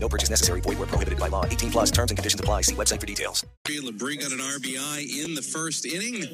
No 0.00 0.08
purchase 0.08 0.30
necessary. 0.30 0.60
Void 0.60 0.78
where 0.78 0.86
prohibited 0.86 1.18
by 1.18 1.28
law. 1.28 1.44
18 1.44 1.70
plus 1.70 1.90
terms 1.90 2.10
and 2.10 2.18
conditions 2.18 2.40
apply. 2.40 2.62
See 2.62 2.74
website 2.74 3.00
for 3.00 3.06
details. 3.06 3.44
Labrie 3.66 4.20
got 4.20 4.32
an 4.32 4.38
RBI 4.38 5.24
in 5.24 5.34
the 5.34 5.42
first 5.42 5.84
inning 5.86 6.24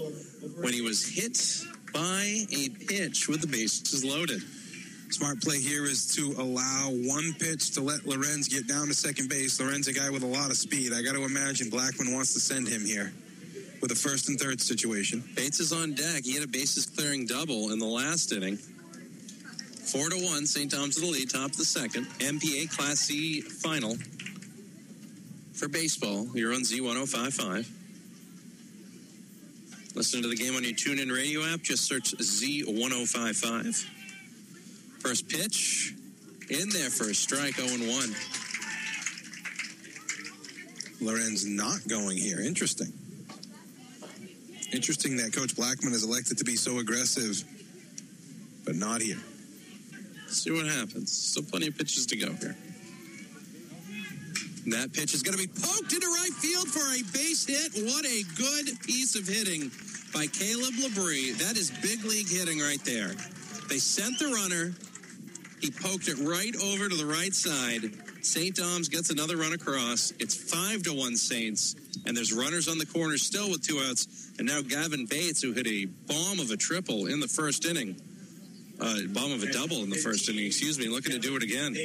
when 0.61 0.73
he 0.73 0.81
was 0.81 1.07
hit 1.07 1.39
by 1.93 2.45
a 2.53 2.69
pitch 2.87 3.29
with 3.29 3.41
the 3.41 3.47
bases 3.47 4.05
loaded. 4.05 4.43
Smart 5.11 5.41
play 5.41 5.61
here 5.61 5.85
is 5.85 6.13
to 6.17 6.35
allow 6.39 6.91
one 6.91 7.35
pitch 7.39 7.73
to 7.73 7.81
let 7.81 8.05
Lorenz 8.07 8.49
get 8.49 8.67
down 8.67 8.89
to 8.89 8.95
second 8.95 9.29
base. 9.29 9.61
Lorenz, 9.61 9.87
a 9.87 9.93
guy 9.93 10.11
with 10.11 10.23
a 10.23 10.27
lot 10.27 10.51
of 10.51 10.57
speed. 10.57 10.93
I 10.93 11.03
got 11.03 11.13
to 11.13 11.25
imagine 11.25 11.71
Blackman 11.71 12.13
wants 12.13 12.35
to 12.35 12.41
send 12.41 12.67
him 12.67 12.85
here 12.85 13.13
with 13.81 13.93
a 13.93 13.95
first 13.95 14.29
and 14.29 14.41
third 14.41 14.61
situation. 14.61 15.23
Bates 15.37 15.61
is 15.61 15.73
on 15.73 15.95
deck. 15.95 16.25
He 16.25 16.35
had 16.35 16.43
a 16.43 16.49
bases 16.49 16.87
clearing 16.87 17.27
double 17.27 17.71
in 17.71 17.79
the 17.79 17.87
last 17.87 18.33
inning. 18.33 18.59
Four 19.95 20.11
to 20.11 20.17
one, 20.27 20.45
St. 20.45 20.69
Dom's 20.73 20.97
the 20.97 21.07
lead, 21.07 21.31
top 21.31 21.53
of 21.53 21.57
the 21.57 21.65
second. 21.65 22.07
MPA 22.19 22.69
Class 22.69 22.99
C 22.99 23.41
final 23.41 23.97
for 25.53 25.69
baseball. 25.69 26.27
You're 26.35 26.53
on 26.53 26.63
Z1055. 26.63 27.65
Listen 29.95 30.21
to 30.23 30.29
the 30.29 30.35
game 30.35 30.57
on 30.57 30.65
your 30.65 30.73
TuneIn 30.73 31.15
radio 31.15 31.45
app. 31.45 31.63
Just 31.63 31.85
search 31.85 32.13
Z1055. 32.17 33.87
First 34.99 35.29
pitch 35.29 35.95
in 36.51 36.71
there 36.71 36.91
for 36.91 37.09
a 37.09 37.15
strike, 37.15 37.55
0 37.55 37.69
1. 37.89 38.15
Lorenz 41.03 41.47
not 41.47 41.87
going 41.87 42.17
here. 42.17 42.41
Interesting. 42.41 42.93
Interesting 44.73 45.19
that 45.19 45.33
Coach 45.33 45.55
Blackman 45.55 45.93
is 45.93 46.03
elected 46.03 46.39
to 46.39 46.45
be 46.45 46.57
so 46.57 46.81
aggressive, 46.81 47.45
but 48.65 48.75
not 48.75 49.01
here. 49.01 49.21
See 50.35 50.51
what 50.51 50.67
happens. 50.67 51.13
Still 51.13 51.45
plenty 51.45 51.69
of 51.69 51.79
pitches 51.79 52.07
to 52.07 52.17
go 52.17 52.33
here. 52.33 52.57
That 54.67 54.93
pitch 54.93 55.15
is 55.15 55.23
going 55.23 55.39
to 55.39 55.47
be 55.47 55.47
poked 55.47 55.93
into 55.93 56.07
right 56.07 56.33
field 56.33 56.69
for 56.69 56.81
a 56.81 57.03
base 57.13 57.47
hit. 57.47 57.85
What 57.85 58.05
a 58.05 58.23
good 58.35 58.81
piece 58.81 59.15
of 59.15 59.29
hitting 59.29 59.71
by 60.13 60.27
Caleb 60.27 60.75
Labrie. 60.75 61.39
That 61.39 61.57
is 61.57 61.71
big 61.71 62.05
league 62.05 62.29
hitting 62.29 62.59
right 62.59 62.83
there. 62.85 63.15
They 63.69 63.79
sent 63.79 64.19
the 64.19 64.27
runner. 64.27 64.75
He 65.61 65.71
poked 65.71 66.09
it 66.09 66.19
right 66.19 66.55
over 66.57 66.89
to 66.89 66.97
the 66.97 67.07
right 67.07 67.33
side. 67.33 67.93
St. 68.25 68.57
Dom's 68.57 68.89
gets 68.89 69.11
another 69.11 69.37
run 69.37 69.53
across. 69.53 70.13
It's 70.19 70.35
five 70.35 70.83
to 70.85 70.95
one 70.95 71.17
Saints, 71.17 71.77
and 72.07 72.17
there's 72.17 72.33
runners 72.33 72.69
on 72.69 72.79
the 72.79 72.87
corner 72.87 73.19
still 73.19 73.51
with 73.51 73.63
two 73.63 73.79
outs. 73.79 74.33
And 74.39 74.49
now 74.49 74.63
Gavin 74.63 75.07
Bates, 75.07 75.43
who 75.43 75.53
hit 75.53 75.67
a 75.67 75.85
bomb 75.85 76.41
of 76.41 76.51
a 76.51 76.57
triple 76.57 77.07
in 77.07 77.21
the 77.21 77.29
first 77.29 77.67
inning, 77.67 78.01
uh, 78.81 78.99
bomb 79.09 79.33
of 79.33 79.43
a 79.43 79.53
double 79.53 79.83
in 79.83 79.91
the 79.91 79.97
first 79.97 80.29
inning, 80.29 80.47
excuse 80.47 80.79
me, 80.79 80.89
looking 80.89 81.13
to 81.13 81.19
do 81.19 81.37
it 81.37 81.43
again. 81.43 81.77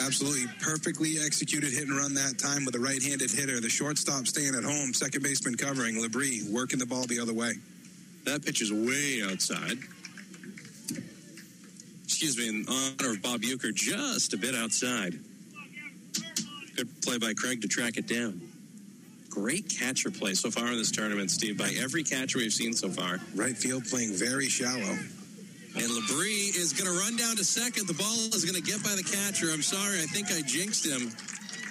Absolutely 0.00 0.46
perfectly 0.60 1.16
executed 1.24 1.72
hit 1.72 1.86
and 1.86 1.96
run 1.96 2.14
that 2.14 2.38
time 2.38 2.64
with 2.64 2.74
a 2.74 2.80
right-handed 2.80 3.30
hitter. 3.30 3.60
The 3.60 3.68
shortstop 3.68 4.26
staying 4.26 4.54
at 4.54 4.64
home, 4.64 4.94
second 4.94 5.22
baseman 5.22 5.56
covering. 5.56 5.96
Labrie 5.96 6.48
working 6.50 6.78
the 6.78 6.86
ball 6.86 7.04
the 7.04 7.20
other 7.20 7.34
way. 7.34 7.52
That 8.24 8.44
pitch 8.44 8.62
is 8.62 8.72
way 8.72 9.22
outside. 9.24 9.78
Excuse 12.04 12.38
me, 12.38 12.48
in 12.48 12.66
honor 12.68 13.12
of 13.12 13.22
Bob 13.22 13.40
Uecker, 13.42 13.74
just 13.74 14.32
a 14.32 14.36
bit 14.36 14.54
outside. 14.54 15.18
Good 16.76 17.02
play 17.02 17.18
by 17.18 17.34
Craig 17.34 17.62
to 17.62 17.68
track 17.68 17.96
it 17.96 18.06
down. 18.06 18.40
Great 19.28 19.68
catcher 19.68 20.10
play 20.10 20.34
so 20.34 20.50
far 20.50 20.68
in 20.68 20.76
this 20.76 20.90
tournament, 20.90 21.30
Steve, 21.30 21.58
by 21.58 21.70
every 21.80 22.02
catcher 22.02 22.38
we've 22.38 22.52
seen 22.52 22.74
so 22.74 22.88
far. 22.90 23.18
Right 23.34 23.56
field 23.56 23.84
playing 23.86 24.12
very 24.12 24.48
shallow. 24.48 24.98
And 25.74 25.88
Labrie 25.90 26.54
is 26.54 26.72
going 26.72 26.90
to 26.92 26.98
run 26.98 27.16
down 27.16 27.36
to 27.36 27.44
second. 27.44 27.88
The 27.88 27.94
ball 27.94 28.28
is 28.34 28.44
going 28.44 28.60
to 28.60 28.62
get 28.62 28.82
by 28.82 28.94
the 28.94 29.02
catcher. 29.02 29.50
I'm 29.50 29.62
sorry, 29.62 30.00
I 30.00 30.06
think 30.06 30.30
I 30.30 30.42
jinxed 30.42 30.86
him. 30.86 31.10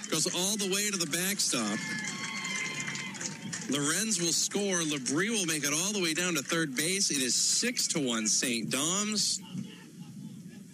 Goes 0.09 0.27
all 0.35 0.57
the 0.57 0.73
way 0.73 0.89
to 0.89 0.97
the 0.97 1.05
backstop. 1.05 1.77
Lorenz 3.69 4.19
will 4.19 4.33
score. 4.33 4.81
Labrie 4.81 5.29
will 5.29 5.45
make 5.45 5.63
it 5.63 5.71
all 5.71 5.93
the 5.93 6.01
way 6.01 6.13
down 6.13 6.33
to 6.33 6.41
third 6.41 6.75
base. 6.75 7.11
It 7.11 7.21
is 7.21 7.35
six 7.35 7.87
to 7.89 7.99
one 8.05 8.27
St. 8.27 8.69
Dom's 8.69 9.39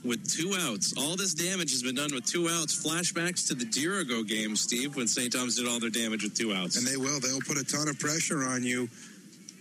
with 0.03 0.27
two 0.27 0.55
outs. 0.57 0.93
All 0.97 1.15
this 1.15 1.33
damage 1.33 1.71
has 1.71 1.83
been 1.83 1.95
done 1.95 2.13
with 2.13 2.25
two 2.25 2.47
outs. 2.49 2.81
Flashbacks 2.81 3.47
to 3.49 3.55
the 3.55 3.65
Dirigo 3.65 4.25
game, 4.27 4.55
Steve, 4.55 4.95
when 4.95 5.07
St. 5.07 5.31
Dom's 5.31 5.57
did 5.57 5.67
all 5.67 5.79
their 5.79 5.89
damage 5.89 6.23
with 6.23 6.33
two 6.33 6.53
outs. 6.53 6.77
And 6.77 6.87
they 6.87 6.97
will. 6.97 7.19
They'll 7.19 7.41
put 7.41 7.57
a 7.57 7.63
ton 7.63 7.89
of 7.89 7.99
pressure 7.99 8.43
on 8.43 8.63
you. 8.63 8.89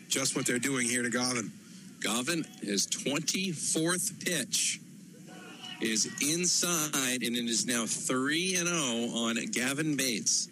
Just 0.09 0.37
what 0.37 0.47
they're 0.47 0.61
doing 0.61 0.89
here 0.89 1.03
to 1.03 1.11
Govan. 1.11 1.51
Govan, 2.07 2.47
his 2.63 2.87
24th 2.87 4.25
pitch 4.25 4.81
is 5.81 6.07
inside, 6.23 7.25
and 7.25 7.37
it 7.37 7.47
is 7.47 7.67
now 7.67 7.85
3 7.85 8.55
and 8.55 8.69
0 8.69 8.79
on 9.19 9.35
Gavin 9.47 9.97
Bates. 9.97 10.49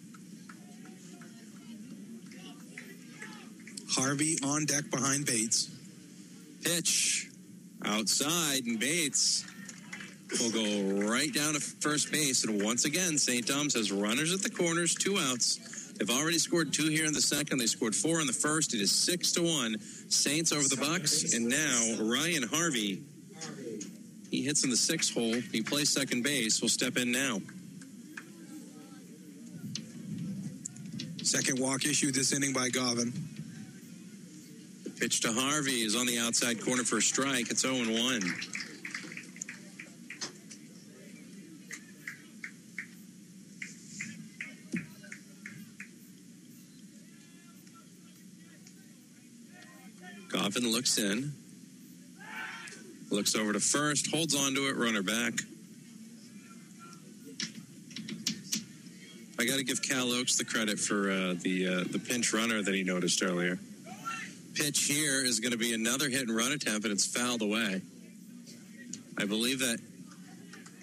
Harvey 3.89 4.37
on 4.45 4.65
deck 4.65 4.91
behind 4.91 5.27
Bates. 5.27 5.71
Pitch 6.65 7.31
outside, 7.85 8.65
and 8.67 8.81
Bates 8.81 9.45
will 10.41 10.51
go 10.51 11.07
right 11.09 11.33
down 11.33 11.55
to 11.55 11.61
first 11.61 12.11
base. 12.11 12.43
And 12.43 12.65
once 12.65 12.85
again, 12.85 13.17
St. 13.17 13.47
Dom's 13.47 13.75
has 13.75 13.93
runners 13.93 14.35
at 14.35 14.43
the 14.43 14.51
corners, 14.51 14.97
two 14.97 15.19
outs. 15.19 15.84
They've 15.97 16.11
already 16.11 16.39
scored 16.39 16.73
two 16.73 16.89
here 16.89 17.07
in 17.07 17.13
the 17.13 17.21
second. 17.21 17.59
They 17.59 17.67
scored 17.67 17.95
four 17.95 18.21
in 18.21 18.27
the 18.27 18.33
first. 18.33 18.75
It 18.75 18.81
is 18.81 18.91
six 18.91 19.33
to 19.33 19.43
one. 19.43 19.77
Saints 20.09 20.53
over 20.53 20.67
the 20.69 20.77
Bucks, 20.77 21.35
and 21.35 21.49
now 21.49 21.97
Ryan 22.01 22.43
Harvey. 22.43 23.03
He 24.31 24.43
hits 24.43 24.65
in 24.65 24.71
the 24.71 24.77
sixth 24.77 25.15
hole. 25.15 25.35
He 25.53 25.63
plays 25.63 25.89
second 25.89 26.23
base. 26.23 26.61
Will 26.61 26.69
step 26.69 26.97
in 26.97 27.13
now. 27.13 27.41
Second 31.23 31.59
walk 31.59 31.87
issued 31.87 32.15
this 32.15 32.33
inning 32.33 32.53
by 32.53 32.69
Govan. 32.69 33.13
Pitch 34.99 35.21
to 35.21 35.33
Harvey 35.33 35.83
is 35.83 35.97
on 35.97 36.07
the 36.07 36.19
outside 36.19 36.63
corner 36.65 36.85
for 36.85 36.99
a 36.99 37.03
strike. 37.03 37.51
It's 37.51 37.63
0 37.63 37.75
1. 37.75 38.35
Goffin 50.35 50.69
looks 50.69 50.99
in, 50.99 51.33
looks 53.09 53.37
over 53.37 53.53
to 53.53 53.61
first, 53.61 54.11
holds 54.13 54.35
on 54.35 54.53
to 54.55 54.69
it, 54.69 54.75
runner 54.75 55.03
back. 55.03 55.35
I 59.39 59.45
got 59.45 59.59
to 59.59 59.65
give 59.65 59.81
Cal 59.81 60.11
Oaks 60.11 60.37
the 60.37 60.45
credit 60.45 60.81
for 60.81 61.09
uh, 61.09 61.35
the 61.41 61.69
uh, 61.69 61.85
the 61.89 62.01
pinch 62.01 62.33
runner 62.33 62.63
that 62.63 62.75
he 62.75 62.83
noticed 62.83 63.23
earlier. 63.23 63.61
Pitch 64.55 64.87
here 64.87 65.25
is 65.25 65.39
going 65.39 65.53
to 65.53 65.59
be 65.59 65.73
another 65.73 66.09
hit 66.09 66.23
and 66.23 66.37
run 66.37 66.51
attempt, 66.51 66.85
and 66.85 66.93
it's 66.93 67.07
fouled 67.07 67.43
away. 67.43 67.81
I 69.17 69.27
believe 69.27 69.61
that 69.61 69.79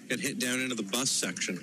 got 0.08 0.18
hit 0.18 0.38
down 0.38 0.60
into 0.60 0.76
the 0.76 0.82
bus 0.82 1.10
section. 1.10 1.58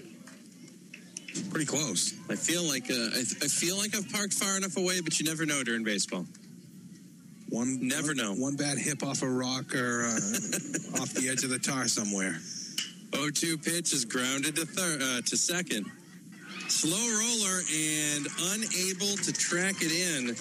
Pretty 1.49 1.65
close. 1.65 2.13
I 2.29 2.35
feel 2.35 2.63
like 2.63 2.91
uh, 2.91 2.93
I, 2.93 3.21
I 3.21 3.47
feel 3.47 3.77
like 3.77 3.95
I've 3.95 4.11
parked 4.11 4.33
far 4.33 4.57
enough 4.57 4.77
away, 4.77 5.01
but 5.01 5.19
you 5.19 5.25
never 5.25 5.47
know 5.47 5.63
during 5.63 5.83
baseball. 5.83 6.27
One 7.49 7.87
Never 7.87 8.07
one- 8.09 8.17
know. 8.17 8.33
One 8.33 8.55
bad 8.55 8.77
hip 8.77 9.03
off 9.03 9.21
a 9.21 9.29
rock 9.29 9.73
or 9.75 10.03
uh, 10.05 10.15
off 11.01 11.13
the 11.13 11.29
edge 11.31 11.43
of 11.43 11.49
the 11.49 11.59
tar 11.59 11.87
somewhere. 11.87 12.37
0-2 13.11 13.63
pitch 13.63 13.91
is 13.93 14.05
grounded 14.05 14.55
to 14.55 14.65
third 14.65 15.01
uh, 15.01 15.21
to 15.25 15.35
second. 15.37 15.85
Slow 16.67 16.91
roller 16.97 17.61
and 17.73 18.27
unable 18.53 19.17
to 19.17 19.33
track 19.33 19.75
it 19.81 19.91
in 19.91 20.35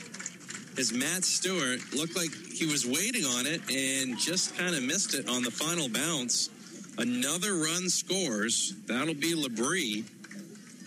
is 0.76 0.92
Matt 0.92 1.24
Stewart. 1.24 1.80
Looked 1.94 2.14
like 2.16 2.30
he 2.52 2.66
was 2.66 2.86
waiting 2.86 3.24
on 3.24 3.46
it 3.46 3.62
and 3.70 4.18
just 4.18 4.56
kind 4.58 4.74
of 4.76 4.82
missed 4.82 5.14
it 5.14 5.28
on 5.28 5.42
the 5.42 5.50
final 5.50 5.88
bounce. 5.88 6.50
Another 6.98 7.54
run 7.54 7.88
scores. 7.88 8.74
That'll 8.86 9.14
be 9.14 9.34
Labrie. 9.34 10.04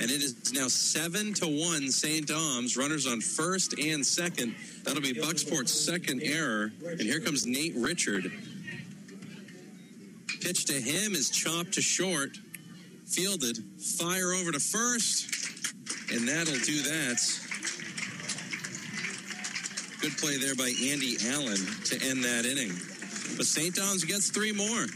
And 0.01 0.09
it 0.09 0.23
is 0.23 0.51
now 0.51 0.67
seven 0.67 1.31
to 1.35 1.45
one 1.45 1.91
St. 1.91 2.25
Dom's. 2.25 2.75
Runners 2.75 3.05
on 3.05 3.21
first 3.21 3.77
and 3.77 4.03
second. 4.03 4.55
That'll 4.83 4.99
be 4.99 5.13
Bucksport's 5.13 5.71
second 5.71 6.23
error. 6.23 6.71
And 6.83 7.01
here 7.01 7.19
comes 7.19 7.45
Nate 7.45 7.75
Richard. 7.75 8.31
Pitch 10.41 10.65
to 10.65 10.73
him 10.73 11.13
is 11.13 11.29
chopped 11.29 11.73
to 11.73 11.81
short. 11.83 12.35
Fielded. 13.05 13.59
Fire 13.99 14.33
over 14.33 14.51
to 14.51 14.59
first. 14.59 15.75
And 16.11 16.27
that'll 16.27 16.55
do 16.65 16.81
that. 16.81 17.21
Good 20.01 20.17
play 20.17 20.37
there 20.37 20.55
by 20.55 20.73
Andy 20.81 21.17
Allen 21.27 21.59
to 21.85 22.09
end 22.09 22.23
that 22.23 22.47
inning. 22.47 22.71
But 23.37 23.45
St. 23.45 23.75
Dom's 23.75 24.03
gets 24.03 24.31
three 24.31 24.51
more. 24.51 24.87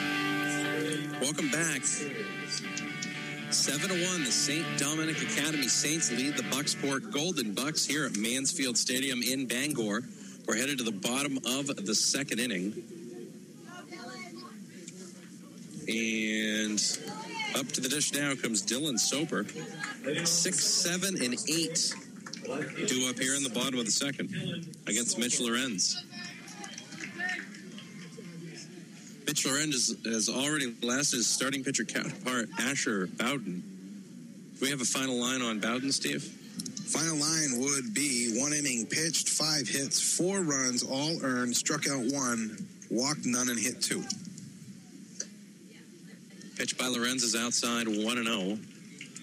Welcome 1.20 1.50
back. 1.50 1.82
7 3.54 3.88
to 3.88 4.06
1, 4.06 4.25
the 4.25 4.32
St. 4.32 4.66
Dominic 4.78 5.22
Academy 5.22 5.69
Saints 5.69 6.10
lead 6.10 6.36
the 6.36 6.42
Bucksport 6.44 7.12
Golden 7.12 7.54
Bucks 7.54 7.86
here 7.86 8.04
at 8.04 8.16
Mansfield 8.16 8.76
Stadium 8.76 9.22
in 9.22 9.46
Bangor. 9.46 10.02
We're 10.46 10.56
headed 10.56 10.78
to 10.78 10.84
the 10.84 10.92
bottom 10.92 11.38
of 11.46 11.69
the 11.69 11.94
second 11.94 12.40
inning. 12.40 12.75
And 15.88 16.81
up 17.56 17.66
to 17.69 17.81
the 17.81 17.88
dish 17.88 18.12
now 18.12 18.34
comes 18.34 18.62
Dylan 18.62 18.98
Soper. 18.98 19.44
Six, 20.25 20.64
seven, 20.64 21.22
and 21.22 21.34
eight 21.48 21.94
due 22.44 23.08
up 23.08 23.19
here 23.19 23.34
in 23.34 23.42
the 23.42 23.52
bottom 23.54 23.78
of 23.78 23.84
the 23.84 23.90
second 23.90 24.31
against 24.86 25.19
Mitch 25.19 25.40
Lorenz. 25.40 26.02
Mitch 29.26 29.46
Lorenz 29.46 29.94
has 30.04 30.28
already 30.28 30.75
lasted 30.82 31.16
his 31.16 31.26
starting 31.26 31.64
pitcher 31.64 31.84
counterpart, 31.84 32.48
Asher 32.58 33.06
Bowden. 33.06 33.62
Do 34.54 34.60
we 34.60 34.70
have 34.70 34.81
a 34.81 34.84
final 34.84 35.16
line 35.16 35.42
on 35.42 35.60
Bowden, 35.60 35.90
Steve? 35.92 36.22
Final 36.22 37.16
line 37.16 37.58
would 37.58 37.94
be 37.94 38.38
one 38.40 38.52
inning 38.52 38.86
pitched, 38.86 39.28
five 39.28 39.66
hits, 39.66 40.00
four 40.00 40.42
runs, 40.42 40.82
all 40.82 41.19
earned, 41.25 41.56
struck 41.56 41.88
out 41.88 42.04
one, 42.12 42.66
walked 42.90 43.25
none, 43.25 43.48
and 43.48 43.58
hit 43.58 43.81
two. 43.82 44.04
Pitched 46.56 46.79
by 46.79 46.87
Lorenz 46.87 47.23
is 47.23 47.35
outside 47.35 47.87
one 47.89 48.19
and 48.19 48.27
zero. 48.27 48.59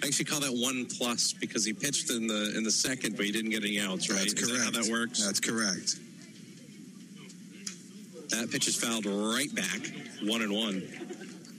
I 0.04 0.08
actually 0.08 0.26
call 0.26 0.40
that 0.42 0.52
one 0.52 0.86
plus 0.86 1.34
because 1.34 1.64
he 1.64 1.74
pitched 1.74 2.10
in 2.10 2.28
the 2.28 2.54
in 2.58 2.64
the 2.64 2.72
second, 2.72 3.16
but 3.16 3.26
he 3.26 3.32
didn't 3.32 3.52
get 3.52 3.64
any 3.64 3.80
outs. 3.80 4.10
Right? 4.10 4.20
That's 4.20 4.34
correct. 4.34 4.58
that 4.58 4.76
how 4.76 4.84
that 4.84 4.92
works? 4.92 5.24
That's 5.24 5.40
correct. 5.40 6.00
That 8.32 8.50
pitch 8.50 8.68
is 8.68 8.76
fouled 8.76 9.06
right 9.06 9.54
back, 9.54 9.92
one 10.24 10.42
and 10.42 10.54
one. 10.54 10.82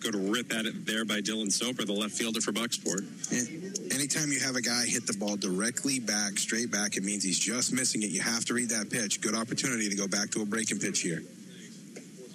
Good 0.01 0.17
rip 0.17 0.53
at 0.53 0.67
it 0.67 0.85
there 0.85 1.05
by 1.05 1.21
Dylan 1.21 1.53
Soper, 1.53 1.85
the 1.85 1.93
left 1.93 2.15
fielder 2.15 2.41
for 2.41 2.51
Bucksport. 2.51 3.05
Yeah. 3.31 3.95
Anytime 3.95 4.33
you 4.33 4.41
have 4.41 4.57
a 4.57 4.63
guy 4.63 4.85
hit 4.87 5.07
the 5.07 5.13
ball 5.13 5.37
directly 5.37 6.01
back, 6.01 6.39
straight 6.39 6.73
back, 6.73 6.97
it 6.97 7.05
means 7.05 7.23
he's 7.23 7.39
just 7.39 7.73
missing 7.73 8.03
it. 8.03 8.11
You 8.11 8.21
have 8.21 8.45
to 8.47 8.55
read 8.55 8.71
that 8.71 8.91
pitch. 8.91 9.21
Good 9.21 9.37
opportunity 9.37 9.89
to 9.89 9.95
go 9.95 10.09
back 10.09 10.31
to 10.31 10.43
a 10.43 10.45
breaking 10.45 10.81
pitch 10.81 11.01
here. 11.01 11.23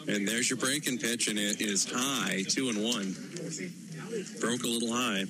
And 0.08 0.28
there's 0.28 0.50
your 0.50 0.58
breaking 0.58 1.00
pitch, 1.00 1.28
and 1.28 1.38
it 1.38 1.62
is 1.62 1.86
high, 1.92 2.44
two 2.48 2.70
and 2.70 2.84
one. 2.84 3.16
Broke 4.40 4.64
a 4.64 4.68
little 4.68 4.94
high. 4.94 5.26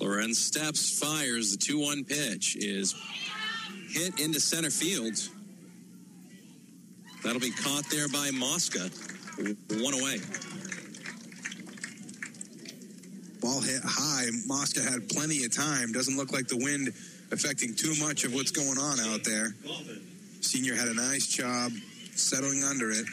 Lorenz 0.00 0.38
steps, 0.38 0.98
fires. 0.98 1.52
The 1.52 1.56
2 1.56 1.78
1 1.78 2.04
pitch 2.04 2.56
is 2.56 2.94
hit 3.90 4.20
into 4.20 4.38
center 4.38 4.70
field. 4.70 5.14
That'll 7.22 7.40
be 7.40 7.50
caught 7.50 7.84
there 7.90 8.08
by 8.08 8.30
Mosca. 8.30 8.90
One 9.80 9.94
away. 9.94 10.18
Ball 13.40 13.60
hit 13.60 13.82
high. 13.82 14.26
Mosca 14.46 14.82
had 14.82 15.08
plenty 15.08 15.44
of 15.44 15.54
time. 15.54 15.92
Doesn't 15.92 16.16
look 16.16 16.32
like 16.32 16.48
the 16.48 16.58
wind 16.58 16.88
affecting 17.32 17.74
too 17.74 17.94
much 17.98 18.24
of 18.24 18.34
what's 18.34 18.50
going 18.50 18.78
on 18.78 19.00
out 19.00 19.24
there. 19.24 19.54
Senior 20.44 20.74
had 20.74 20.88
a 20.88 20.94
nice 20.94 21.26
job 21.26 21.72
settling 22.14 22.62
under 22.64 22.90
it. 22.90 23.06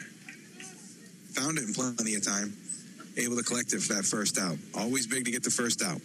Found 1.32 1.56
it 1.56 1.64
in 1.64 1.72
plenty 1.72 2.14
of 2.14 2.22
time. 2.22 2.52
Able 3.16 3.36
to 3.36 3.42
collect 3.42 3.72
it 3.72 3.80
for 3.82 3.94
that 3.94 4.04
first 4.04 4.38
out. 4.38 4.56
Always 4.74 5.06
big 5.06 5.24
to 5.24 5.30
get 5.30 5.42
the 5.42 5.50
first 5.50 5.82
out. 5.82 6.00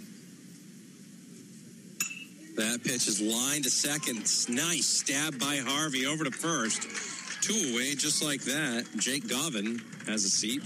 That 2.55 2.81
pitch 2.81 3.07
is 3.07 3.21
lined 3.21 3.65
to 3.65 3.69
second. 3.69 4.19
Nice 4.49 4.87
stab 4.87 5.37
by 5.37 5.57
Harvey 5.57 6.05
over 6.05 6.23
to 6.23 6.31
first. 6.31 6.83
Two 7.41 7.73
away, 7.73 7.93
just 7.95 8.23
like 8.23 8.41
that. 8.43 8.87
Jake 8.95 9.25
Govin 9.25 9.81
has 10.07 10.23
a 10.23 10.29
seat. 10.29 10.63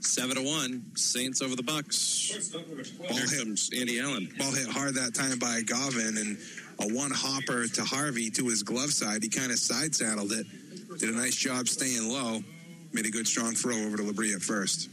Seven 0.00 0.36
to 0.36 0.42
one. 0.42 0.84
Saints 0.94 1.42
over 1.42 1.54
the 1.54 1.62
Bucks. 1.62 2.50
Ball 2.98 3.08
Here 3.08 3.26
hit, 3.28 3.38
comes 3.38 3.70
Andy 3.78 4.00
Allen. 4.00 4.30
ball 4.38 4.52
hit 4.52 4.68
hard 4.68 4.94
that 4.94 5.14
time 5.14 5.38
by 5.38 5.60
Govin 5.60 6.18
and 6.18 6.38
a 6.80 6.94
one 6.94 7.10
hopper 7.10 7.66
to 7.66 7.84
Harvey 7.84 8.30
to 8.30 8.48
his 8.48 8.62
glove 8.62 8.92
side. 8.92 9.22
He 9.22 9.28
kind 9.28 9.52
of 9.52 9.58
side 9.58 9.94
saddled 9.94 10.32
it. 10.32 10.46
Did 10.98 11.10
a 11.10 11.16
nice 11.16 11.36
job 11.36 11.68
staying 11.68 12.08
low. 12.08 12.40
Made 12.92 13.06
a 13.06 13.10
good 13.10 13.26
strong 13.26 13.54
throw 13.54 13.76
over 13.76 13.96
to 13.98 14.02
Labrie 14.02 14.34
at 14.34 14.42
first. 14.42 14.88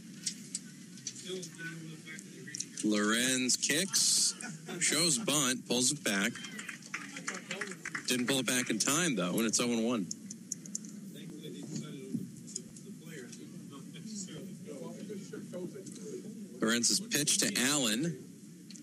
Lorenz 2.84 3.56
kicks, 3.56 4.34
shows 4.80 5.18
bunt, 5.18 5.66
pulls 5.66 5.92
it 5.92 6.04
back. 6.04 6.32
Didn't 8.06 8.26
pull 8.26 8.38
it 8.38 8.46
back 8.46 8.70
in 8.70 8.78
time 8.78 9.16
though, 9.16 9.32
and 9.32 9.42
it's 9.42 9.58
0 9.58 9.80
1. 9.80 10.06
Lorenz's 16.60 17.00
pitch 17.00 17.38
to 17.38 17.52
Allen 17.70 18.18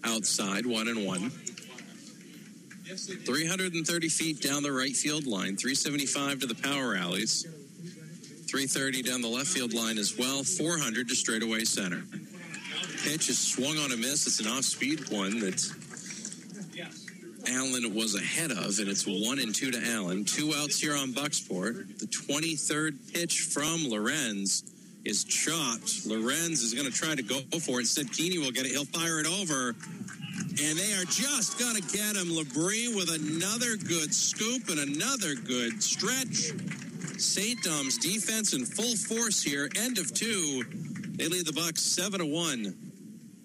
outside, 0.04 0.66
one 0.66 0.88
and 0.88 1.06
one. 1.06 1.32
330 2.86 4.10
feet 4.10 4.42
down 4.42 4.62
the 4.62 4.72
right 4.72 4.96
field 4.96 5.26
line, 5.26 5.58
375 5.58 6.42
to 6.42 6.46
the 6.46 6.56
power 6.56 6.96
alleys, 6.96 7.44
330 8.48 9.02
down 9.02 9.22
the 9.22 9.28
left 9.28 9.48
field 9.48 9.74
line 9.74 9.98
as 9.98 10.16
well, 10.18 10.44
400 10.44 11.10
to 11.10 11.16
straightaway 11.16 11.64
center. 11.64 12.04
Pitch 13.04 13.30
is 13.30 13.40
swung 13.40 13.78
on 13.78 13.92
a 13.92 13.98
miss. 13.98 14.28
It's 14.28 14.40
an 14.40 14.48
off 14.48 14.64
speed 14.66 15.10
one 15.12 15.40
that 15.40 15.62
Allen 17.48 17.94
was 17.96 18.16
ahead 18.16 18.52
of, 18.52 18.78
and 18.80 18.88
it's 18.88 19.06
one 19.06 19.40
and 19.40 19.54
two 19.54 19.72
to 19.72 19.92
Allen. 19.92 20.24
Two 20.24 20.54
outs 20.56 20.80
here 20.80 20.96
on 20.96 21.12
Bucksport. 21.12 22.00
The 22.00 22.06
23rd 22.06 23.14
pitch 23.14 23.42
from 23.42 23.88
Lorenz 23.90 24.64
is 25.04 25.24
chopped. 25.24 26.06
Lorenz 26.06 26.62
is 26.62 26.74
going 26.74 26.86
to 26.86 26.94
try 26.94 27.16
to 27.16 27.24
go 27.24 27.40
for 27.60 27.78
it. 27.78 27.82
Instead, 27.82 28.12
Keeney 28.12 28.40
will 28.40 28.52
get 28.52 28.66
it. 28.66 28.72
He'll 28.72 28.86
fire 28.86 29.20
it 29.20 29.28
over. 29.28 29.76
And 30.38 30.78
they 30.78 30.94
are 30.94 31.06
just 31.06 31.60
going 31.60 31.76
to 31.76 31.82
get 31.82 32.16
him. 32.16 32.28
Labrie 32.28 32.96
with 32.96 33.10
another 33.10 33.76
good 33.78 34.14
scoop 34.14 34.70
and 34.70 34.80
another 34.80 35.36
good 35.36 35.82
stretch. 35.82 36.52
St. 37.20 37.62
Dom's 37.64 37.98
defense 37.98 38.54
in 38.54 38.66
full 38.66 38.96
force 38.96 39.42
here. 39.42 39.70
End 39.78 39.98
of 39.98 40.14
two. 40.14 40.64
They 41.18 41.28
lead 41.28 41.46
the 41.46 41.54
Bucks 41.54 41.82
seven 41.82 42.20
to 42.20 42.26
one. 42.26 42.76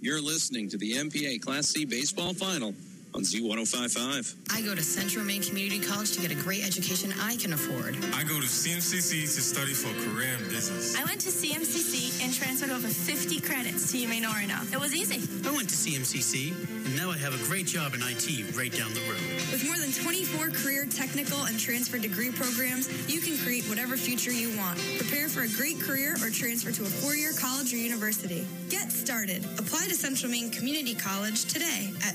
You're 0.01 0.21
listening 0.21 0.69
to 0.71 0.79
the 0.79 0.93
MPA 0.95 1.43
Class 1.43 1.69
C 1.69 1.85
baseball 1.85 2.35
final 2.35 2.75
on 3.15 3.23
Z1055. 3.23 4.37
I 4.55 4.63
go 4.63 4.75
to 4.75 4.83
Central 4.83 5.25
Maine 5.25 5.43
Community 5.43 5.81
College 5.81 6.13
to 6.13 6.21
get 6.21 6.31
a 6.31 6.35
great 6.35 6.65
education 6.65 7.13
I 7.21 7.37
can 7.37 7.53
afford. 7.53 7.97
I 8.15 8.23
go 8.23 8.41
to 8.41 8.47
CMCC 8.47 9.23
to 9.23 9.41
study 9.41 9.73
for 9.73 9.91
a 9.91 10.11
career 10.11 10.35
in 10.39 10.49
business. 10.49 10.97
I 10.97 11.05
went 11.05 11.21
to 11.23 11.29
CMCC 11.31 12.25
and 12.25 12.33
transferred 12.33 12.71
over 12.71 12.89
50 12.89 13.41
credits 13.41 13.91
to 13.93 13.99
UMaine 13.99 14.23
Orono. 14.23 14.73
It 14.73 14.81
was 14.81 14.95
easy. 14.95 15.21
I 15.49 15.53
went 15.53 15.69
to 15.71 15.75
CMCC, 15.75 16.55
and 16.87 16.97
now 16.97 17.11
I 17.11 17.19
have 17.19 17.35
a 17.35 17.45
great 17.45 17.67
job 17.67 17.95
in 17.95 18.01
IT 18.03 18.57
right 18.57 18.73
down 18.73 18.93
the 18.95 19.01
road. 19.01 19.21
With 19.51 19.65
more 19.67 19.77
than 19.77 19.93
24 19.93 20.51
career, 20.51 20.87
technical, 20.87 21.45
and 21.45 21.59
transfer 21.59 21.99
degree 21.99 22.31
programs, 22.31 22.89
you 23.13 23.21
can 23.21 23.37
create 23.39 23.65
whatever 23.69 23.97
future 23.97 24.33
you 24.33 24.57
want. 24.57 24.79
Prepare 24.99 25.29
for 25.29 25.43
a 25.43 25.49
great 25.49 25.81
career 25.81 26.15
or 26.23 26.31
transfer 26.31 26.71
to 26.71 26.83
a 26.83 26.87
four-year 26.87 27.33
college 27.39 27.73
or 27.73 27.77
university. 27.77 28.47
Get 28.69 28.93
started. 28.93 29.45
Apply 29.59 29.87
to 29.89 29.95
Central 29.95 30.31
Maine 30.31 30.51
Community 30.51 30.95
College 30.95 31.45
today 31.47 31.93
at 32.05 32.15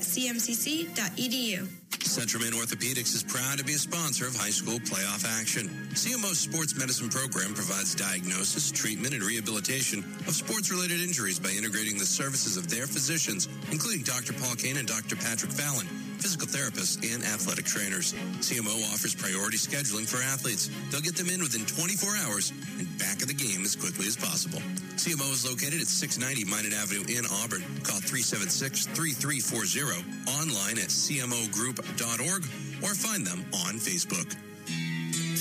cmcc.edu. 0.94 1.68
Central 2.02 2.42
Maine 2.42 2.52
Orthopedics 2.52 3.14
is 3.14 3.22
proud 3.22 3.58
to 3.58 3.64
be 3.64 3.74
a 3.74 3.78
sponsor 3.78 4.26
of 4.26 4.34
high 4.36 4.50
school 4.50 4.78
playoff 4.78 5.26
action. 5.40 5.68
CMO's 5.92 6.38
sports 6.38 6.76
medicine 6.78 7.08
program 7.08 7.52
provides 7.52 7.94
diagnosis, 7.94 8.70
treatment, 8.70 9.14
and 9.14 9.22
rehabilitation 9.22 10.00
of 10.26 10.34
sports 10.34 10.70
related 10.70 11.00
injuries 11.00 11.38
by 11.38 11.50
integrating 11.50 11.98
the 11.98 12.06
services 12.06 12.56
of 12.56 12.70
their 12.70 12.86
physicians, 12.86 13.48
including 13.70 14.02
Dr. 14.02 14.32
Paul 14.34 14.54
Kane 14.54 14.76
and 14.76 14.88
Dr. 14.88 15.16
Patrick 15.16 15.52
Fallon, 15.52 15.86
physical 16.26 16.48
therapists, 16.50 16.98
and 17.14 17.22
athletic 17.22 17.64
trainers. 17.64 18.12
CMO 18.42 18.82
offers 18.90 19.14
priority 19.14 19.56
scheduling 19.56 20.10
for 20.10 20.18
athletes. 20.18 20.68
They'll 20.90 21.00
get 21.00 21.14
them 21.14 21.30
in 21.30 21.38
within 21.38 21.62
24 21.62 22.18
hours 22.26 22.50
and 22.82 22.90
back 22.98 23.22
of 23.22 23.28
the 23.30 23.38
game 23.38 23.62
as 23.62 23.76
quickly 23.76 24.10
as 24.10 24.16
possible. 24.16 24.58
CMO 24.98 25.30
is 25.30 25.46
located 25.46 25.78
at 25.78 25.86
690 25.86 26.50
Minot 26.50 26.74
Avenue 26.74 27.06
in 27.06 27.30
Auburn. 27.30 27.62
Call 27.86 28.02
376 28.02 28.90
3340, 28.90 30.02
online 30.34 30.82
at 30.82 30.90
cmogroup.org, 30.90 32.42
or 32.82 32.92
find 32.98 33.22
them 33.22 33.46
on 33.62 33.78
Facebook. 33.78 34.26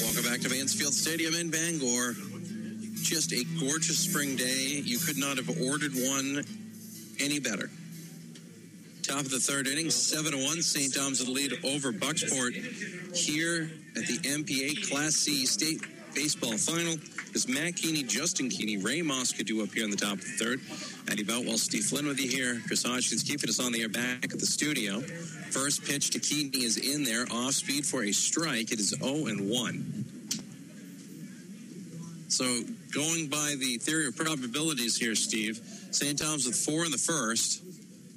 Welcome 0.05 0.29
back 0.29 0.45
to 0.45 0.53
Mansfield 0.53 0.93
Stadium 0.93 1.33
in 1.33 1.49
Bangor. 1.49 2.13
Just 3.01 3.33
a 3.33 3.41
gorgeous 3.57 3.97
spring 3.97 4.37
day. 4.37 4.85
You 4.85 5.01
could 5.01 5.17
not 5.17 5.41
have 5.41 5.49
ordered 5.65 5.97
one 5.97 6.45
any 7.17 7.41
better. 7.41 7.73
Top 9.05 9.19
of 9.19 9.29
the 9.29 9.39
third 9.39 9.67
inning, 9.67 9.91
7 9.91 10.31
to 10.31 10.38
1. 10.43 10.62
St. 10.63 10.91
Dom's 10.91 11.24
the 11.24 11.29
lead 11.29 11.53
over 11.63 11.91
Bucksport 11.91 12.55
here 13.15 13.69
at 13.95 14.07
the 14.07 14.17
MPA 14.17 14.89
Class 14.89 15.13
C 15.13 15.45
State 15.45 15.79
Baseball 16.15 16.57
Final. 16.57 16.97
Is 17.35 17.47
Matt 17.47 17.75
Keeney, 17.75 18.01
Justin 18.01 18.50
Keeney, 18.50 18.77
Ray 18.77 19.03
Mosca 19.03 19.43
do 19.43 19.62
up 19.62 19.69
here 19.74 19.83
in 19.83 19.91
the 19.91 19.95
top 19.95 20.13
of 20.13 20.21
the 20.21 20.43
third. 20.43 20.59
Eddie 21.07 21.24
Boutwell, 21.24 21.59
Steve 21.59 21.83
Flynn 21.83 22.07
with 22.07 22.19
you 22.19 22.31
here. 22.31 22.59
Chris 22.65 22.81
Hodgkins 22.81 23.21
keeping 23.21 23.47
us 23.47 23.59
on 23.59 23.71
the 23.74 23.83
air 23.83 23.89
back 23.89 24.24
at 24.33 24.39
the 24.39 24.45
studio. 24.47 25.01
First 25.01 25.85
pitch 25.85 26.09
to 26.12 26.19
Keeney 26.19 26.63
is 26.63 26.77
in 26.77 27.03
there, 27.03 27.27
off 27.31 27.53
speed 27.53 27.85
for 27.85 28.03
a 28.03 28.12
strike. 28.12 28.71
It 28.71 28.79
is 28.79 28.89
0 28.89 29.27
and 29.27 29.51
1. 29.51 30.05
So 32.29 32.45
going 32.91 33.27
by 33.27 33.55
the 33.59 33.77
theory 33.77 34.07
of 34.07 34.15
probabilities 34.15 34.97
here, 34.97 35.13
Steve, 35.13 35.59
St. 35.91 36.17
Dom's 36.17 36.47
with 36.47 36.55
four 36.55 36.85
in 36.85 36.91
the 36.91 36.97
first. 36.97 37.62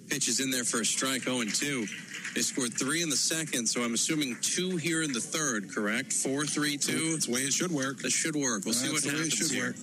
Pitch 0.09 0.29
is 0.29 0.41
in 0.41 0.51
there 0.51 0.65
for 0.65 0.81
a 0.81 0.85
strike, 0.85 1.23
0 1.23 1.41
and 1.41 1.55
2. 1.55 1.87
They 2.35 2.43
scored 2.43 2.73
three 2.73 3.03
in 3.03 3.11
the 3.11 3.17
second, 3.17 3.67
so 3.67 3.83
I'm 3.83 3.95
assuming 3.95 4.37
two 4.43 4.77
here 4.77 5.03
in 5.03 5.13
the 5.13 5.21
third, 5.21 5.75
correct? 5.75 6.13
Four, 6.13 6.47
three, 6.47 6.77
two. 6.77 7.13
That's 7.13 7.27
the 7.27 7.33
way 7.33 7.41
it 7.41 7.53
should 7.53 7.73
work. 7.73 7.99
That 8.03 8.11
should 8.11 8.37
work. 8.37 8.65
We'll 8.65 8.75
see 8.75 8.89
That's 8.89 9.05
what 9.05 9.13
the 9.13 9.19
way 9.19 9.27
it 9.27 9.33
happens 9.33 9.49
should 9.49 9.51
here. 9.51 9.67
work. 9.69 9.77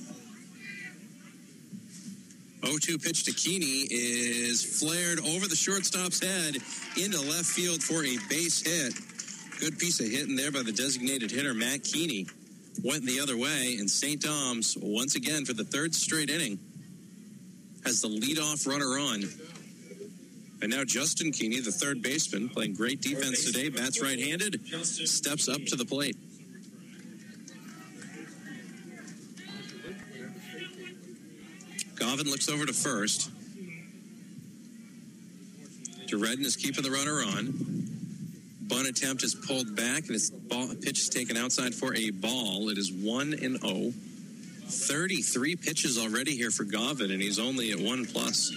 0-2 2.61 3.03
pitch 3.03 3.25
to 3.25 3.33
Keeney 3.33 3.85
is 3.91 4.63
flared 4.79 5.19
over 5.19 5.47
the 5.47 5.55
shortstop's 5.55 6.19
head 6.19 6.55
into 6.97 7.19
left 7.21 7.45
field 7.45 7.83
for 7.83 8.03
a 8.03 8.17
base 8.29 8.61
hit. 8.61 8.93
Good 9.59 9.77
piece 9.77 9.99
of 9.99 10.07
hitting 10.07 10.35
there 10.35 10.51
by 10.51 10.63
the 10.63 10.71
designated 10.71 11.31
hitter, 11.31 11.53
Matt 11.53 11.83
Keeney. 11.83 12.27
Went 12.83 13.05
the 13.05 13.19
other 13.19 13.37
way, 13.37 13.77
and 13.79 13.89
St. 13.89 14.19
Dom's, 14.19 14.77
once 14.81 15.15
again 15.15 15.45
for 15.45 15.53
the 15.53 15.63
third 15.63 15.93
straight 15.93 16.29
inning, 16.29 16.59
has 17.85 18.01
the 18.01 18.07
leadoff 18.07 18.67
runner 18.67 18.97
on. 18.97 19.23
And 20.61 20.71
now 20.71 20.83
Justin 20.83 21.31
Keeney, 21.31 21.59
the 21.59 21.71
third 21.71 22.01
baseman, 22.01 22.49
playing 22.49 22.73
great 22.73 23.01
defense 23.01 23.45
today, 23.45 23.69
bats 23.69 24.01
right-handed, 24.01 24.61
steps 24.83 25.47
up 25.47 25.63
to 25.65 25.75
the 25.75 25.85
plate. 25.85 26.17
Govan 31.95 32.27
looks 32.27 32.49
over 32.49 32.65
to 32.65 32.73
first. 32.73 33.31
Redden 36.13 36.45
is 36.45 36.55
keeping 36.55 36.83
the 36.83 36.91
runner 36.91 37.21
on. 37.21 37.53
Bunt 38.61 38.87
attempt 38.87 39.23
is 39.23 39.35
pulled 39.35 39.75
back, 39.75 40.03
and 40.03 40.11
his 40.11 40.31
ball, 40.31 40.69
pitch 40.81 40.99
is 40.99 41.09
taken 41.09 41.35
outside 41.37 41.75
for 41.75 41.93
a 41.93 42.09
ball. 42.09 42.69
It 42.69 42.77
is 42.77 42.91
1 42.91 43.33
and 43.33 43.59
0. 43.59 43.91
33 44.67 45.55
pitches 45.57 45.97
already 45.99 46.35
here 46.35 46.51
for 46.51 46.63
Govan, 46.63 47.11
and 47.11 47.21
he's 47.21 47.37
only 47.37 47.71
at 47.71 47.79
1 47.79 48.05
plus. 48.05 48.51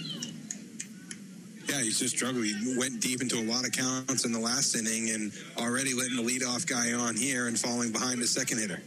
Yeah, 1.69 1.81
he's 1.81 1.99
just 1.99 2.15
struggled. 2.17 2.45
He 2.45 2.75
went 2.77 2.99
deep 2.99 3.21
into 3.21 3.37
a 3.37 3.45
lot 3.45 3.63
of 3.63 3.71
counts 3.71 4.25
in 4.25 4.31
the 4.31 4.39
last 4.39 4.75
inning 4.75 5.11
and 5.11 5.31
already 5.57 5.93
letting 5.93 6.15
the 6.15 6.23
leadoff 6.23 6.65
guy 6.65 6.93
on 6.93 7.15
here 7.15 7.47
and 7.47 7.59
falling 7.59 7.91
behind 7.91 8.19
the 8.21 8.27
second 8.27 8.57
hitter. 8.57 8.81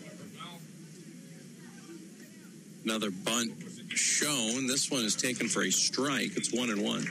Another 2.85 3.13
bunt 3.13 3.53
shown. 3.91 4.67
This 4.67 4.91
one 4.91 5.05
is 5.05 5.15
taken 5.15 5.49
for 5.49 5.63
a 5.63 5.71
strike. 5.71 6.37
It's 6.37 6.53
1 6.53 6.71
and 6.71 6.83
1. 6.83 7.07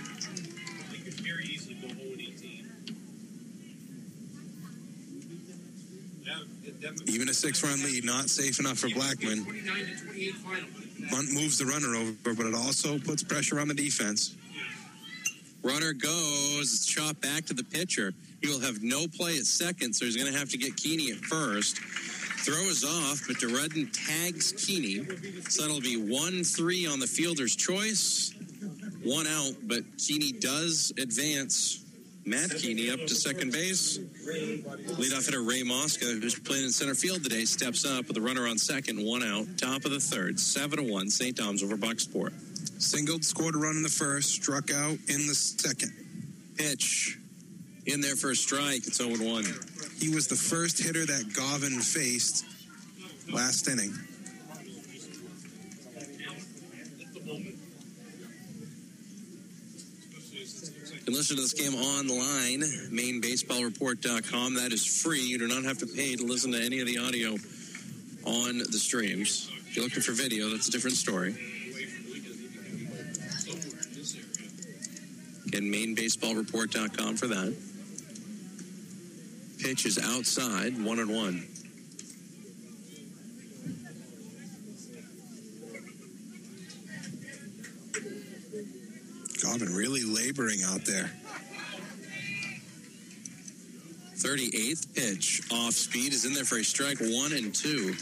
Even 7.07 7.29
a 7.29 7.33
six 7.33 7.63
run 7.63 7.81
lead, 7.83 8.03
not 8.03 8.29
safe 8.29 8.59
enough 8.59 8.79
for 8.79 8.89
Blackman. 8.89 9.45
Bunt 11.09 11.31
moves 11.31 11.57
the 11.57 11.65
runner 11.65 11.95
over, 11.95 12.33
but 12.33 12.45
it 12.45 12.55
also 12.55 12.99
puts 12.99 13.23
pressure 13.23 13.59
on 13.59 13.69
the 13.69 13.73
defense. 13.73 14.35
Runner 15.63 15.93
goes, 15.93 16.73
it's 16.73 16.85
chopped 16.85 17.21
back 17.21 17.45
to 17.45 17.53
the 17.53 17.63
pitcher. 17.63 18.13
He 18.41 18.47
will 18.47 18.59
have 18.59 18.81
no 18.81 19.05
play 19.07 19.37
at 19.37 19.45
second, 19.45 19.93
so 19.93 20.05
he's 20.05 20.17
going 20.17 20.31
to 20.31 20.37
have 20.37 20.49
to 20.49 20.57
get 20.57 20.75
Keeney 20.75 21.11
at 21.11 21.17
first. 21.17 21.77
Throw 21.77 22.63
is 22.63 22.83
off, 22.83 23.21
but 23.27 23.37
DeRedden 23.37 23.91
tags 23.93 24.51
Keeney. 24.53 25.05
So 25.47 25.61
that'll 25.61 25.81
be 25.81 25.97
1 25.97 26.43
3 26.43 26.87
on 26.87 26.99
the 26.99 27.05
fielder's 27.05 27.55
choice. 27.55 28.33
One 29.03 29.27
out, 29.27 29.53
but 29.63 29.83
Keeney 29.99 30.31
does 30.31 30.91
advance. 30.97 31.85
Matt 32.25 32.51
Keeney 32.51 32.89
up 32.89 32.99
to 32.99 33.15
second 33.15 33.51
base. 33.51 33.97
Leadoff 33.97 35.25
hitter 35.25 35.43
Ray 35.43 35.63
Mosca, 35.63 36.05
who's 36.05 36.37
playing 36.37 36.65
in 36.65 36.71
center 36.71 36.95
field 36.95 37.23
today, 37.23 37.45
steps 37.45 37.85
up 37.85 38.07
with 38.07 38.17
a 38.17 38.21
runner 38.21 38.47
on 38.47 38.57
second, 38.57 39.03
one 39.03 39.23
out, 39.23 39.45
top 39.57 39.85
of 39.85 39.91
the 39.91 39.99
third, 39.99 40.39
7 40.39 40.77
to 40.77 40.91
1, 40.91 41.09
St. 41.09 41.35
Dom's 41.35 41.63
over 41.63 41.77
Bucksport. 41.77 42.33
Singled, 42.81 43.23
scored 43.23 43.53
a 43.53 43.59
run 43.59 43.77
in 43.77 43.83
the 43.83 43.89
first, 43.89 44.31
struck 44.31 44.71
out 44.71 44.97
in 45.07 45.27
the 45.27 45.35
second. 45.35 45.93
Pitch 46.57 47.19
in 47.85 48.01
there 48.01 48.15
for 48.15 48.31
a 48.31 48.35
strike. 48.35 48.87
It's 48.87 48.97
0 48.97 49.11
1. 49.11 49.45
He 49.99 50.09
was 50.09 50.25
the 50.25 50.35
first 50.35 50.81
hitter 50.81 51.05
that 51.05 51.31
Govan 51.31 51.79
faced 51.79 52.43
last 53.31 53.67
inning. 53.67 53.93
You 60.91 61.05
can 61.05 61.13
listen 61.13 61.35
to 61.35 61.41
this 61.43 61.53
game 61.53 61.75
online, 61.75 62.61
mainebaseballreport.com. 62.89 64.55
That 64.55 64.73
is 64.73 64.85
free. 65.03 65.21
You 65.21 65.37
do 65.37 65.47
not 65.47 65.63
have 65.65 65.77
to 65.77 65.85
pay 65.85 66.15
to 66.15 66.23
listen 66.23 66.51
to 66.53 66.59
any 66.59 66.79
of 66.79 66.87
the 66.87 66.97
audio 66.97 67.37
on 68.25 68.57
the 68.57 68.79
streams. 68.79 69.51
If 69.67 69.75
you're 69.75 69.85
looking 69.85 70.01
for 70.01 70.13
video, 70.13 70.49
that's 70.49 70.67
a 70.67 70.71
different 70.71 70.97
story. 70.97 71.50
Again, 75.53 75.69
mainebaseballreport.com 75.69 77.17
for 77.17 77.27
that. 77.27 77.53
Pitch 79.59 79.85
is 79.85 79.99
outside, 79.99 80.81
one 80.81 80.97
and 80.97 81.13
one. 81.13 81.45
Govan 89.43 89.75
really 89.75 90.05
laboring 90.05 90.59
out 90.63 90.85
there. 90.85 91.11
38th 94.15 94.95
pitch 94.95 95.41
off 95.51 95.73
speed 95.73 96.13
is 96.13 96.23
in 96.23 96.33
there 96.33 96.45
for 96.45 96.59
a 96.59 96.63
strike 96.63 96.99
one 97.01 97.33
and 97.33 97.53
two. 97.53 97.93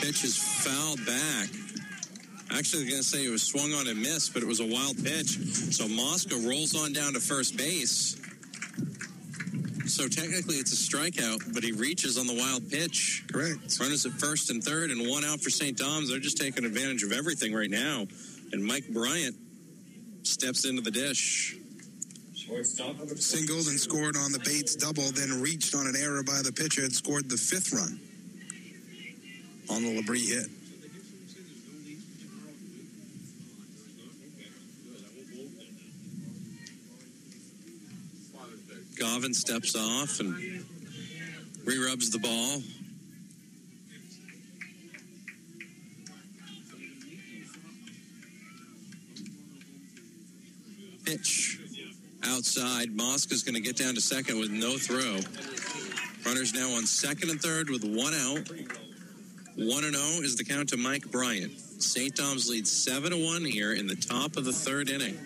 Pitch 0.00 0.24
is 0.24 0.36
fouled 0.36 1.04
back. 1.06 1.48
Actually, 2.50 2.82
I 2.82 2.84
was 2.84 2.90
going 2.90 3.02
to 3.02 3.02
say 3.02 3.24
it 3.24 3.30
was 3.30 3.42
swung 3.42 3.72
on 3.72 3.88
and 3.88 4.00
missed, 4.00 4.34
but 4.34 4.42
it 4.42 4.46
was 4.46 4.60
a 4.60 4.66
wild 4.66 5.02
pitch. 5.02 5.38
So 5.72 5.88
Mosca 5.88 6.36
rolls 6.36 6.74
on 6.76 6.92
down 6.92 7.14
to 7.14 7.20
first 7.20 7.56
base. 7.56 8.20
So 9.86 10.02
So 10.02 10.08
technically, 10.08 10.56
it's 10.56 10.72
a 10.72 10.96
strikeout, 10.96 11.54
but 11.54 11.62
he 11.62 11.70
reaches 11.70 12.18
on 12.18 12.26
the 12.26 12.34
wild 12.34 12.68
pitch. 12.68 13.22
Correct. 13.32 13.78
Runners 13.78 14.04
at 14.04 14.10
first 14.10 14.50
and 14.50 14.60
third, 14.60 14.90
and 14.90 15.08
one 15.08 15.24
out 15.24 15.40
for 15.40 15.48
St. 15.48 15.78
Dom's. 15.78 16.08
They're 16.08 16.18
just 16.18 16.38
taking 16.38 16.64
advantage 16.64 17.04
of 17.04 17.12
everything 17.12 17.54
right 17.54 17.70
now. 17.70 18.08
And 18.50 18.64
Mike 18.64 18.88
Bryant 18.88 19.36
steps 20.24 20.64
into 20.64 20.82
the 20.82 20.90
dish. 20.90 21.56
Singled 22.62 23.66
and 23.68 23.80
scored 23.80 24.16
on 24.16 24.30
the 24.30 24.38
Bates 24.38 24.76
double, 24.76 25.10
then 25.12 25.40
reached 25.40 25.74
on 25.74 25.86
an 25.86 25.96
error 25.96 26.22
by 26.22 26.42
the 26.42 26.52
pitcher 26.52 26.82
and 26.82 26.92
scored 26.92 27.28
the 27.28 27.36
fifth 27.36 27.72
run 27.72 27.98
on 29.70 29.82
the 29.82 30.02
Labrie 30.02 30.28
hit. 30.28 30.48
Gavin 38.96 39.32
steps 39.32 39.74
off 39.74 40.20
and 40.20 40.64
re-rubs 41.64 42.10
the 42.10 42.18
ball. 42.18 42.62
Pitch 51.04 51.61
outside. 52.42 52.88
is 53.30 53.44
going 53.44 53.54
to 53.54 53.60
get 53.60 53.76
down 53.76 53.94
to 53.94 54.00
second 54.00 54.36
with 54.36 54.50
no 54.50 54.76
throw. 54.76 55.20
Runners 56.26 56.52
now 56.52 56.74
on 56.74 56.86
second 56.86 57.30
and 57.30 57.40
third 57.40 57.70
with 57.70 57.84
one 57.84 58.14
out. 58.14 58.50
One 59.54 59.84
and 59.84 59.94
zero 59.94 60.22
is 60.24 60.34
the 60.34 60.42
count 60.42 60.70
to 60.70 60.76
Mike 60.76 61.08
Bryant. 61.12 61.52
St. 61.60 62.16
Dom's 62.16 62.50
leads 62.50 62.68
seven 62.68 63.12
to 63.12 63.24
one 63.24 63.44
here 63.44 63.72
in 63.72 63.86
the 63.86 63.94
top 63.94 64.36
of 64.36 64.44
the 64.44 64.52
third 64.52 64.90
inning. 64.90 65.16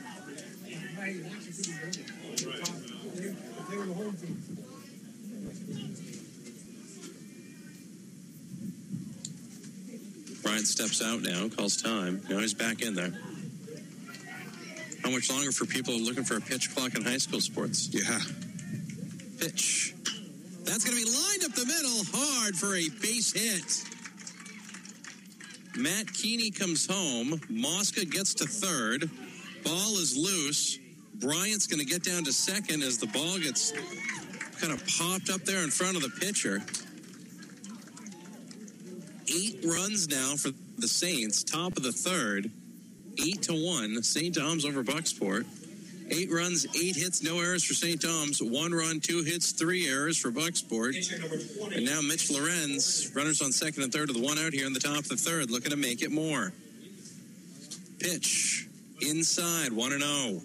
Bryant 10.42 10.66
steps 10.66 11.02
out 11.02 11.23
now, 11.23 11.49
calls 11.49 11.80
time. 11.80 12.20
Now 12.28 12.40
he's 12.40 12.52
back 12.52 12.82
in 12.82 12.94
there. 12.94 13.14
How 15.07 15.13
much 15.13 15.31
longer 15.31 15.53
for 15.53 15.67
people 15.67 15.95
looking 15.95 16.25
for 16.25 16.37
a 16.37 16.41
pitch 16.41 16.75
clock 16.75 16.97
in 16.97 17.05
high 17.05 17.19
school 17.19 17.41
sports? 17.41 17.89
Yeah. 17.93 18.19
Pitch. 19.39 19.95
That's 20.65 20.85
going 20.85 20.99
to 20.99 21.05
be 21.05 21.09
lined 21.09 21.45
up 21.45 21.53
the 21.53 21.65
middle 21.65 22.03
hard 22.13 22.57
for 22.57 22.75
a 22.75 22.89
base 23.01 23.33
hit. 23.33 23.85
Matt 25.81 26.13
Keeney 26.13 26.51
comes 26.51 26.89
home. 26.89 27.41
Mosca 27.49 28.05
gets 28.05 28.35
to 28.35 28.47
third. 28.47 29.09
Ball 29.63 29.97
is 29.99 30.17
loose. 30.17 30.81
Bryant's 31.15 31.69
going 31.69 31.79
to 31.79 31.87
get 31.87 32.03
down 32.03 32.25
to 32.25 32.33
second 32.33 32.83
as 32.83 32.99
the 32.99 33.07
ball 33.07 33.39
gets 33.39 33.71
kind 34.61 34.73
of 34.73 34.85
popped 34.99 35.31
up 35.31 35.43
there 35.43 35.63
in 35.63 35.71
front 35.71 35.97
of 35.97 36.03
the 36.03 36.11
pitcher. 36.19 36.61
Eight 39.33 39.65
runs 39.65 40.09
now 40.09 40.35
for 40.35 40.51
the 40.79 40.89
Saints, 40.89 41.45
top 41.45 41.77
of 41.77 41.85
the 41.85 41.93
third. 41.93 42.51
Eight 43.18 43.42
to 43.42 43.52
one. 43.52 44.02
St. 44.02 44.35
Dom's 44.35 44.64
over 44.64 44.82
Bucksport. 44.82 45.46
Eight 46.08 46.30
runs, 46.30 46.66
eight 46.76 46.94
hits, 46.94 47.23
no 47.23 47.40
errors 47.40 47.64
for 47.64 47.75
St. 47.75 48.00
Dom's. 48.00 48.40
One 48.40 48.73
run, 48.73 49.00
two 49.00 49.25
hits, 49.25 49.50
three 49.50 49.88
errors 49.88 50.16
for 50.16 50.30
Bucksport. 50.30 50.94
And 51.75 51.85
now 51.85 52.00
Mitch 52.00 52.30
Lorenz, 52.30 53.11
runners 53.14 53.42
on 53.42 53.50
second 53.50 53.82
and 53.82 53.92
third 53.92 54.08
with 54.08 54.23
one 54.23 54.38
out 54.38 54.52
here 54.52 54.66
in 54.66 54.73
the 54.73 54.80
top 54.80 54.99
of 54.99 55.08
the 55.08 55.16
third, 55.16 55.50
looking 55.50 55.70
to 55.70 55.76
make 55.76 56.02
it 56.02 56.12
more. 56.12 56.52
Pitch 57.99 58.68
inside, 59.00 59.73
one 59.73 59.92
and 59.92 60.02
oh. 60.04 60.28
zero. 60.28 60.42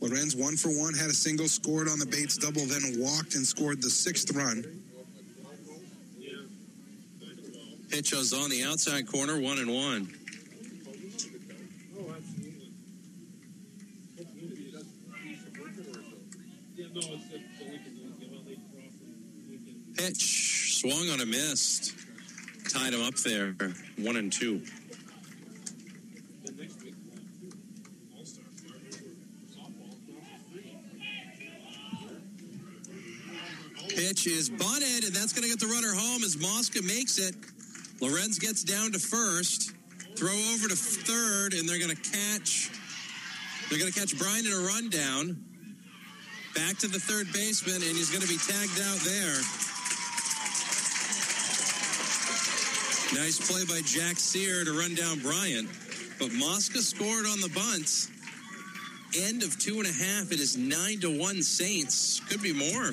Lorenz 0.00 0.34
one 0.34 0.56
for 0.56 0.70
one, 0.70 0.94
had 0.94 1.10
a 1.10 1.14
single, 1.14 1.46
scored 1.46 1.88
on 1.88 1.98
the 1.98 2.06
Bates 2.06 2.36
double, 2.36 2.64
then 2.66 2.82
walked 2.96 3.36
and 3.36 3.46
scored 3.46 3.80
the 3.82 3.90
sixth 3.90 4.34
run. 4.34 4.81
Pitch 7.92 8.14
is 8.14 8.32
on 8.32 8.48
the 8.48 8.64
outside 8.64 9.06
corner, 9.06 9.38
one 9.38 9.58
and 9.58 9.70
one. 9.70 10.08
Pitch 19.94 20.80
swung 20.80 21.10
on 21.10 21.20
a 21.20 21.26
missed. 21.26 21.94
Tied 22.70 22.94
him 22.94 23.02
up 23.02 23.14
there, 23.16 23.54
one 23.98 24.16
and 24.16 24.32
two. 24.32 24.62
Pitch 33.90 34.26
is 34.26 34.48
bunted, 34.48 35.04
and 35.04 35.14
that's 35.14 35.34
going 35.34 35.42
to 35.42 35.50
get 35.50 35.60
the 35.60 35.66
runner 35.66 35.92
home 35.92 36.24
as 36.24 36.38
Mosca 36.38 36.80
makes 36.80 37.18
it. 37.18 37.34
Lorenz 38.02 38.40
gets 38.40 38.64
down 38.64 38.90
to 38.90 38.98
first, 38.98 39.70
throw 40.16 40.34
over 40.52 40.66
to 40.66 40.74
third, 40.74 41.54
and 41.54 41.68
they're 41.68 41.78
going 41.78 41.94
to 41.94 42.10
catch. 42.10 42.68
They're 43.70 43.78
going 43.78 43.92
to 43.92 43.98
catch 43.98 44.18
Bryant 44.18 44.44
in 44.44 44.52
a 44.52 44.66
rundown. 44.66 45.38
Back 46.56 46.78
to 46.78 46.88
the 46.88 46.98
third 46.98 47.32
baseman, 47.32 47.76
and 47.76 47.96
he's 47.96 48.10
going 48.10 48.22
to 48.22 48.28
be 48.28 48.36
tagged 48.36 48.80
out 48.82 48.98
there. 49.06 49.38
Nice 53.22 53.38
play 53.38 53.64
by 53.70 53.80
Jack 53.86 54.16
Sear 54.16 54.64
to 54.64 54.72
run 54.76 54.96
down 54.96 55.20
Bryant. 55.20 55.68
But 56.18 56.32
Mosca 56.32 56.82
scored 56.82 57.26
on 57.26 57.40
the 57.40 57.50
bunt. 57.54 58.08
End 59.14 59.44
of 59.44 59.60
two 59.60 59.78
and 59.78 59.86
a 59.86 59.92
half. 59.92 60.32
It 60.32 60.40
is 60.40 60.56
nine 60.56 60.98
to 61.00 61.20
one 61.20 61.40
Saints. 61.40 62.20
Could 62.28 62.42
be 62.42 62.52
more 62.52 62.90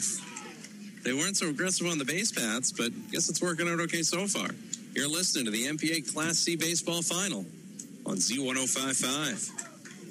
they 1.03 1.13
weren't 1.13 1.37
so 1.37 1.47
aggressive 1.47 1.87
on 1.87 1.97
the 1.97 2.05
base 2.05 2.31
paths, 2.31 2.71
but 2.71 2.87
I 2.87 3.11
guess 3.11 3.29
it's 3.29 3.41
working 3.41 3.67
out 3.69 3.79
okay 3.79 4.03
so 4.03 4.27
far. 4.27 4.49
You're 4.95 5.07
listening 5.07 5.45
to 5.45 5.51
the 5.51 5.67
MPA 5.67 6.11
Class 6.13 6.39
C 6.39 6.55
Baseball 6.55 7.03
Final 7.03 7.45
on 8.05 8.17
Z1055. 8.17 9.67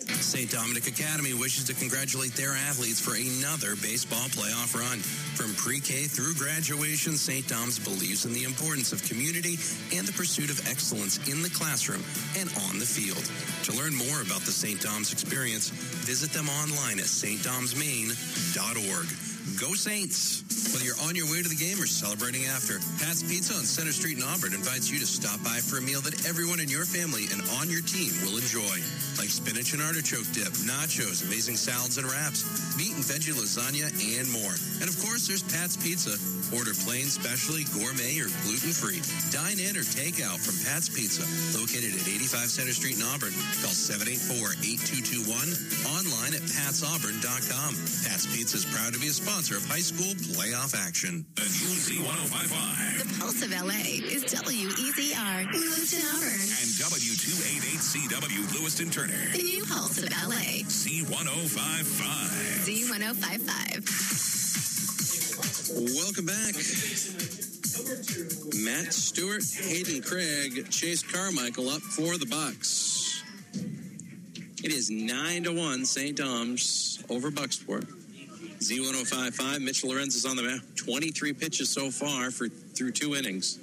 St. 0.09 0.51
Dominic 0.51 0.87
Academy 0.87 1.35
wishes 1.35 1.65
to 1.65 1.75
congratulate 1.75 2.33
their 2.35 2.53
athletes 2.53 3.01
for 3.01 3.15
another 3.15 3.77
baseball 3.83 4.29
playoff 4.29 4.75
run. 4.75 5.01
From 5.35 5.53
pre-K 5.55 6.05
through 6.05 6.35
graduation, 6.35 7.13
St. 7.13 7.47
Dom's 7.49 7.79
believes 7.79 8.25
in 8.25 8.33
the 8.33 8.45
importance 8.45 8.93
of 8.93 9.03
community 9.03 9.59
and 9.93 10.07
the 10.07 10.13
pursuit 10.13 10.51
of 10.51 10.67
excellence 10.69 11.19
in 11.29 11.43
the 11.43 11.51
classroom 11.51 12.03
and 12.39 12.49
on 12.71 12.79
the 12.79 12.87
field. 12.87 13.31
To 13.65 13.73
learn 13.77 13.95
more 13.95 14.23
about 14.23 14.41
the 14.43 14.53
St. 14.53 14.81
Dom's 14.81 15.13
experience, 15.13 15.71
visit 16.07 16.31
them 16.31 16.49
online 16.49 17.01
at 17.01 17.07
stdomsmaine.org. 17.07 19.28
Go 19.57 19.73
Saints! 19.73 20.45
Whether 20.75 20.85
you're 20.85 21.01
on 21.09 21.17
your 21.17 21.31
way 21.33 21.41
to 21.41 21.49
the 21.49 21.57
game 21.57 21.81
or 21.81 21.87
celebrating 21.87 22.45
after, 22.45 22.77
Pat's 23.01 23.23
Pizza 23.23 23.55
on 23.55 23.65
Center 23.65 23.93
Street 23.93 24.19
in 24.19 24.23
Auburn 24.23 24.53
invites 24.53 24.91
you 24.93 24.99
to 25.01 25.07
stop 25.07 25.41
by 25.41 25.63
for 25.65 25.79
a 25.79 25.83
meal 25.83 26.03
that 26.03 26.29
everyone 26.29 26.61
in 26.61 26.69
your 26.69 26.85
family 26.85 27.25
and 27.33 27.41
on 27.57 27.71
your 27.71 27.81
team 27.81 28.13
will 28.21 28.37
enjoy. 28.37 28.77
Like 29.17 29.33
spinach 29.33 29.73
and 29.73 29.81
artichoke 29.81 30.29
dip, 30.37 30.53
nachos, 30.69 31.25
amazing 31.25 31.57
salads 31.57 31.97
and 31.97 32.05
wraps, 32.05 32.45
meat 32.77 32.93
and 32.93 33.05
veggie 33.07 33.33
lasagna, 33.33 33.89
and 33.89 34.29
more. 34.29 34.53
And 34.85 34.91
of 34.91 34.97
course, 35.01 35.27
there's 35.27 35.43
Pat's 35.43 35.79
Pizza. 35.79 36.19
Order 36.55 36.73
plain, 36.81 37.11
specially, 37.13 37.65
gourmet, 37.77 38.17
or 38.25 38.33
gluten-free. 38.49 39.05
Dine 39.29 39.61
in 39.61 39.77
or 39.77 39.85
take 39.85 40.25
out 40.25 40.41
from 40.41 40.57
Pat's 40.65 40.89
Pizza, 40.89 41.21
located 41.53 41.93
at 41.93 42.09
85 42.09 42.49
Center 42.49 42.73
Street 42.73 42.97
in 42.97 43.05
Auburn. 43.05 43.37
Call 43.61 43.77
784-8221, 43.77 45.29
online 45.93 46.33
at 46.33 46.41
patsauburn.com. 46.49 47.77
Pat's 48.01 48.25
Pizza 48.33 48.57
is 48.57 48.65
proud 48.65 48.97
to 48.97 49.01
be 49.01 49.09
a 49.09 49.17
sponsor 49.17 49.61
of 49.61 49.67
high 49.69 49.85
school 49.85 50.09
playoff 50.33 50.73
action. 50.73 51.27
The 51.37 51.45
oh 52.01 52.17
pulse 53.21 53.45
of 53.45 53.53
LA 53.53 54.01
is 54.09 54.25
WEZR, 54.25 55.53
Lewiston, 55.53 56.01
Auburn. 56.17 56.33
And 56.33 56.71
W288CW, 56.81 58.57
Lewiston 58.57 58.89
Turner. 58.91 59.29
The 59.33 59.43
new 59.43 59.67
pulse 59.67 59.99
of 59.99 60.05
LA. 60.11 60.65
C1055. 60.65 62.65
Z1055. 62.65 64.38
Welcome 65.71 66.25
back. 66.25 66.55
Matt 68.57 68.93
Stewart, 68.95 69.43
Hayden 69.45 70.03
Craig, 70.03 70.71
Chase 70.71 71.03
Carmichael 71.03 71.69
up 71.69 71.83
for 71.83 72.17
the 72.17 72.25
Bucks. 72.25 73.23
It 74.65 74.73
is 74.73 74.91
nine 74.91 75.45
to 75.45 75.53
one, 75.53 75.85
St. 75.85 76.17
Dom's 76.17 77.05
over 77.11 77.31
Bucksport. 77.31 77.85
Z1055, 78.61 79.61
Mitch 79.61 79.85
Lorenz 79.85 80.17
is 80.17 80.25
on 80.25 80.37
the 80.37 80.43
map. 80.43 80.61
23 80.77 81.35
pitches 81.35 81.69
so 81.69 81.91
far 81.91 82.31
for 82.31 82.49
through 82.49 82.93
two 82.93 83.15
innings. 83.15 83.59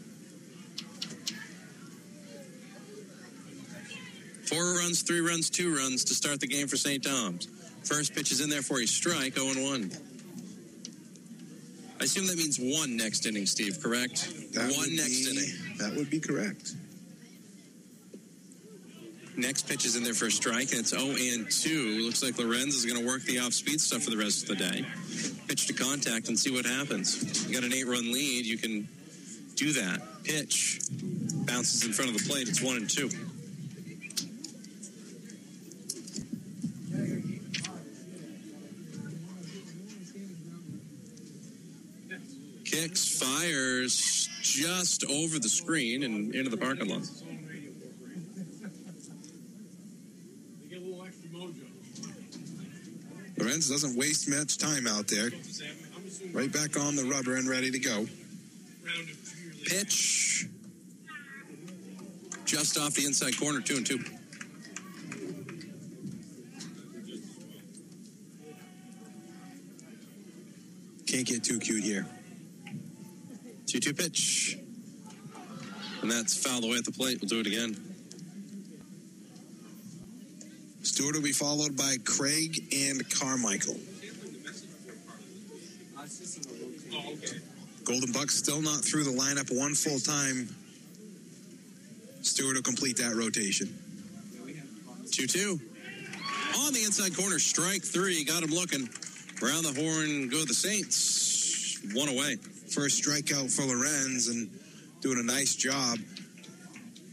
Four 4.43 4.75
runs, 4.75 5.01
three 5.01 5.21
runs, 5.21 5.49
two 5.49 5.75
runs 5.75 6.03
to 6.05 6.13
start 6.13 6.39
the 6.39 6.47
game 6.47 6.67
for 6.67 6.77
St. 6.77 7.01
Dom's. 7.01 7.47
First 7.83 8.13
pitch 8.13 8.31
is 8.31 8.41
in 8.41 8.49
there 8.51 8.61
for 8.61 8.79
a 8.79 8.85
strike, 8.85 9.33
0 9.33 9.47
1. 9.69 9.91
I 11.99 12.03
assume 12.03 12.27
that 12.27 12.37
means 12.37 12.59
one 12.59 12.97
next 12.97 13.25
inning, 13.25 13.45
Steve, 13.45 13.79
correct? 13.81 14.53
That 14.53 14.71
one 14.75 14.95
next 14.95 15.25
be- 15.25 15.31
inning. 15.31 15.77
That 15.77 15.95
would 15.95 16.09
be 16.09 16.19
correct. 16.19 16.73
Next 19.37 19.67
pitch 19.67 19.85
is 19.85 19.95
in 19.97 20.03
there 20.03 20.13
for 20.13 20.27
a 20.27 20.31
strike, 20.31 20.71
and 20.71 20.79
it's 20.79 20.91
0 20.91 21.03
and 21.03 21.51
2. 21.51 22.03
Looks 22.05 22.23
like 22.23 22.37
Lorenz 22.37 22.75
is 22.75 22.85
going 22.85 22.99
to 22.99 23.05
work 23.05 23.21
the 23.23 23.39
off 23.39 23.53
speed 23.53 23.81
stuff 23.81 24.03
for 24.03 24.09
the 24.09 24.17
rest 24.17 24.43
of 24.43 24.49
the 24.49 24.55
day. 24.55 24.85
Pitch 25.47 25.67
to 25.67 25.73
contact 25.73 26.29
and 26.29 26.39
see 26.39 26.51
what 26.51 26.65
happens. 26.65 27.45
You 27.47 27.53
got 27.53 27.63
an 27.65 27.73
eight 27.73 27.87
run 27.87 28.13
lead, 28.13 28.45
you 28.45 28.57
can 28.57 28.87
do 29.55 29.73
that. 29.73 30.01
Pitch 30.23 30.79
bounces 31.45 31.85
in 31.85 31.91
front 31.91 32.11
of 32.11 32.17
the 32.17 32.29
plate. 32.29 32.47
It's 32.47 32.61
1 32.61 32.77
and 32.77 32.89
2. 32.89 33.09
Kicks, 42.75 43.19
fires 43.21 44.29
just 44.41 45.05
over 45.05 45.39
the 45.39 45.47
screen 45.47 46.03
and 46.03 46.35
into 46.35 46.49
the 46.49 46.57
parking 46.57 46.89
lot. 46.89 47.09
Lorenz 53.37 53.69
doesn't 53.69 53.97
waste 53.97 54.27
much 54.27 54.57
time 54.57 54.87
out 54.87 55.07
there. 55.07 55.29
Right 56.33 56.51
back 56.51 56.77
on 56.77 56.97
the 56.97 57.05
rubber 57.05 57.37
and 57.37 57.47
ready 57.47 57.71
to 57.71 57.79
go. 57.79 58.07
Pitch. 59.65 60.47
Just 62.43 62.77
off 62.77 62.93
the 62.95 63.05
inside 63.05 63.39
corner, 63.39 63.61
two 63.61 63.77
and 63.77 63.85
two. 63.85 63.99
Can't 71.07 71.25
get 71.25 71.41
too 71.45 71.59
cute 71.59 71.81
here. 71.81 72.05
2 73.75 73.91
2 73.91 73.93
pitch. 73.93 74.57
And 76.01 76.09
that's 76.09 76.41
fouled 76.41 76.63
away 76.63 76.77
at 76.77 76.85
the 76.85 76.93
plate. 76.93 77.19
We'll 77.19 77.27
do 77.27 77.41
it 77.41 77.47
again. 77.47 77.75
Stewart 80.81 81.15
will 81.15 81.21
be 81.21 81.33
followed 81.33 81.75
by 81.75 81.97
Craig 82.05 82.73
and 82.73 83.03
Carmichael. 83.09 83.75
Golden 87.83 88.13
Bucks 88.13 88.35
still 88.35 88.61
not 88.61 88.79
through 88.85 89.03
the 89.03 89.11
lineup 89.11 89.53
one 89.53 89.75
full 89.75 89.99
time. 89.99 90.47
Stewart 92.21 92.55
will 92.55 92.61
complete 92.61 92.95
that 92.97 93.13
rotation. 93.13 93.67
2 95.11 95.27
2. 95.27 95.59
On 96.59 96.71
the 96.71 96.83
inside 96.85 97.13
corner, 97.17 97.39
strike 97.39 97.83
three. 97.83 98.23
Got 98.23 98.41
him 98.41 98.51
looking. 98.51 98.87
Around 99.43 99.63
the 99.63 99.81
horn 99.81 100.29
go 100.29 100.45
the 100.45 100.53
Saints. 100.53 101.77
One 101.93 102.07
away. 102.07 102.37
First 102.75 103.01
strikeout 103.01 103.55
for 103.55 103.63
Lorenz 103.63 104.27
and 104.27 104.49
doing 104.99 105.17
a 105.17 105.23
nice 105.23 105.55
job 105.55 105.97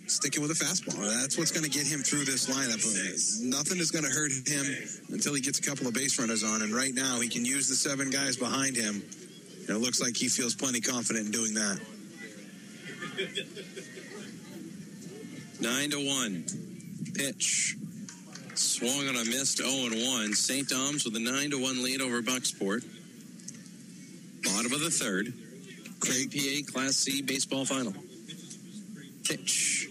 sticking 0.09 0.43
with 0.43 0.51
a 0.51 0.55
fastball. 0.55 0.99
That's 1.21 1.39
what's 1.39 1.53
going 1.53 1.63
to 1.63 1.71
get 1.71 1.87
him 1.87 2.01
through 2.01 2.25
this 2.25 2.51
lineup. 2.51 2.83
Nothing 3.43 3.79
is 3.79 3.93
going 3.93 4.05
to 4.05 4.11
hurt 4.11 4.33
him 4.45 4.67
until 5.11 5.35
he 5.35 5.41
gets 5.41 5.61
a 5.61 5.63
couple 5.63 5.87
of 5.87 5.95
base 5.95 6.19
runners 6.19 6.43
on. 6.43 6.63
And 6.63 6.75
right 6.75 6.93
now, 6.93 7.21
he 7.21 7.29
can 7.29 7.45
use 7.45 7.69
the 7.69 7.77
seven 7.77 8.11
guys 8.11 8.37
behind 8.37 8.75
him. 8.75 9.05
And 9.61 9.71
it 9.71 9.79
looks 9.79 10.01
like 10.01 10.17
he 10.17 10.27
feels 10.27 10.57
plenty 10.57 10.81
confident 10.81 11.27
in 11.27 11.33
doing 11.33 11.55
that. 11.55 11.79
Nine 15.61 15.91
to 15.91 16.05
one. 16.05 16.45
Pitch. 17.15 17.77
Swung 18.55 19.09
on 19.09 19.15
a 19.15 19.25
missed 19.25 19.59
0 19.59 19.71
and 19.71 20.09
1. 20.09 20.35
St. 20.35 20.69
Dom's 20.69 21.05
with 21.05 21.15
a 21.15 21.21
9 21.21 21.53
to 21.53 21.63
1 21.63 21.85
lead 21.85 22.01
over 22.01 22.21
Bucksport. 22.21 22.85
Bottom 24.43 24.73
of 24.73 24.81
the 24.81 24.91
third. 24.91 25.33
Craig 26.03 26.33
PA 26.33 26.73
Class 26.73 26.97
C 26.97 27.23
baseball 27.23 27.65
final. 27.65 27.95
Pitch 29.23 29.89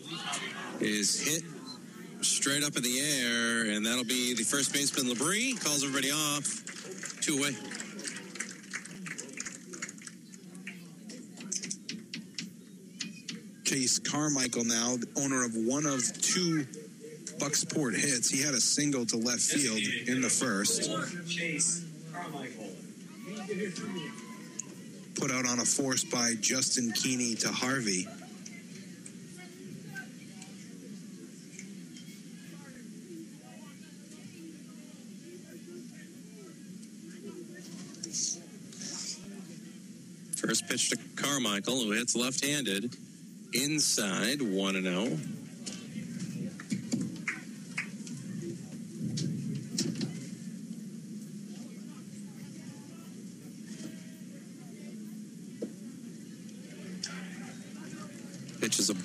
is 0.81 1.21
hit 1.25 1.43
straight 2.21 2.65
up 2.65 2.75
in 2.75 2.83
the 2.83 2.99
air, 2.99 3.71
and 3.71 3.85
that'll 3.85 4.03
be 4.03 4.33
the 4.33 4.43
first 4.43 4.73
baseman 4.73 5.05
Labrie. 5.05 5.57
Calls 5.63 5.85
everybody 5.85 6.11
off. 6.11 6.43
Two 7.21 7.37
away. 7.37 7.55
Chase 13.63 13.99
Carmichael 13.99 14.65
now, 14.65 14.97
owner 15.15 15.45
of 15.45 15.55
one 15.55 15.85
of 15.85 16.01
two 16.21 16.67
Bucksport 17.39 17.95
hits. 17.95 18.29
He 18.29 18.41
had 18.41 18.53
a 18.53 18.59
single 18.59 19.05
to 19.05 19.15
left 19.15 19.39
field 19.39 19.79
in 20.07 20.19
the 20.19 20.29
first. 20.29 20.91
Put 25.21 25.29
out 25.29 25.45
on 25.45 25.59
a 25.59 25.65
force 25.65 26.03
by 26.03 26.33
Justin 26.41 26.91
Keeney 26.93 27.35
to 27.35 27.49
Harvey. 27.49 28.07
First 40.37 40.67
pitch 40.67 40.89
to 40.89 40.97
Carmichael, 41.15 41.83
who 41.83 41.91
hits 41.91 42.15
left 42.15 42.43
handed. 42.43 42.97
Inside, 43.53 44.41
1 44.41 44.81
0. 44.81 45.19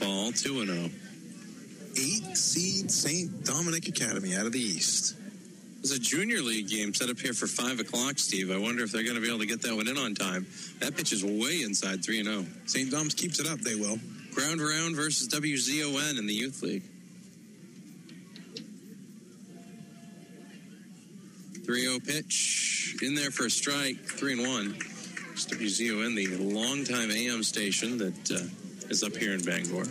A 0.07 0.33
2 0.33 0.67
0. 0.67 0.91
Eight 1.99 2.37
seed 2.37 2.91
St. 2.91 3.45
Dominic 3.45 3.89
Academy 3.89 4.37
out 4.37 4.47
of 4.47 4.53
the 4.53 4.61
East. 4.61 5.17
It's 5.81 5.91
a 5.91 5.99
junior 5.99 6.39
league 6.39 6.69
game 6.69 6.95
set 6.95 7.11
up 7.11 7.19
here 7.19 7.33
for 7.33 7.47
5 7.47 7.81
o'clock, 7.81 8.19
Steve. 8.19 8.51
I 8.51 8.59
wonder 8.59 8.85
if 8.85 8.93
they're 8.93 9.03
going 9.03 9.17
to 9.17 9.21
be 9.21 9.29
able 9.29 9.41
to 9.41 9.47
get 9.47 9.63
that 9.63 9.75
one 9.75 9.89
in 9.89 9.99
on 9.99 10.15
time. 10.15 10.47
That 10.79 10.97
pitch 10.97 11.13
is 11.13 11.25
way 11.25 11.63
inside 11.63 12.05
3 12.05 12.23
0. 12.23 12.47
St. 12.67 12.91
Dom's 12.91 13.15
keeps 13.15 13.41
it 13.41 13.47
up, 13.47 13.61
they 13.61 13.75
will. 13.75 13.99
Ground 14.33 14.61
round 14.61 14.95
versus 14.95 15.29
WZON 15.29 16.19
in 16.19 16.27
the 16.27 16.35
Youth 16.35 16.63
League. 16.63 16.83
3 21.65 21.83
0 21.83 21.99
pitch 21.99 22.97
in 23.03 23.17
there 23.17 23.33
for 23.33 23.47
a 23.47 23.51
strike, 23.51 24.05
3 24.05 24.35
and 24.35 24.49
1. 24.49 24.77
It's 25.33 25.47
WZON, 25.47 26.15
the 26.15 26.37
longtime 26.39 27.11
AM 27.11 27.43
station 27.43 27.99
that 27.99 28.31
uh, 28.31 28.66
is 28.91 29.03
up 29.03 29.17
here 29.17 29.33
in 29.33 29.45
Bangor. 29.45 29.85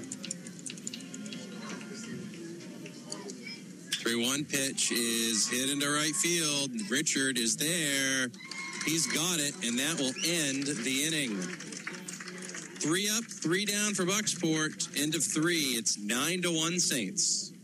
3 4.05 4.23
1 4.23 4.45
pitch 4.45 4.91
is 4.91 5.49
hit 5.49 5.69
into 5.69 5.89
right 5.89 6.15
field. 6.15 6.69
Richard 6.89 7.37
is 7.37 7.57
there. 7.57 8.29
He's 8.85 9.07
got 9.07 9.39
it, 9.39 9.55
and 9.65 9.79
that 9.79 9.97
will 9.99 10.13
end 10.23 10.67
the 10.67 11.03
inning. 11.05 11.35
Three 12.79 13.09
up, 13.09 13.23
three 13.23 13.65
down 13.65 13.95
for 13.95 14.05
Bucksport. 14.05 15.01
End 15.01 15.15
of 15.15 15.23
three. 15.23 15.73
It's 15.73 15.97
9 15.97 16.43
to 16.43 16.51
1 16.51 16.79
Saints. 16.79 17.54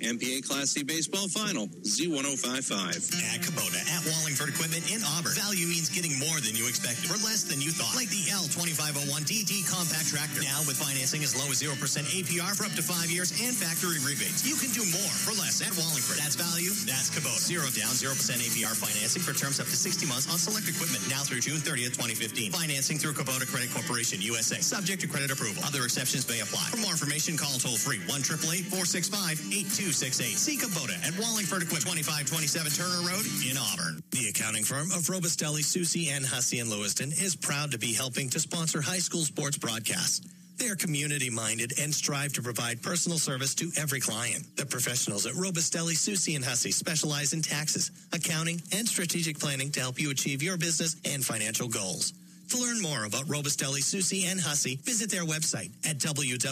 MPA 0.00 0.46
Class 0.46 0.70
C 0.70 0.86
Baseball 0.86 1.26
Final, 1.26 1.66
Z1055. 1.82 2.94
At 3.34 3.42
Kubota, 3.42 3.82
at 3.82 4.02
Wallingford 4.06 4.54
Equipment 4.54 4.86
in 4.86 5.02
Auburn. 5.18 5.34
Value 5.34 5.66
means 5.66 5.90
getting 5.90 6.14
more 6.22 6.38
than 6.38 6.54
you 6.54 6.70
expected 6.70 7.10
for 7.10 7.18
less 7.26 7.42
than 7.42 7.58
you 7.58 7.74
thought. 7.74 7.90
Like 7.98 8.10
the 8.14 8.22
L2501DD 8.30 9.66
compact 9.66 10.06
tractor. 10.06 10.46
Now 10.46 10.62
with 10.70 10.78
financing 10.78 11.26
as 11.26 11.34
low 11.34 11.50
as 11.50 11.58
0% 11.58 11.74
APR 11.74 12.54
for 12.54 12.70
up 12.70 12.74
to 12.78 12.84
five 12.84 13.10
years 13.10 13.34
and 13.42 13.50
factory 13.50 13.98
rebates. 14.06 14.46
You 14.46 14.54
can 14.54 14.70
do 14.70 14.86
more 14.86 15.14
for 15.18 15.34
less 15.34 15.58
at 15.58 15.74
Wallingford. 15.74 16.22
That's 16.22 16.38
value. 16.38 16.70
That's 16.86 17.10
Kubota. 17.10 17.42
Zero 17.42 17.66
down, 17.74 17.98
0% 17.98 18.14
APR 18.14 18.78
financing 18.78 19.22
for 19.22 19.34
terms 19.34 19.58
up 19.58 19.66
to 19.66 19.76
60 19.76 20.06
months 20.06 20.30
on 20.30 20.38
select 20.38 20.70
equipment. 20.70 21.02
Now 21.10 21.26
through 21.26 21.42
June 21.42 21.58
30th, 21.58 21.98
2015. 21.98 22.54
Financing 22.54 23.02
through 23.02 23.18
Kubota 23.18 23.50
Credit 23.50 23.70
Corporation 23.74 24.22
USA. 24.22 24.62
Subject 24.62 25.02
to 25.02 25.10
credit 25.10 25.34
approval. 25.34 25.66
Other 25.66 25.82
exceptions 25.82 26.22
may 26.30 26.38
apply. 26.38 26.70
For 26.70 26.78
more 26.78 26.94
information, 26.94 27.34
call 27.34 27.58
toll 27.58 27.74
free 27.74 27.98
1 28.06 28.22
465 28.22 29.42
8268. 29.88 30.36
See 30.36 30.58
Kubota 30.58 30.92
at 31.00 31.18
Wallingford 31.18 31.62
Equipment, 31.62 31.96
2527 32.04 32.76
Turner 32.76 33.08
Road 33.08 33.24
in 33.40 33.56
Auburn. 33.56 34.02
The 34.10 34.28
accounting 34.28 34.62
firm 34.62 34.90
of 34.92 35.08
Robustelli, 35.08 35.64
Susie, 35.64 36.10
and 36.10 36.26
Hussey 36.26 36.58
in 36.58 36.68
Lewiston 36.68 37.10
is 37.10 37.34
proud 37.34 37.70
to 37.70 37.78
be 37.78 37.94
helping 37.94 38.28
to 38.30 38.38
sponsor 38.38 38.82
high 38.82 38.98
school 38.98 39.22
sports 39.22 39.56
broadcasts. 39.56 40.20
They 40.58 40.68
are 40.68 40.76
community 40.76 41.30
minded 41.30 41.72
and 41.80 41.94
strive 41.94 42.34
to 42.34 42.42
provide 42.42 42.82
personal 42.82 43.16
service 43.16 43.54
to 43.56 43.70
every 43.78 44.00
client. 44.00 44.44
The 44.58 44.66
professionals 44.66 45.24
at 45.24 45.32
Robustelli, 45.32 45.96
Susie, 45.96 46.34
and 46.34 46.44
Hussey 46.44 46.70
specialize 46.70 47.32
in 47.32 47.40
taxes, 47.40 47.90
accounting, 48.12 48.60
and 48.76 48.86
strategic 48.86 49.38
planning 49.38 49.72
to 49.72 49.80
help 49.80 49.98
you 49.98 50.10
achieve 50.10 50.42
your 50.42 50.58
business 50.58 50.96
and 51.06 51.24
financial 51.24 51.68
goals. 51.68 52.12
To 52.50 52.58
learn 52.58 52.82
more 52.82 53.06
about 53.06 53.24
Robustelli, 53.24 53.82
Susie, 53.82 54.26
and 54.26 54.38
Hussey, 54.38 54.76
visit 54.84 55.10
their 55.10 55.24
website 55.24 55.70
at 55.88 55.96
www.rrscpa.com. 55.96 56.48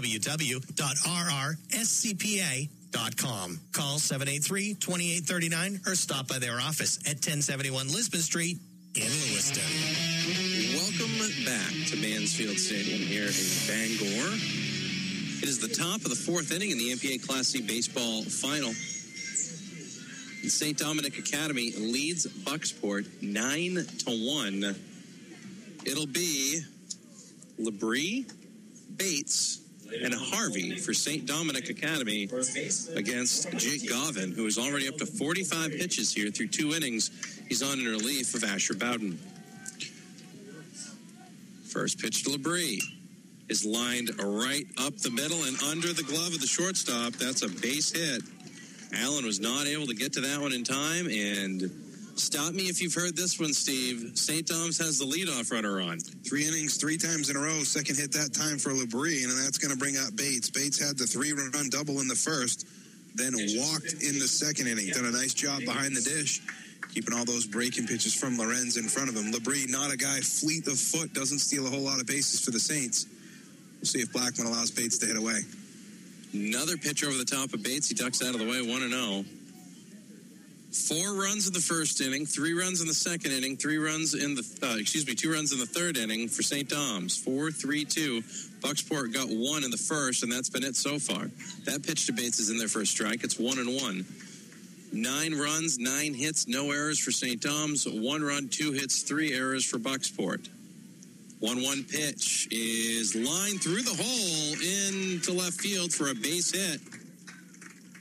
Call 2.96 3.98
783-2839 3.98 5.86
or 5.86 5.94
stop 5.94 6.28
by 6.28 6.38
their 6.38 6.58
office 6.58 6.96
at 7.04 7.16
1071 7.16 7.88
Lisbon 7.88 8.20
Street 8.20 8.56
in 8.94 9.02
Lewiston. 9.02 9.62
Welcome 10.72 11.18
back 11.44 11.72
to 11.88 11.96
Mansfield 11.96 12.56
Stadium 12.56 13.00
here 13.00 13.26
in 13.26 13.34
Bangor. 13.68 14.32
It 15.42 15.48
is 15.48 15.58
the 15.58 15.68
top 15.68 15.96
of 15.96 16.08
the 16.08 16.16
fourth 16.16 16.50
inning 16.52 16.70
in 16.70 16.78
the 16.78 16.92
MPA 16.92 17.26
Class 17.26 17.48
C 17.48 17.60
baseball 17.60 18.22
final. 18.22 18.72
St. 20.48 20.78
Dominic 20.78 21.18
Academy 21.18 21.72
leads 21.76 22.26
Bucksport 22.26 23.06
nine 23.20 23.74
to 23.74 24.10
one. 24.10 24.74
It'll 25.84 26.06
be 26.06 26.62
Labrie, 27.60 28.24
Bates, 28.96 29.60
and 30.02 30.14
Harvey 30.14 30.76
for 30.76 30.94
St. 30.94 31.26
Dominic 31.26 31.70
Academy 31.70 32.24
against 32.94 33.50
Jake 33.56 33.88
Govin, 33.88 34.34
who 34.34 34.46
is 34.46 34.58
already 34.58 34.88
up 34.88 34.96
to 34.96 35.06
45 35.06 35.72
pitches 35.72 36.12
here 36.12 36.30
through 36.30 36.48
two 36.48 36.72
innings. 36.72 37.10
He's 37.48 37.62
on 37.62 37.78
in 37.78 37.86
relief 37.86 38.34
of 38.34 38.44
Asher 38.44 38.74
Bowden. 38.74 39.18
First 41.64 42.00
pitch 42.00 42.24
to 42.24 42.30
Labrie 42.30 42.80
is 43.48 43.64
lined 43.64 44.10
right 44.22 44.66
up 44.78 44.96
the 44.96 45.10
middle 45.10 45.44
and 45.44 45.60
under 45.64 45.92
the 45.92 46.02
glove 46.02 46.34
of 46.34 46.40
the 46.40 46.46
shortstop. 46.46 47.12
That's 47.14 47.42
a 47.42 47.48
base 47.48 47.92
hit. 47.92 48.22
Allen 48.94 49.24
was 49.24 49.40
not 49.40 49.66
able 49.66 49.86
to 49.86 49.94
get 49.94 50.12
to 50.14 50.20
that 50.22 50.40
one 50.40 50.52
in 50.52 50.64
time. 50.64 51.06
And 51.06 51.70
stop 52.18 52.52
me 52.52 52.64
if 52.64 52.80
you've 52.80 52.94
heard 52.94 53.16
this 53.16 53.38
one, 53.38 53.52
Steve. 53.52 54.12
St. 54.14 54.46
Dom's 54.46 54.78
has 54.78 54.98
the 54.98 55.04
leadoff 55.04 55.52
runner 55.52 55.80
on. 55.80 55.98
Three 56.00 56.46
innings, 56.46 56.76
three 56.76 56.96
times 56.96 57.30
in 57.30 57.36
a 57.36 57.40
row. 57.40 57.62
Second 57.62 57.96
hit 57.96 58.12
that 58.12 58.32
time 58.32 58.58
for 58.58 58.70
Labrie, 58.70 59.24
and 59.24 59.32
that's 59.44 59.58
going 59.58 59.70
to 59.70 59.78
bring 59.78 59.96
out 59.96 60.16
Bates. 60.16 60.50
Bates 60.50 60.78
had 60.78 60.98
the 60.98 61.06
three 61.06 61.32
run 61.32 61.68
double 61.70 62.00
in 62.00 62.08
the 62.08 62.14
first, 62.14 62.66
then 63.14 63.32
walked 63.32 63.92
in 63.92 64.18
the 64.18 64.28
second 64.28 64.66
inning. 64.66 64.88
Done 64.90 65.06
a 65.06 65.10
nice 65.10 65.34
job 65.34 65.60
behind 65.64 65.96
the 65.96 66.02
dish, 66.02 66.40
keeping 66.92 67.14
all 67.14 67.24
those 67.24 67.46
breaking 67.46 67.86
pitches 67.86 68.14
from 68.14 68.38
Lorenz 68.38 68.76
in 68.76 68.84
front 68.88 69.08
of 69.08 69.16
him. 69.16 69.32
Labrie, 69.32 69.68
not 69.68 69.92
a 69.92 69.96
guy 69.96 70.20
fleet 70.20 70.66
of 70.66 70.78
foot, 70.78 71.12
doesn't 71.12 71.38
steal 71.38 71.66
a 71.66 71.70
whole 71.70 71.84
lot 71.84 72.00
of 72.00 72.06
bases 72.06 72.40
for 72.40 72.50
the 72.50 72.60
Saints. 72.60 73.06
We'll 73.78 73.86
see 73.86 74.00
if 74.00 74.12
Blackman 74.12 74.46
allows 74.46 74.70
Bates 74.70 74.98
to 74.98 75.06
hit 75.06 75.16
away. 75.16 75.40
Another 76.32 76.76
pitch 76.76 77.04
over 77.04 77.16
the 77.16 77.24
top 77.24 77.54
of 77.54 77.62
Bates. 77.62 77.88
He 77.88 77.94
ducks 77.94 78.22
out 78.22 78.34
of 78.34 78.40
the 78.40 78.48
way, 78.48 78.60
1 78.60 78.90
0. 78.90 79.24
Four 80.76 81.14
runs 81.14 81.46
in 81.46 81.52
the 81.54 81.60
first 81.60 82.00
inning, 82.00 82.26
three 82.26 82.52
runs 82.52 82.80
in 82.80 82.86
the 82.86 82.94
second 82.94 83.32
inning, 83.32 83.56
three 83.56 83.78
runs 83.78 84.14
in 84.14 84.34
the, 84.34 84.44
uh, 84.62 84.76
excuse 84.76 85.06
me, 85.06 85.14
two 85.14 85.32
runs 85.32 85.52
in 85.52 85.58
the 85.58 85.66
third 85.66 85.96
inning 85.96 86.28
for 86.28 86.42
St. 86.42 86.68
Dom's. 86.68 87.16
Four, 87.16 87.50
three, 87.50 87.84
two. 87.84 88.20
Bucksport 88.60 89.12
got 89.12 89.28
one 89.28 89.64
in 89.64 89.70
the 89.70 89.78
first, 89.78 90.22
and 90.22 90.30
that's 90.30 90.50
been 90.50 90.62
it 90.62 90.76
so 90.76 90.98
far. 90.98 91.30
That 91.64 91.82
pitch 91.84 92.06
to 92.06 92.12
Bates 92.12 92.38
is 92.38 92.50
in 92.50 92.58
there 92.58 92.68
for 92.68 92.82
a 92.82 92.86
strike. 92.86 93.24
It's 93.24 93.38
one 93.38 93.58
and 93.58 93.74
one. 93.74 94.04
Nine 94.92 95.34
runs, 95.34 95.78
nine 95.78 96.14
hits, 96.14 96.46
no 96.46 96.70
errors 96.70 97.00
for 97.00 97.10
St. 97.10 97.40
Dom's. 97.40 97.88
One 97.88 98.22
run, 98.22 98.48
two 98.48 98.72
hits, 98.72 99.02
three 99.02 99.32
errors 99.32 99.64
for 99.64 99.78
Bucksport. 99.78 100.48
1 101.40 101.62
1 101.62 101.84
pitch 101.84 102.48
is 102.50 103.14
lined 103.14 103.60
through 103.60 103.82
the 103.82 103.94
hole 103.94 105.18
into 105.18 105.32
left 105.32 105.60
field 105.60 105.92
for 105.92 106.08
a 106.08 106.14
base 106.14 106.52
hit. 106.52 106.80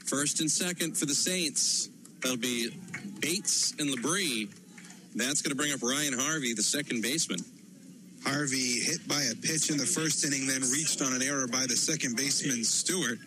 First 0.06 0.40
and 0.40 0.50
second 0.50 0.96
for 0.96 1.04
the 1.04 1.14
Saints. 1.14 1.90
That'll 2.22 2.36
be 2.36 2.70
Bates 3.20 3.72
and 3.78 3.90
Labrie. 3.90 4.48
That's 5.14 5.42
going 5.42 5.50
to 5.50 5.56
bring 5.56 5.72
up 5.72 5.82
Ryan 5.82 6.18
Harvey, 6.18 6.52
the 6.52 6.62
second 6.62 7.02
baseman. 7.02 7.40
Harvey 8.24 8.80
hit 8.80 9.06
by 9.06 9.22
a 9.22 9.34
pitch 9.34 9.70
in 9.70 9.76
the 9.76 9.86
first 9.86 10.24
inning, 10.24 10.46
then 10.46 10.60
reached 10.62 11.00
on 11.00 11.12
an 11.14 11.22
error 11.22 11.46
by 11.46 11.64
the 11.66 11.76
second 11.76 12.16
baseman, 12.16 12.64
Stewart. 12.64 13.18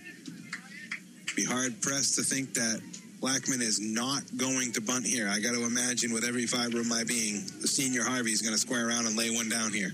Be 1.36 1.46
hard 1.46 1.82
pressed 1.82 2.16
to 2.16 2.22
think 2.22 2.54
that 2.56 2.82
Blackman 3.22 3.62
is 3.62 3.80
not 3.80 4.24
going 4.38 4.72
to 4.74 4.82
bunt 4.82 5.06
here. 5.06 5.30
I 5.30 5.40
got 5.40 5.54
to 5.54 5.66
imagine 5.66 6.14
with 6.14 6.24
every 6.24 6.46
fiber 6.46 6.80
of 6.80 6.88
my 6.88 7.04
being, 7.04 7.44
the 7.62 7.68
senior 7.68 8.04
Harvey 8.04 8.32
is 8.32 8.42
going 8.42 8.54
to 8.54 8.60
square 8.60 8.88
around 8.88 9.08
and 9.08 9.16
lay 9.18 9.30
one 9.30 9.50
down 9.50 9.72
here. 9.72 9.92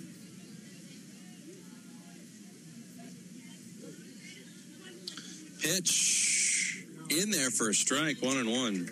Pitch 5.62 6.45
in 7.10 7.32
there 7.32 7.50
for 7.50 7.70
a 7.70 7.74
strike, 7.74 8.22
one 8.22 8.38
and 8.38 8.50
one. 8.50 8.90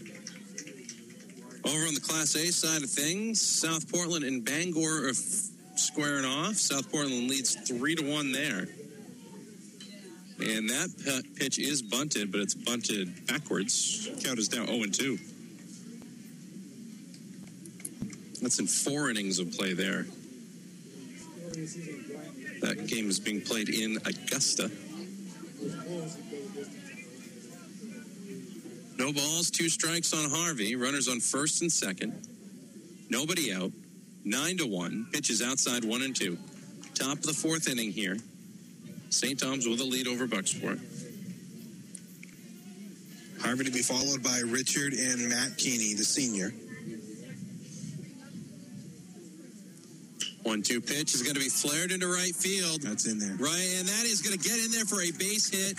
Over 1.65 1.87
on 1.87 1.93
the 1.93 2.01
Class 2.01 2.35
A 2.35 2.51
side 2.51 2.83
of 2.83 2.89
things, 2.89 3.41
South 3.41 3.91
Portland 3.91 4.25
and 4.25 4.43
Bangor 4.43 5.07
are 5.07 5.13
squaring 5.75 6.25
off. 6.25 6.55
South 6.55 6.91
Portland 6.91 7.29
leads 7.29 7.55
three 7.55 7.95
to 7.95 8.03
one 8.03 8.31
there. 8.31 8.67
And 10.39 10.69
that 10.69 11.23
pitch 11.35 11.59
is 11.59 11.81
bunted, 11.81 12.31
but 12.31 12.41
it's 12.41 12.53
bunted 12.53 13.27
backwards. 13.27 14.09
Count 14.23 14.39
is 14.39 14.51
now 14.51 14.65
0 14.65 14.83
and 14.83 14.93
2. 14.93 15.17
That's 18.41 18.59
in 18.59 18.67
four 18.67 19.09
innings 19.09 19.39
of 19.39 19.53
play 19.53 19.73
there. 19.73 20.05
That 22.61 22.87
game 22.87 23.09
is 23.09 23.19
being 23.19 23.41
played 23.41 23.69
in 23.69 23.97
Augusta. 24.05 24.69
No 29.03 29.11
balls, 29.11 29.51
two 29.51 29.67
strikes 29.67 30.13
on 30.13 30.29
Harvey. 30.29 30.77
Runners 30.77 31.09
on 31.09 31.19
first 31.19 31.61
and 31.61 31.69
second. 31.69 32.25
Nobody 33.09 33.53
out. 33.53 33.73
Nine 34.23 34.55
to 34.59 34.65
one. 34.65 35.07
Pitches 35.11 35.41
outside 35.41 35.83
one 35.83 36.03
and 36.03 36.15
two. 36.15 36.37
Top 36.95 37.17
of 37.17 37.23
the 37.23 37.33
fourth 37.33 37.67
inning 37.67 37.91
here. 37.91 38.15
St. 39.09 39.37
Dom's 39.37 39.67
with 39.67 39.81
a 39.81 39.83
lead 39.83 40.07
over 40.07 40.25
Bucksport. 40.25 40.79
Harvey 43.41 43.65
to 43.65 43.71
be 43.71 43.81
followed 43.81 44.23
by 44.23 44.39
Richard 44.39 44.93
and 44.93 45.27
Matt 45.27 45.57
Keeney, 45.57 45.95
the 45.95 46.05
senior. 46.05 46.53
One 50.43 50.61
two 50.61 50.79
pitch 50.79 51.13
is 51.13 51.23
going 51.23 51.35
to 51.35 51.41
be 51.41 51.49
flared 51.49 51.91
into 51.91 52.07
right 52.07 52.33
field. 52.33 52.83
That's 52.83 53.05
in 53.05 53.19
there. 53.19 53.35
Right, 53.35 53.75
and 53.79 53.85
that 53.85 54.05
is 54.05 54.21
going 54.21 54.39
to 54.39 54.49
get 54.49 54.63
in 54.63 54.71
there 54.71 54.85
for 54.85 55.01
a 55.01 55.11
base 55.11 55.49
hit. 55.49 55.77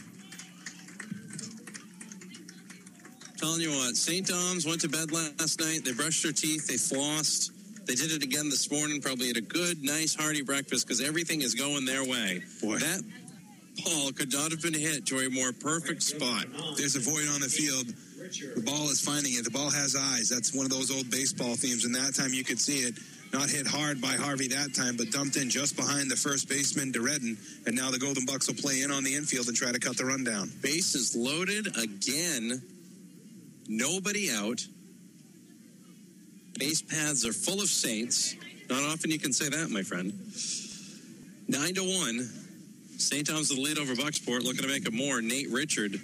Telling 3.45 3.61
you 3.61 3.73
what, 3.73 3.95
St. 3.95 4.27
Dom's 4.27 4.65
went 4.65 4.81
to 4.81 4.89
bed 4.89 5.13
last 5.13 5.61
night. 5.61 5.85
They 5.85 5.93
brushed 5.93 6.23
their 6.23 6.33
teeth. 6.33 6.67
They 6.67 6.81
flossed. 6.81 7.51
They 7.85 7.95
did 7.95 8.11
it 8.11 8.23
again 8.23 8.49
this 8.49 8.71
morning. 8.73 9.03
Probably 9.03 9.27
had 9.27 9.37
a 9.37 9.43
good, 9.43 9.85
nice, 9.85 10.15
hearty 10.15 10.41
breakfast 10.41 10.87
because 10.87 11.03
everything 11.03 11.43
is 11.43 11.55
going 11.55 11.85
their 11.85 12.03
way. 12.03 12.41
Boy. 12.63 12.79
That 12.79 13.03
ball 13.85 14.13
could 14.13 14.33
not 14.33 14.51
have 14.51 14.63
been 14.63 14.73
hit 14.73 15.05
to 15.09 15.19
a 15.19 15.29
more 15.29 15.53
perfect 15.53 16.03
spot. 16.03 16.47
There's 16.79 16.97
a 16.97 17.01
void 17.01 17.29
on 17.29 17.43
the 17.43 17.53
field. 17.53 17.93
The 18.57 18.63
ball 18.63 18.89
is 18.89 19.03
finding 19.03 19.35
it. 19.35 19.45
The 19.45 19.51
ball 19.51 19.69
has 19.69 19.95
eyes. 19.95 20.31
That's 20.31 20.55
one 20.55 20.65
of 20.65 20.73
those 20.73 20.91
old 20.91 21.11
baseball 21.11 21.55
themes. 21.55 21.85
And 21.85 21.95
that 21.97 22.15
time 22.15 22.33
you 22.33 22.45
could 22.45 22.59
see 22.59 22.79
it. 22.79 22.95
Not 23.35 23.51
hit 23.51 23.67
hard 23.67 24.01
by 24.01 24.17
Harvey 24.17 24.49
that 24.57 24.73
time, 24.73 24.97
but 24.97 25.11
dumped 25.11 25.37
in 25.37 25.51
just 25.51 25.77
behind 25.77 26.11
the 26.11 26.17
first 26.17 26.49
baseman, 26.49 26.93
Deredden. 26.93 27.37
And 27.67 27.77
now 27.77 27.91
the 27.91 27.99
Golden 27.99 28.25
Bucks 28.25 28.49
will 28.49 28.57
play 28.57 28.81
in 28.81 28.91
on 28.91 29.05
the 29.05 29.15
infield 29.15 29.49
and 29.49 29.57
try 29.57 29.71
to 29.71 29.79
cut 29.79 29.99
the 29.99 30.07
run 30.07 30.25
down. 30.25 30.51
Base 30.63 30.95
is 30.95 31.15
loaded 31.15 31.77
again. 31.77 32.63
Nobody 33.69 34.31
out. 34.31 34.67
Base 36.59 36.83
paths 36.83 37.27
are 37.27 37.33
full 37.33 37.61
of 37.61 37.69
Saints. 37.69 38.37
Not 38.69 38.83
often 38.83 39.11
you 39.11 39.19
can 39.19 39.33
say 39.33 39.49
that, 39.49 39.71
my 39.71 39.83
friend. 39.83 40.13
Nine 41.49 41.75
to 41.75 41.83
one. 41.83 42.31
St. 42.97 43.27
Dom's 43.27 43.49
the 43.49 43.61
lead 43.61 43.79
over 43.79 43.95
Bucksport, 43.95 44.45
looking 44.45 44.63
to 44.63 44.69
make 44.69 44.87
it 44.87 44.93
more. 44.93 45.21
Nate 45.21 45.51
Richard 45.51 46.01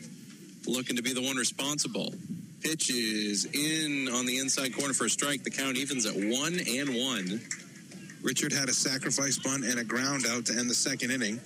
looking 0.67 0.97
to 0.97 1.03
be 1.03 1.15
the 1.15 1.23
one 1.23 1.37
responsible. 1.37 2.13
Pitch 2.61 2.91
is 2.91 3.47
in 3.47 4.09
on 4.13 4.27
the 4.27 4.39
inside 4.39 4.77
corner 4.77 4.93
for 4.93 5.07
a 5.07 5.11
strike. 5.11 5.43
The 5.45 5.51
count 5.51 5.77
evens 5.77 6.05
at 6.05 6.15
one 6.15 6.59
and 6.69 6.95
one. 6.95 7.41
Richard 8.23 8.53
had 8.53 8.69
a 8.69 8.75
sacrifice 8.75 9.39
bunt 9.39 9.65
and 9.65 9.79
a 9.79 9.85
ground 9.85 10.27
out 10.29 10.47
to 10.47 10.59
end 10.59 10.69
the 10.69 10.75
second 10.75 11.11
inning. 11.11 11.41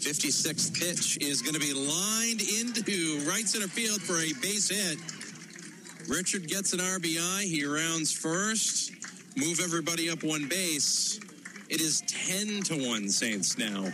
56th 0.00 0.78
pitch 0.78 1.18
is 1.20 1.42
going 1.42 1.54
to 1.54 1.60
be 1.60 1.74
lined 1.74 2.40
into 2.40 3.18
right 3.28 3.46
center 3.46 3.66
field 3.66 4.00
for 4.00 4.14
a 4.14 4.32
base 4.40 4.68
hit. 4.68 4.98
Richard 6.08 6.46
gets 6.46 6.72
an 6.72 6.78
RBI. 6.78 7.42
He 7.42 7.64
rounds 7.64 8.12
first. 8.12 8.92
Move 9.36 9.60
everybody 9.62 10.08
up 10.08 10.22
one 10.22 10.46
base. 10.48 11.18
It 11.68 11.80
is 11.80 12.02
10 12.06 12.62
to 12.64 12.88
1 12.88 13.08
Saints 13.08 13.58
now. 13.58 13.92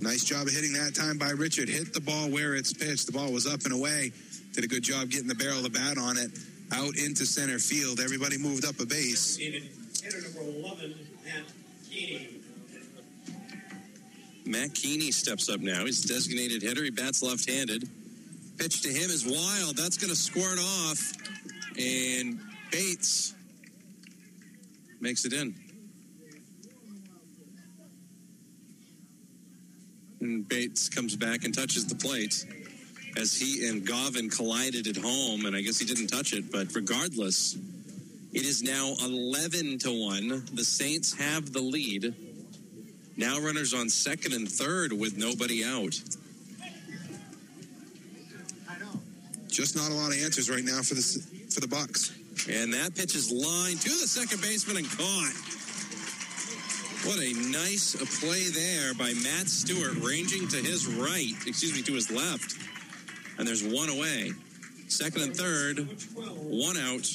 Nice 0.00 0.24
job 0.24 0.46
of 0.46 0.52
hitting 0.52 0.72
that 0.72 0.94
time 0.94 1.18
by 1.18 1.30
Richard. 1.30 1.68
Hit 1.68 1.92
the 1.92 2.00
ball 2.00 2.30
where 2.30 2.54
it's 2.54 2.72
pitched. 2.72 3.06
The 3.06 3.12
ball 3.12 3.30
was 3.30 3.46
up 3.46 3.64
and 3.64 3.74
away. 3.74 4.12
Did 4.54 4.64
a 4.64 4.68
good 4.68 4.82
job 4.82 5.10
getting 5.10 5.28
the 5.28 5.34
barrel 5.34 5.58
of 5.58 5.64
the 5.64 5.70
bat 5.70 5.98
on 5.98 6.16
it. 6.16 6.30
Out 6.72 6.96
into 6.96 7.26
center 7.26 7.58
field. 7.58 8.00
Everybody 8.00 8.38
moved 8.38 8.64
up 8.64 8.80
a 8.80 8.86
base. 8.86 9.36
Hitter 9.36 10.22
number 10.22 10.40
11, 10.40 10.94
Matt 11.24 11.44
Keeney 11.88 12.31
steps 15.12 15.48
up 15.48 15.60
now. 15.60 15.84
He's 15.84 16.02
designated 16.02 16.62
hitter. 16.62 16.82
He 16.82 16.90
bats 16.90 17.22
left 17.22 17.48
handed. 17.48 17.88
Pitch 18.58 18.82
to 18.82 18.88
him 18.88 19.10
is 19.10 19.24
wild. 19.24 19.76
That's 19.76 19.96
going 19.96 20.10
to 20.10 20.16
squirt 20.16 20.58
off. 20.58 21.12
And 21.78 22.40
Bates 22.70 23.34
makes 25.00 25.24
it 25.24 25.32
in. 25.32 25.54
And 30.20 30.48
Bates 30.48 30.88
comes 30.88 31.16
back 31.16 31.44
and 31.44 31.54
touches 31.54 31.86
the 31.86 31.94
plate 31.94 32.44
as 33.16 33.34
he 33.34 33.68
and 33.68 33.86
Govin 33.86 34.30
collided 34.34 34.86
at 34.86 34.96
home. 34.96 35.46
And 35.46 35.56
I 35.56 35.60
guess 35.60 35.78
he 35.78 35.86
didn't 35.86 36.08
touch 36.08 36.32
it, 36.32 36.52
but 36.52 36.74
regardless, 36.74 37.56
it 38.32 38.44
is 38.44 38.62
now 38.62 38.94
11 39.02 39.78
to 39.78 39.90
1. 39.90 40.48
The 40.54 40.64
Saints 40.64 41.14
have 41.18 41.52
the 41.52 41.60
lead. 41.60 42.14
Now 43.16 43.40
runners 43.40 43.74
on 43.74 43.88
second 43.88 44.32
and 44.32 44.48
third 44.48 44.92
with 44.92 45.16
nobody 45.16 45.64
out. 45.64 46.00
Just 49.48 49.76
not 49.76 49.90
a 49.90 49.94
lot 49.94 50.12
of 50.12 50.18
answers 50.22 50.48
right 50.48 50.64
now 50.64 50.80
for 50.80 50.94
the 50.94 51.02
for 51.52 51.60
the 51.60 51.68
Bucks. 51.68 52.12
And 52.48 52.72
that 52.72 52.94
pitch 52.94 53.14
is 53.14 53.30
lined 53.30 53.80
to 53.82 53.90
the 53.90 54.08
second 54.08 54.40
baseman 54.40 54.78
and 54.78 54.86
caught. 54.88 55.34
What 57.04 57.18
a 57.18 57.32
nice 57.50 57.94
play 58.20 58.48
there 58.48 58.94
by 58.94 59.12
Matt 59.22 59.48
Stewart, 59.48 59.94
ranging 60.02 60.48
to 60.48 60.56
his 60.56 60.86
right, 60.86 61.34
excuse 61.46 61.74
me, 61.74 61.82
to 61.82 61.92
his 61.92 62.10
left. 62.10 62.56
And 63.38 63.46
there's 63.46 63.62
one 63.62 63.90
away. 63.90 64.32
Second 64.92 65.22
and 65.22 65.34
third, 65.34 65.78
one 66.44 66.76
out. 66.76 67.08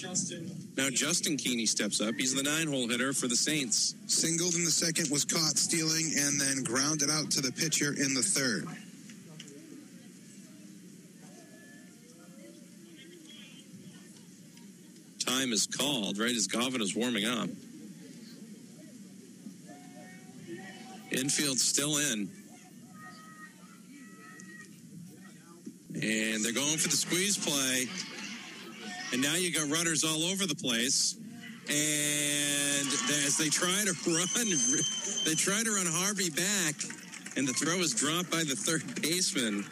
Now 0.78 0.90
Justin 0.90 1.38
Keeney 1.38 1.68
steps 1.68 2.02
up. 2.02 2.16
He's 2.16 2.34
the 2.34 2.42
nine 2.42 2.68
hole 2.68 2.88
hitter 2.88 3.14
for 3.14 3.28
the 3.28 3.36
Saints. 3.36 3.94
Singled 4.08 4.56
in 4.56 4.66
the 4.66 4.72
second, 4.72 5.12
was 5.12 5.24
caught 5.24 5.60
stealing, 5.60 6.12
and 6.18 6.42
then 6.42 6.64
grounded 6.64 7.12
out 7.12 7.30
to 7.32 7.42
the 7.42 7.52
pitcher 7.52 7.94
in 7.94 8.16
the 8.16 8.24
third. 8.24 8.66
Time 15.24 15.54
is 15.54 15.68
called, 15.68 16.18
right 16.18 16.36
as 16.36 16.48
Goffin 16.48 16.82
is 16.82 16.96
warming 16.96 17.26
up. 17.26 17.48
Infield 21.12 21.60
still 21.60 21.98
in. 21.98 22.28
And 26.02 26.46
they're 26.46 26.54
going 26.54 26.78
for 26.78 26.90
the 26.90 26.96
squeeze 26.96 27.38
play. 27.38 27.88
And 29.12 29.22
now 29.22 29.36
you 29.36 29.52
got 29.52 29.70
runners 29.70 30.04
all 30.04 30.24
over 30.24 30.46
the 30.46 30.56
place. 30.56 31.16
And 31.70 32.88
as 33.26 33.38
they 33.38 33.50
try 33.50 33.84
to 33.86 33.94
run, 34.08 34.48
they 35.26 35.34
try 35.36 35.64
to 35.64 35.76
run 35.76 35.86
Harvey 35.86 36.30
back, 36.30 36.76
and 37.36 37.48
the 37.48 37.54
throw 37.54 37.76
is 37.80 37.94
dropped 37.94 38.32
by 38.32 38.44
the 38.44 38.56
third 38.56 39.02
baseman. 39.02 39.66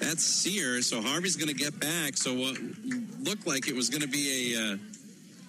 That's 0.00 0.22
Sear. 0.22 0.82
So 0.82 1.00
Harvey's 1.00 1.36
going 1.36 1.48
to 1.48 1.54
get 1.54 1.78
back. 1.80 2.16
So 2.16 2.34
what 2.34 2.56
looked 3.20 3.46
like 3.46 3.68
it 3.68 3.74
was 3.74 3.90
going 3.90 4.02
to 4.02 4.08
be 4.08 4.54
a 4.54 4.74
uh, 4.74 4.76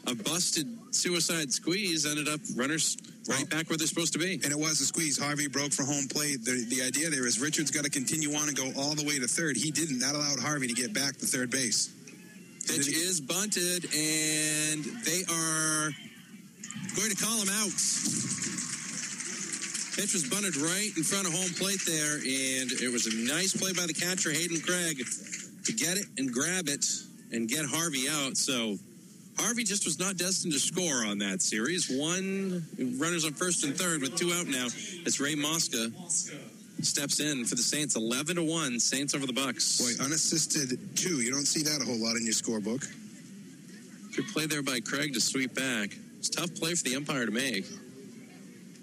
a 0.08 0.16
busted 0.16 0.68
suicide 0.96 1.52
squeeze 1.52 2.06
ended 2.06 2.28
up 2.28 2.40
runners 2.56 2.98
right 3.28 3.50
back 3.50 3.70
where 3.70 3.78
they're 3.78 3.88
supposed 3.88 4.14
to 4.14 4.20
be. 4.20 4.40
And 4.44 4.52
it 4.52 4.58
was 4.58 4.80
a 4.82 4.86
squeeze. 4.86 5.18
Harvey 5.18 5.48
broke 5.48 5.74
for 5.74 5.84
home 5.84 6.08
plate. 6.08 6.44
The, 6.44 6.66
the 6.70 6.84
idea 6.84 7.10
there 7.10 7.28
is 7.28 7.40
Richards 7.40 7.72
got 7.72 7.84
to 7.84 7.90
continue 7.90 8.34
on 8.36 8.48
and 8.48 8.58
go 8.58 8.72
all 8.78 8.96
the 8.96 9.06
way 9.06 9.20
to 9.20 9.28
third. 9.28 9.58
He 9.58 9.72
didn't. 9.72 10.00
That 10.00 10.16
allowed 10.16 10.40
Harvey 10.40 10.68
to 10.68 10.74
get 10.74 10.94
back 10.94 11.18
to 11.18 11.26
third 11.26 11.52
base. 11.52 11.94
Pitch 12.68 12.88
is 12.88 13.22
bunted, 13.22 13.86
and 13.94 14.84
they 15.06 15.22
are 15.30 15.92
going 16.98 17.12
to 17.12 17.18
call 17.22 17.38
him 17.38 17.50
out. 17.50 17.76
Pitch 19.96 20.14
was 20.14 20.28
bunted 20.28 20.58
right 20.58 20.90
in 20.98 21.04
front 21.04 21.28
of 21.28 21.34
home 21.34 21.54
plate 21.56 21.80
there, 21.86 22.16
and 22.18 22.72
it 22.82 22.92
was 22.92 23.06
a 23.06 23.16
nice 23.16 23.56
play 23.56 23.72
by 23.72 23.86
the 23.86 23.94
catcher, 23.94 24.32
Hayden 24.32 24.60
Craig, 24.62 24.98
to 25.64 25.74
get 25.74 25.98
it 25.98 26.06
and 26.18 26.34
grab 26.34 26.68
it 26.68 26.86
and 27.32 27.48
get 27.48 27.66
Harvey 27.66 28.10
out. 28.10 28.36
So 28.36 28.78
Harvey 29.38 29.64
just 29.64 29.86
was 29.86 30.00
not 30.00 30.18
destined 30.18 30.54
to 30.54 30.60
score 30.60 31.06
on 31.06 31.18
that 31.20 31.42
series. 31.42 31.90
One 31.90 32.66
runners 33.00 33.26
on 33.26 33.34
first 33.34 33.64
and 33.64 33.76
third 33.78 34.02
with 34.02 34.16
two 34.16 34.32
out 34.34 34.48
now. 34.48 34.68
It's 35.06 35.20
Ray 35.20 35.36
Mosca 35.36 35.92
steps 36.82 37.20
in 37.20 37.46
for 37.46 37.56
the 37.56 37.62
Saints, 37.62 37.96
eleven 37.96 38.38
to 38.38 38.44
one. 38.44 38.80
Saints 38.80 39.14
over 39.14 39.26
the 39.26 39.34
Bucks. 39.34 39.80
Boy, 39.80 40.04
unassisted 40.04 40.80
two. 40.96 41.22
You 41.22 41.32
don't 41.32 41.46
see 41.46 41.64
that 41.64 41.82
a 41.82 41.86
whole 41.86 42.02
lot 42.02 42.16
in 42.16 42.24
your 42.24 42.34
scorebook. 42.34 42.88
Good 44.16 44.28
play 44.30 44.46
there 44.46 44.64
by 44.64 44.80
Craig 44.80 45.14
to 45.14 45.22
sweep 45.22 45.54
back. 45.54 45.98
It's 46.20 46.30
a 46.30 46.32
tough 46.32 46.56
play 46.56 46.74
for 46.74 46.84
the 46.84 46.96
umpire 46.96 47.26
to 47.26 47.32
make. 47.32 47.66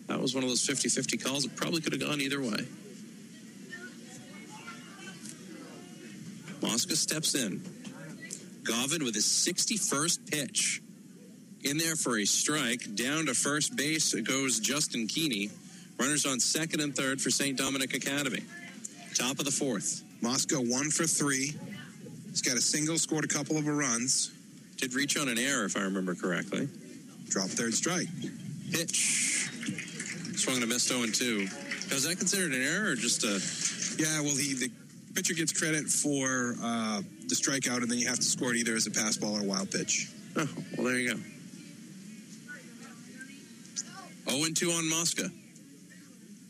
That 0.09 0.21
was 0.21 0.35
one 0.35 0.45
of 0.45 0.51
those 0.51 0.67
50-50 0.67 1.25
calls. 1.25 1.47
It 1.47 1.57
probably 1.57 1.81
could 1.81 1.93
have 1.95 2.03
gone 2.03 2.21
either 2.21 2.41
way. 2.41 2.67
Mosca 6.61 6.97
steps 6.97 7.35
in. 7.35 7.63
Goffin 8.63 9.03
with 9.03 9.15
his 9.15 9.27
61st 9.27 10.31
pitch. 10.31 10.83
In 11.65 11.79
there 11.79 11.97
for 11.97 12.19
a 12.19 12.25
strike. 12.25 12.95
Down 12.95 13.27
to 13.27 13.35
first 13.35 13.77
base 13.77 14.15
goes 14.15 14.59
Justin 14.61 15.07
Keeney. 15.07 15.51
Runners 15.99 16.27
on 16.27 16.41
second 16.41 16.81
and 16.81 16.95
third 16.95 17.21
for 17.21 17.31
St. 17.31 17.57
Dominic 17.57 17.95
Academy. 17.95 18.43
Top 19.15 19.39
of 19.39 19.45
the 19.45 19.51
fourth. 19.51 20.03
Mosca 20.21 20.57
one 20.57 20.91
for 20.91 21.05
three. 21.05 21.55
He's 22.31 22.43
got 22.43 22.57
a 22.57 22.61
single, 22.61 22.99
scored 22.99 23.25
a 23.25 23.29
couple 23.29 23.57
of 23.57 23.67
runs. 23.67 24.33
Did 24.79 24.95
reach 24.95 25.17
on 25.17 25.29
an 25.29 25.39
error, 25.39 25.65
if 25.65 25.77
I 25.77 25.83
remember 25.83 26.15
correctly. 26.15 26.69
Drop 27.29 27.49
third 27.49 27.75
strike. 27.75 28.09
Pitch. 28.73 29.49
Swung 30.35 30.57
oh 30.57 30.63
and 30.63 30.65
a 30.65 30.67
missed 30.67 30.89
0 30.89 31.07
2. 31.07 31.39
Now, 31.39 31.97
is 31.97 32.05
that 32.05 32.19
considered 32.19 32.53
an 32.53 32.63
error 32.63 32.93
or 32.93 32.95
just 32.97 33.23
a. 33.23 33.39
Yeah, 34.03 34.21
well, 34.23 34.35
he 34.35 34.55
the 34.55 34.71
pitcher 35.15 35.35
gets 35.35 35.53
credit 35.53 35.87
for 35.87 36.55
uh, 36.63 37.03
the 37.29 37.35
strikeout, 37.35 37.79
and 37.79 37.91
then 37.91 37.99
you 37.99 38.09
have 38.09 38.17
to 38.17 38.25
score 38.25 38.55
it 38.55 38.57
either 38.57 38.75
as 38.75 38.87
a 38.87 38.91
pass 38.91 39.17
ball 39.17 39.37
or 39.37 39.41
a 39.41 39.45
wild 39.45 39.71
pitch. 39.71 40.11
Oh, 40.37 40.49
well, 40.77 40.87
there 40.87 40.99
you 40.99 41.15
go. 41.15 41.21
0 44.31 44.49
2 44.55 44.71
on 44.71 44.89
Mosca. 44.89 45.29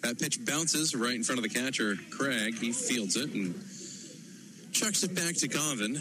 That 0.02 0.18
pitch 0.18 0.44
bounces 0.44 0.94
right 0.94 1.14
in 1.14 1.22
front 1.22 1.38
of 1.38 1.42
the 1.42 1.48
catcher, 1.48 1.96
Craig. 2.10 2.58
He 2.58 2.72
fields 2.72 3.16
it 3.16 3.32
and 3.34 3.54
chucks 4.72 5.02
it 5.04 5.14
back 5.14 5.34
to 5.36 5.48
Goffin. 5.48 6.00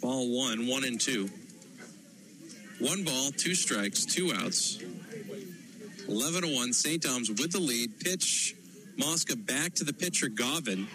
Ball 0.00 0.36
one, 0.36 0.66
one 0.66 0.84
and 0.84 1.00
two. 1.00 1.28
One 2.78 3.02
ball, 3.02 3.30
two 3.32 3.54
strikes, 3.56 4.04
two 4.04 4.32
outs. 4.32 4.80
11 6.08 6.42
to 6.42 6.54
1. 6.54 6.72
St. 6.72 7.02
Dom's 7.02 7.28
with 7.28 7.52
the 7.52 7.58
lead. 7.58 7.98
Pitch 8.00 8.54
Mosca 8.96 9.36
back 9.36 9.74
to 9.74 9.84
the 9.84 9.92
pitcher, 9.92 10.28
Goffin. 10.28 10.86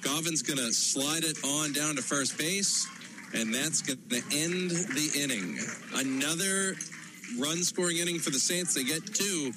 Goffin's 0.00 0.42
going 0.42 0.58
to 0.58 0.72
slide 0.72 1.24
it 1.24 1.36
on 1.44 1.72
down 1.72 1.96
to 1.96 2.02
first 2.02 2.38
base, 2.38 2.86
and 3.34 3.54
that's 3.54 3.82
going 3.82 3.98
to 4.08 4.22
end 4.32 4.70
the 4.70 5.10
inning. 5.22 5.58
Another 5.94 6.74
run 7.38 7.62
scoring 7.62 7.98
inning 7.98 8.18
for 8.18 8.30
the 8.30 8.38
Saints. 8.38 8.74
They 8.74 8.84
get 8.84 9.14
two. 9.14 9.52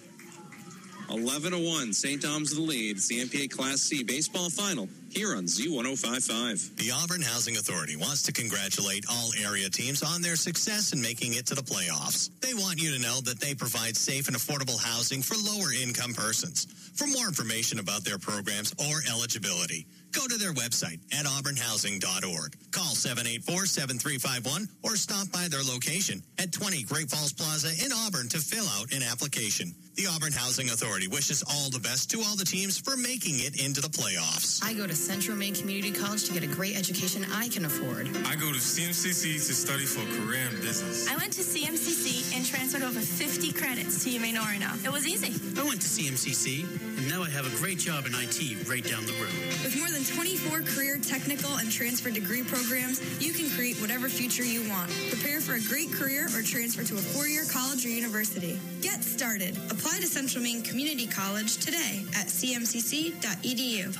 11 1.09 1.51
to 1.51 1.59
1. 1.59 1.93
St. 1.93 2.21
Dom's 2.21 2.51
of 2.51 2.57
the 2.57 2.63
lead. 2.63 2.97
It's 2.97 3.07
the 3.07 3.19
MPA 3.19 3.51
Class 3.51 3.81
C 3.81 4.03
baseball 4.03 4.49
final 4.49 4.87
here 5.09 5.35
on 5.35 5.43
Z1055. 5.43 6.77
The 6.77 6.91
Auburn 6.91 7.21
Housing 7.21 7.57
Authority 7.57 7.95
wants 7.95 8.23
to 8.23 8.31
congratulate 8.31 9.05
all 9.09 9.29
area 9.43 9.69
teams 9.69 10.01
on 10.01 10.21
their 10.21 10.35
success 10.35 10.93
in 10.93 11.01
making 11.01 11.33
it 11.33 11.45
to 11.47 11.55
the 11.55 11.61
playoffs. 11.61 12.29
They 12.39 12.53
want 12.53 12.81
you 12.81 12.95
to 12.95 13.01
know 13.01 13.21
that 13.21 13.39
they 13.39 13.53
provide 13.53 13.95
safe 13.95 14.27
and 14.27 14.35
affordable 14.35 14.79
housing 14.81 15.21
for 15.21 15.35
lower 15.35 15.71
income 15.73 16.13
persons. 16.13 16.65
For 16.95 17.05
more 17.05 17.27
information 17.27 17.79
about 17.79 18.03
their 18.03 18.17
programs 18.17 18.73
or 18.79 19.01
eligibility, 19.09 19.85
go 20.13 20.27
to 20.27 20.37
their 20.37 20.53
website 20.53 20.99
at 21.11 21.25
auburnhousing.org. 21.25 22.55
Call 22.71 22.93
784-7351 22.93 24.69
or 24.83 24.95
stop 24.95 25.31
by 25.31 25.47
their 25.49 25.63
location 25.63 26.21
at 26.37 26.51
20 26.51 26.83
Great 26.83 27.09
Falls 27.09 27.33
Plaza 27.33 27.69
in 27.83 27.91
Auburn 27.91 28.29
to 28.29 28.37
fill 28.39 28.65
out 28.79 28.93
an 28.93 29.03
application. 29.03 29.73
The 29.95 30.07
Auburn 30.07 30.33
Housing 30.33 30.69
Authority 30.69 31.07
wishes 31.07 31.43
all 31.47 31.69
the 31.69 31.79
best 31.79 32.09
to 32.11 32.21
all 32.21 32.35
the 32.35 32.45
teams 32.45 32.79
for 32.79 32.97
making 32.97 33.35
it 33.37 33.63
into 33.63 33.79
the 33.79 33.89
playoffs. 33.89 34.63
I 34.63 34.73
go 34.73 34.87
to 34.87 34.95
Central 34.95 35.37
Maine 35.37 35.53
Community 35.53 35.91
College 35.91 36.25
to 36.25 36.33
get 36.33 36.43
a 36.43 36.47
great 36.47 36.75
education 36.75 37.25
I 37.31 37.47
can 37.47 37.65
afford. 37.65 38.07
I 38.25 38.33
go 38.35 38.51
to 38.51 38.57
CMCC 38.57 39.33
to 39.45 39.53
study 39.53 39.85
for 39.85 40.01
a 40.01 40.25
career 40.25 40.49
in 40.49 40.61
business. 40.61 41.07
I 41.11 41.15
went 41.15 41.33
to 41.33 41.41
CMCC 41.41 42.35
and 42.35 42.43
transferred 42.43 42.81
over 42.81 42.99
50 42.99 43.51
credits 43.53 44.03
to 44.03 44.09
UMaine 44.09 44.35
Orono. 44.35 44.83
It 44.83 44.91
was 44.91 45.05
easy. 45.05 45.29
I 45.61 45.63
went 45.63 45.81
to 45.81 45.87
CMCC, 45.87 46.63
and 46.97 47.07
now 47.07 47.21
I 47.21 47.29
have 47.29 47.45
a 47.45 47.55
great 47.57 47.77
job 47.77 48.07
in 48.07 48.13
IT 48.15 48.67
right 48.67 48.83
down 48.83 49.05
the 49.05 49.13
road. 49.13 49.37
With 49.61 49.77
more 49.77 49.89
than 49.89 50.02
24 50.03 50.61
career, 50.61 50.97
technical, 50.97 51.57
and 51.57 51.71
transfer 51.71 52.11
degree 52.11 52.43
programs, 52.43 53.01
you 53.21 53.33
can 53.33 53.49
create 53.51 53.79
whatever 53.79 54.09
future 54.09 54.43
you 54.43 54.67
want. 54.69 54.89
Prepare 55.09 55.41
for 55.41 55.53
a 55.53 55.61
great 55.61 55.91
career 55.91 56.25
or 56.27 56.41
transfer 56.41 56.83
to 56.83 56.95
a 56.95 56.97
four-year 56.97 57.45
college 57.51 57.85
or 57.85 57.89
university. 57.89 58.59
Get 58.81 59.03
started. 59.03 59.57
Apply 59.69 59.99
to 59.99 60.07
Central 60.07 60.43
Maine 60.43 60.61
Community 60.61 61.07
College 61.07 61.57
today 61.57 62.05
at 62.15 62.27
cmcc.edu. 62.27 63.93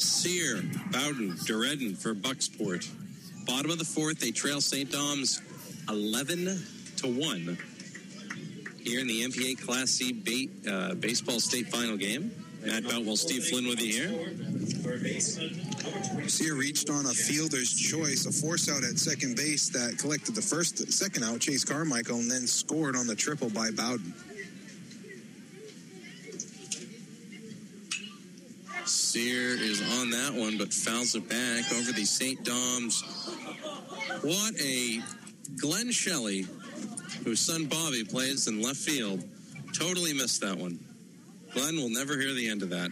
Sear, 0.00 0.62
Bowden, 0.90 1.32
Duredden 1.46 1.96
for 1.96 2.14
Bucksport. 2.14 2.88
Bottom 3.46 3.70
of 3.70 3.78
the 3.78 3.84
fourth, 3.84 4.20
they 4.20 4.30
trail 4.30 4.60
St. 4.60 4.90
Dom's 4.90 5.40
11 5.88 6.62
to 6.98 7.06
1 7.06 7.58
here 8.88 9.00
in 9.00 9.06
the 9.06 9.22
MPA 9.22 9.60
Class 9.60 9.90
C 9.90 10.12
bait, 10.12 10.50
uh, 10.66 10.94
baseball 10.94 11.40
state 11.40 11.68
final 11.68 11.96
game. 11.96 12.30
Matt 12.64 12.84
Boutwell, 12.84 13.16
Steve 13.16 13.44
Flynn 13.44 13.66
with 13.68 13.80
you 13.80 13.92
here. 13.92 14.18
Sear 16.28 16.54
reached 16.54 16.90
on 16.90 17.06
a 17.06 17.14
fielder's 17.14 17.72
choice, 17.72 18.26
a 18.26 18.32
force 18.32 18.68
out 18.68 18.84
at 18.84 18.98
second 18.98 19.36
base 19.36 19.68
that 19.70 19.98
collected 19.98 20.34
the 20.34 20.42
first, 20.42 20.92
second 20.92 21.24
out, 21.24 21.40
Chase 21.40 21.64
Carmichael, 21.64 22.16
and 22.18 22.30
then 22.30 22.46
scored 22.46 22.96
on 22.96 23.06
the 23.06 23.14
triple 23.14 23.50
by 23.50 23.70
Bowden. 23.70 24.12
Sear 28.84 29.50
is 29.50 29.80
on 30.00 30.10
that 30.10 30.32
one, 30.34 30.58
but 30.58 30.72
fouls 30.72 31.14
it 31.14 31.28
back 31.28 31.70
over 31.72 31.92
the 31.92 32.04
St. 32.04 32.42
Dom's. 32.44 33.02
What 34.22 34.54
a 34.60 35.02
Glenn 35.56 35.90
Shelley, 35.90 36.46
whose 37.24 37.40
son 37.40 37.66
Bobby 37.66 38.04
plays 38.04 38.48
in 38.48 38.62
left 38.62 38.78
field, 38.78 39.22
totally 39.72 40.12
missed 40.12 40.40
that 40.40 40.56
one. 40.56 40.78
Glenn 41.52 41.76
will 41.76 41.90
never 41.90 42.18
hear 42.18 42.34
the 42.34 42.48
end 42.48 42.62
of 42.62 42.70
that. 42.70 42.90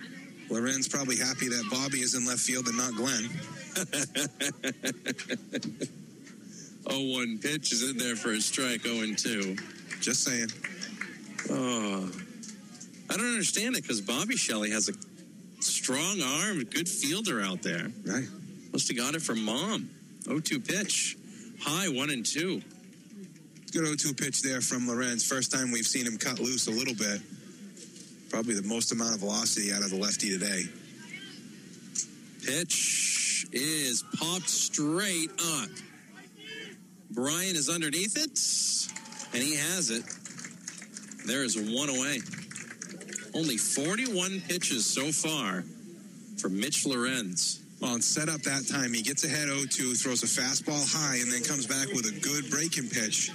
Lorenz 0.48 0.88
probably 0.88 1.16
happy 1.16 1.48
that 1.48 1.68
Bobby 1.70 1.98
is 1.98 2.14
in 2.14 2.24
left 2.24 2.40
field 2.40 2.68
and 2.68 2.76
not 2.76 2.94
Glenn. 2.94 3.28
0-1 6.84 7.42
pitch 7.42 7.72
is 7.72 7.88
in 7.88 7.98
there 7.98 8.16
for 8.16 8.32
a 8.32 8.40
strike, 8.40 8.82
0-2. 8.82 10.00
Just 10.00 10.22
saying. 10.22 10.48
Oh, 11.50 12.10
I 13.10 13.16
don't 13.16 13.26
understand 13.26 13.76
it 13.76 13.82
because 13.82 14.00
Bobby 14.00 14.36
Shelley 14.36 14.70
has 14.70 14.88
a 14.88 14.92
strong 15.60 16.22
arm, 16.22 16.64
good 16.64 16.88
fielder 16.88 17.40
out 17.40 17.62
there. 17.62 17.90
Right. 18.04 18.26
Must 18.72 18.88
have 18.88 18.96
got 18.96 19.14
it 19.14 19.22
from 19.22 19.44
mom. 19.44 19.90
0-2 20.24 20.66
pitch. 20.66 21.16
High, 21.60 21.88
one 21.88 22.10
and 22.10 22.24
two. 22.24 22.62
Good 23.72 23.84
0-2 23.84 24.16
pitch 24.16 24.42
there 24.42 24.60
from 24.60 24.88
Lorenz. 24.88 25.26
First 25.26 25.52
time 25.52 25.72
we've 25.72 25.86
seen 25.86 26.06
him 26.06 26.18
cut 26.18 26.38
loose 26.38 26.68
a 26.68 26.70
little 26.70 26.94
bit. 26.94 27.20
Probably 28.30 28.54
the 28.54 28.66
most 28.66 28.92
amount 28.92 29.14
of 29.14 29.20
velocity 29.20 29.72
out 29.72 29.82
of 29.82 29.90
the 29.90 29.96
lefty 29.96 30.30
today. 30.30 30.64
Pitch 32.44 33.46
is 33.52 34.04
popped 34.18 34.48
straight 34.48 35.30
up. 35.30 35.68
Bryant 37.10 37.56
is 37.56 37.68
underneath 37.68 38.16
it, 38.16 38.38
and 39.34 39.42
he 39.42 39.56
has 39.56 39.90
it. 39.90 40.04
There 41.26 41.44
is 41.44 41.56
one 41.56 41.88
away. 41.88 42.20
Only 43.34 43.56
41 43.56 44.42
pitches 44.48 44.86
so 44.86 45.10
far 45.12 45.64
for 46.38 46.48
Mitch 46.48 46.86
Lorenz. 46.86 47.62
Well, 47.80 47.94
and 47.94 48.04
set 48.04 48.28
up 48.28 48.40
that 48.42 48.66
time. 48.68 48.94
He 48.94 49.02
gets 49.02 49.24
ahead 49.24 49.48
0-2, 49.48 50.00
throws 50.00 50.22
a 50.22 50.26
fastball 50.26 50.82
high, 50.90 51.16
and 51.16 51.30
then 51.30 51.42
comes 51.42 51.66
back 51.66 51.88
with 51.88 52.06
a 52.06 52.20
good 52.20 52.50
breaking 52.50 52.88
pitch. 52.88 53.30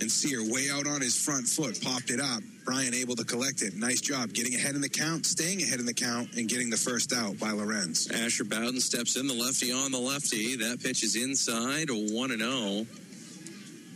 And 0.00 0.10
Sear 0.10 0.42
way 0.42 0.68
out 0.70 0.86
on 0.86 1.00
his 1.00 1.16
front 1.16 1.46
foot, 1.46 1.80
popped 1.82 2.10
it 2.10 2.20
up. 2.20 2.42
Bryant 2.68 2.94
able 2.94 3.16
to 3.16 3.24
collect 3.24 3.62
it. 3.62 3.74
Nice 3.76 4.02
job 4.02 4.34
getting 4.34 4.54
ahead 4.54 4.74
in 4.74 4.82
the 4.82 4.90
count, 4.90 5.24
staying 5.24 5.62
ahead 5.62 5.80
in 5.80 5.86
the 5.86 5.94
count, 5.94 6.34
and 6.36 6.46
getting 6.46 6.68
the 6.68 6.76
first 6.76 7.14
out 7.14 7.38
by 7.38 7.50
Lorenz. 7.50 8.10
Asher 8.10 8.44
Bowden 8.44 8.78
steps 8.78 9.16
in, 9.16 9.26
the 9.26 9.32
lefty 9.32 9.72
on 9.72 9.90
the 9.90 9.98
lefty. 9.98 10.54
That 10.54 10.82
pitch 10.82 11.02
is 11.02 11.16
inside, 11.16 11.88
a 11.88 11.94
1 11.94 12.38
0. 12.38 12.86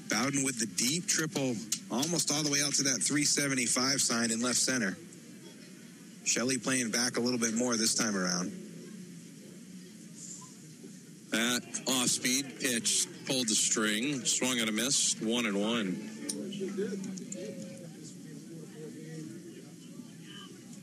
Bowden 0.09 0.43
with 0.43 0.59
the 0.59 0.65
deep 0.65 1.07
triple, 1.07 1.55
almost 1.91 2.33
all 2.33 2.43
the 2.43 2.51
way 2.51 2.63
out 2.63 2.73
to 2.77 2.85
that 2.85 3.03
375 3.03 4.01
sign 4.01 4.31
in 4.31 4.41
left 4.41 4.57
center. 4.57 4.97
Shelley 6.25 6.57
playing 6.57 6.91
back 6.91 7.19
a 7.19 7.21
little 7.21 7.39
bit 7.39 7.53
more 7.53 7.77
this 7.77 7.95
time 7.95 8.17
around. 8.17 8.53
That 11.29 11.63
off 11.89 12.09
speed 12.09 12.59
pitch 12.59 13.07
pulled 13.27 13.49
the 13.49 13.55
string, 13.55 14.25
swung 14.25 14.61
and 14.61 14.71
a 14.71 14.73
miss, 14.73 15.21
one 15.21 15.45
and 15.45 15.61
one. 15.61 17.22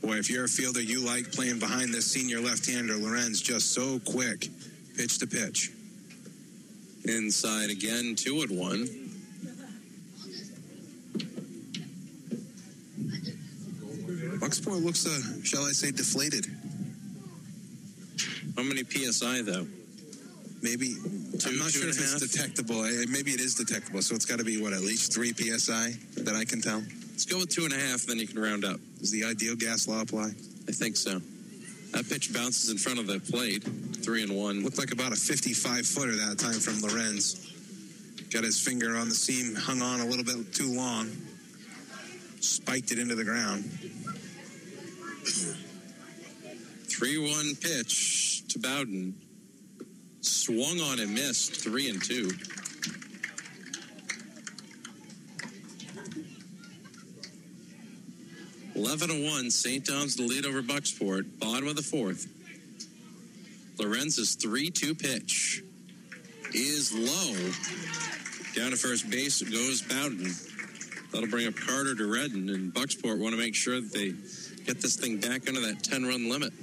Boy, 0.02 0.16
if 0.16 0.30
you're 0.30 0.44
a 0.44 0.48
fielder, 0.48 0.80
you 0.80 1.00
like 1.00 1.30
playing 1.30 1.58
behind 1.58 1.92
this 1.92 2.10
senior 2.10 2.40
left-hander, 2.40 2.96
Lorenz, 2.96 3.40
just 3.40 3.72
so 3.72 3.98
quick, 4.00 4.48
pitch 4.96 5.18
to 5.18 5.26
pitch. 5.26 5.70
Inside 7.04 7.70
again, 7.70 8.14
two 8.16 8.40
and 8.40 8.58
one. 8.58 8.88
Bucksport 14.40 14.82
looks, 14.82 15.06
uh, 15.06 15.42
shall 15.44 15.64
I 15.64 15.72
say, 15.72 15.90
deflated. 15.90 16.46
How 18.56 18.62
many 18.62 18.84
psi 18.84 19.42
though? 19.42 19.66
Maybe 20.62 20.94
Two, 21.38 21.50
I'm 21.50 21.58
not 21.58 21.70
sure 21.70 21.88
if 21.88 21.98
it's 21.98 22.12
half? 22.12 22.20
detectable. 22.20 22.82
Maybe 23.08 23.30
it 23.30 23.40
is 23.40 23.54
detectable, 23.54 24.02
so 24.02 24.14
it's 24.14 24.26
got 24.26 24.38
to 24.38 24.44
be 24.44 24.60
what 24.60 24.72
at 24.72 24.80
least 24.80 25.12
three 25.12 25.32
psi 25.32 25.92
that 26.18 26.34
I 26.34 26.44
can 26.44 26.60
tell. 26.60 26.82
Let's 27.20 27.30
go 27.30 27.38
with 27.40 27.50
two 27.50 27.64
and 27.64 27.74
a 27.74 27.78
half, 27.78 28.04
then 28.04 28.16
you 28.16 28.26
can 28.26 28.40
round 28.40 28.64
up. 28.64 28.80
Does 28.98 29.10
the 29.10 29.26
ideal 29.26 29.54
gas 29.54 29.86
law 29.86 30.00
apply? 30.00 30.30
I 30.66 30.72
think 30.72 30.96
so. 30.96 31.20
That 31.90 32.08
pitch 32.08 32.32
bounces 32.32 32.70
in 32.70 32.78
front 32.78 32.98
of 32.98 33.06
the 33.06 33.20
plate, 33.20 33.62
three 34.02 34.22
and 34.22 34.34
one. 34.34 34.64
Looked 34.64 34.78
like 34.78 34.90
about 34.90 35.12
a 35.12 35.16
55 35.16 35.86
footer 35.86 36.16
that 36.16 36.38
time 36.38 36.54
from 36.54 36.80
Lorenz. 36.80 37.52
Got 38.32 38.44
his 38.44 38.58
finger 38.58 38.96
on 38.96 39.10
the 39.10 39.14
seam, 39.14 39.54
hung 39.54 39.82
on 39.82 40.00
a 40.00 40.06
little 40.06 40.24
bit 40.24 40.54
too 40.54 40.72
long, 40.72 41.10
spiked 42.40 42.90
it 42.90 42.98
into 42.98 43.16
the 43.16 43.24
ground. 43.24 43.64
Three 46.88 47.18
one 47.18 47.54
pitch 47.56 48.44
to 48.48 48.58
Bowden. 48.58 49.14
Swung 50.22 50.80
on 50.80 51.00
and 51.00 51.12
missed, 51.12 51.54
three 51.54 51.90
and 51.90 52.02
two. 52.02 52.30
Eleven 58.80 59.10
to 59.10 59.30
one, 59.30 59.50
St. 59.50 59.84
Dom's 59.84 60.16
the 60.16 60.22
lead 60.22 60.46
over 60.46 60.62
Bucksport. 60.62 61.38
Bottom 61.38 61.68
of 61.68 61.76
the 61.76 61.82
fourth. 61.82 62.26
Lorenz's 63.78 64.36
three-two 64.36 64.94
pitch 64.94 65.62
is 66.54 66.90
low. 66.90 67.34
Down 68.54 68.70
to 68.70 68.78
first 68.78 69.10
base 69.10 69.42
goes 69.42 69.82
Bowden. 69.82 70.32
That'll 71.12 71.28
bring 71.28 71.46
up 71.46 71.56
Carter 71.56 71.94
to 71.94 72.10
Redden, 72.10 72.48
and 72.48 72.72
Bucksport 72.72 73.18
want 73.18 73.34
to 73.34 73.38
make 73.38 73.54
sure 73.54 73.78
that 73.78 73.92
they 73.92 74.14
get 74.64 74.80
this 74.80 74.96
thing 74.96 75.18
back 75.18 75.46
under 75.46 75.60
that 75.60 75.82
10-run 75.82 76.30
limit. 76.30 76.54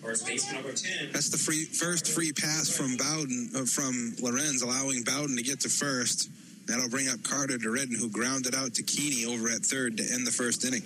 First 0.00 0.24
baseman 0.24 0.62
number 0.62 0.72
10. 0.72 1.10
That's 1.10 1.30
the 1.30 1.38
free 1.38 1.64
first 1.64 2.06
free 2.06 2.32
pass 2.32 2.70
from 2.70 2.96
Bowden 2.96 3.50
uh, 3.56 3.64
from 3.64 4.14
Lorenz, 4.22 4.62
allowing 4.62 5.02
Bowden 5.02 5.36
to 5.36 5.42
get 5.42 5.60
to 5.62 5.68
first. 5.68 6.30
That'll 6.70 6.88
bring 6.88 7.08
up 7.08 7.24
Carter 7.24 7.58
to 7.58 7.70
Redden, 7.70 7.96
who 7.96 8.08
grounded 8.08 8.54
out 8.54 8.74
to 8.74 8.84
Keeney 8.84 9.26
over 9.26 9.48
at 9.48 9.62
third 9.62 9.96
to 9.96 10.04
end 10.12 10.24
the 10.24 10.30
first 10.30 10.64
inning. 10.64 10.84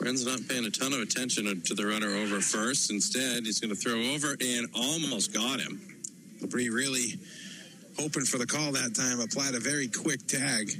Ren's 0.00 0.24
not 0.24 0.40
paying 0.48 0.64
a 0.64 0.70
ton 0.70 0.94
of 0.94 1.00
attention 1.00 1.60
to 1.60 1.74
the 1.74 1.86
runner 1.86 2.08
over 2.08 2.40
first. 2.40 2.90
Instead, 2.90 3.44
he's 3.44 3.60
going 3.60 3.74
to 3.74 3.76
throw 3.76 4.00
over 4.14 4.36
and 4.40 4.68
almost 4.74 5.34
got 5.34 5.60
him. 5.60 5.82
Labrie 6.40 6.72
really 6.72 7.18
hoping 7.98 8.24
for 8.24 8.38
the 8.38 8.46
call 8.46 8.72
that 8.72 8.94
time, 8.94 9.20
applied 9.20 9.54
a 9.54 9.60
very 9.60 9.88
quick 9.88 10.26
tag. 10.26 10.70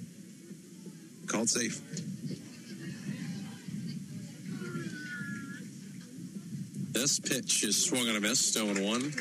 Called 1.26 1.50
safe. 1.50 1.78
This 6.92 7.20
pitch 7.20 7.64
is 7.64 7.84
swung 7.84 8.08
on 8.08 8.16
a 8.16 8.20
miss, 8.20 8.40
still 8.40 8.66
one. 8.66 9.12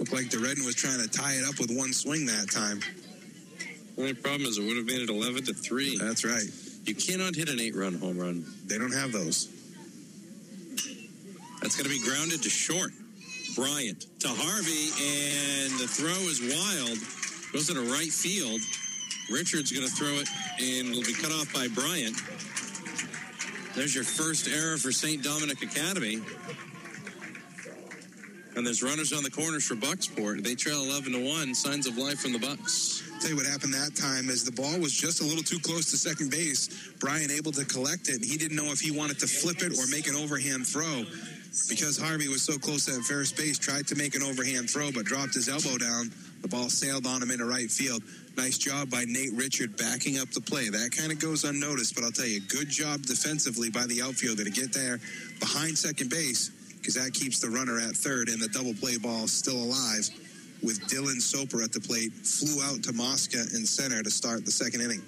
Looked 0.00 0.14
like 0.14 0.30
the 0.30 0.38
Redden 0.38 0.64
was 0.64 0.74
trying 0.74 0.98
to 0.98 1.08
tie 1.08 1.34
it 1.34 1.44
up 1.46 1.60
with 1.60 1.70
one 1.70 1.92
swing 1.92 2.24
that 2.24 2.50
time. 2.50 2.80
Only 3.98 4.14
problem 4.14 4.48
is 4.48 4.56
it 4.56 4.64
would 4.64 4.78
have 4.78 4.86
made 4.86 5.02
it 5.02 5.10
11 5.10 5.44
to 5.44 5.52
3. 5.52 5.98
That's 5.98 6.24
right. 6.24 6.48
You 6.86 6.94
cannot 6.94 7.36
hit 7.36 7.50
an 7.50 7.60
eight 7.60 7.76
run 7.76 7.92
home 8.00 8.16
run. 8.16 8.46
They 8.64 8.78
don't 8.78 8.94
have 8.94 9.12
those. 9.12 9.52
That's 11.60 11.76
going 11.76 11.84
to 11.84 11.90
be 11.90 12.00
grounded 12.00 12.42
to 12.42 12.48
short. 12.48 12.92
Bryant 13.54 14.06
to 14.20 14.28
Harvey, 14.28 14.88
and 14.96 15.78
the 15.78 15.86
throw 15.86 16.16
is 16.32 16.40
wild. 16.40 16.96
Goes 17.52 17.68
into 17.68 17.82
right 17.92 18.10
field. 18.10 18.60
Richards 19.30 19.70
going 19.70 19.86
to 19.86 19.92
throw 19.92 20.16
it, 20.16 20.28
and 20.60 20.88
it 20.88 20.96
will 20.96 21.04
be 21.04 21.12
cut 21.12 21.30
off 21.30 21.52
by 21.52 21.68
Bryant. 21.68 22.16
There's 23.74 23.94
your 23.94 24.04
first 24.04 24.48
error 24.48 24.78
for 24.78 24.92
St. 24.92 25.22
Dominic 25.22 25.60
Academy. 25.62 26.22
And 28.60 28.66
there's 28.66 28.82
runners 28.82 29.14
on 29.14 29.22
the 29.22 29.30
corners 29.30 29.64
for 29.64 29.74
Bucksport. 29.74 30.44
They 30.44 30.54
trail 30.54 30.84
11 30.84 31.12
to 31.14 31.26
1. 31.26 31.54
Signs 31.54 31.86
of 31.86 31.96
life 31.96 32.20
from 32.20 32.34
the 32.34 32.38
Bucks. 32.38 33.02
Tell 33.18 33.30
you 33.30 33.36
what 33.36 33.46
happened 33.46 33.72
that 33.72 33.96
time 33.96 34.28
is 34.28 34.44
the 34.44 34.52
ball 34.52 34.78
was 34.78 34.92
just 34.92 35.22
a 35.22 35.24
little 35.24 35.42
too 35.42 35.58
close 35.60 35.90
to 35.92 35.96
second 35.96 36.30
base. 36.30 36.68
Bryant 37.00 37.32
able 37.32 37.52
to 37.52 37.64
collect 37.64 38.10
it. 38.10 38.22
He 38.22 38.36
didn't 38.36 38.58
know 38.58 38.70
if 38.70 38.78
he 38.78 38.90
wanted 38.90 39.18
to 39.20 39.26
flip 39.26 39.62
it 39.62 39.72
or 39.78 39.88
make 39.88 40.08
an 40.08 40.14
overhand 40.14 40.66
throw. 40.66 41.04
Because 41.70 41.96
Harvey 41.96 42.28
was 42.28 42.42
so 42.42 42.58
close 42.58 42.86
at 42.94 43.02
first 43.02 43.34
base, 43.34 43.58
tried 43.58 43.86
to 43.88 43.96
make 43.96 44.14
an 44.14 44.22
overhand 44.22 44.68
throw, 44.68 44.92
but 44.92 45.06
dropped 45.06 45.32
his 45.32 45.48
elbow 45.48 45.78
down. 45.78 46.12
The 46.42 46.48
ball 46.48 46.68
sailed 46.68 47.06
on 47.06 47.22
him 47.22 47.30
into 47.30 47.46
right 47.46 47.70
field. 47.70 48.02
Nice 48.36 48.58
job 48.58 48.90
by 48.90 49.04
Nate 49.08 49.32
Richard 49.32 49.78
backing 49.78 50.18
up 50.18 50.28
the 50.36 50.42
play. 50.42 50.68
That 50.68 50.92
kind 50.92 51.10
of 51.10 51.18
goes 51.18 51.44
unnoticed, 51.44 51.94
but 51.94 52.04
I'll 52.04 52.12
tell 52.12 52.28
you, 52.28 52.42
good 52.44 52.68
job 52.68 53.08
defensively 53.08 53.70
by 53.70 53.86
the 53.86 54.02
outfielder 54.02 54.44
to 54.44 54.50
get 54.50 54.74
there 54.74 55.00
behind 55.40 55.78
second 55.78 56.10
base 56.10 56.59
because 56.90 57.04
that 57.04 57.14
keeps 57.14 57.38
the 57.38 57.48
runner 57.48 57.78
at 57.78 57.94
third 57.94 58.28
and 58.28 58.42
the 58.42 58.48
double 58.48 58.74
play 58.74 58.98
ball 58.98 59.28
still 59.28 59.62
alive 59.62 60.10
with 60.60 60.80
Dylan 60.90 61.22
Soper 61.22 61.62
at 61.62 61.70
the 61.72 61.78
plate. 61.78 62.10
Flew 62.10 62.60
out 62.66 62.82
to 62.82 62.92
Mosca 62.92 63.38
in 63.54 63.64
center 63.64 64.02
to 64.02 64.10
start 64.10 64.44
the 64.44 64.50
second 64.50 64.80
inning. 64.80 65.00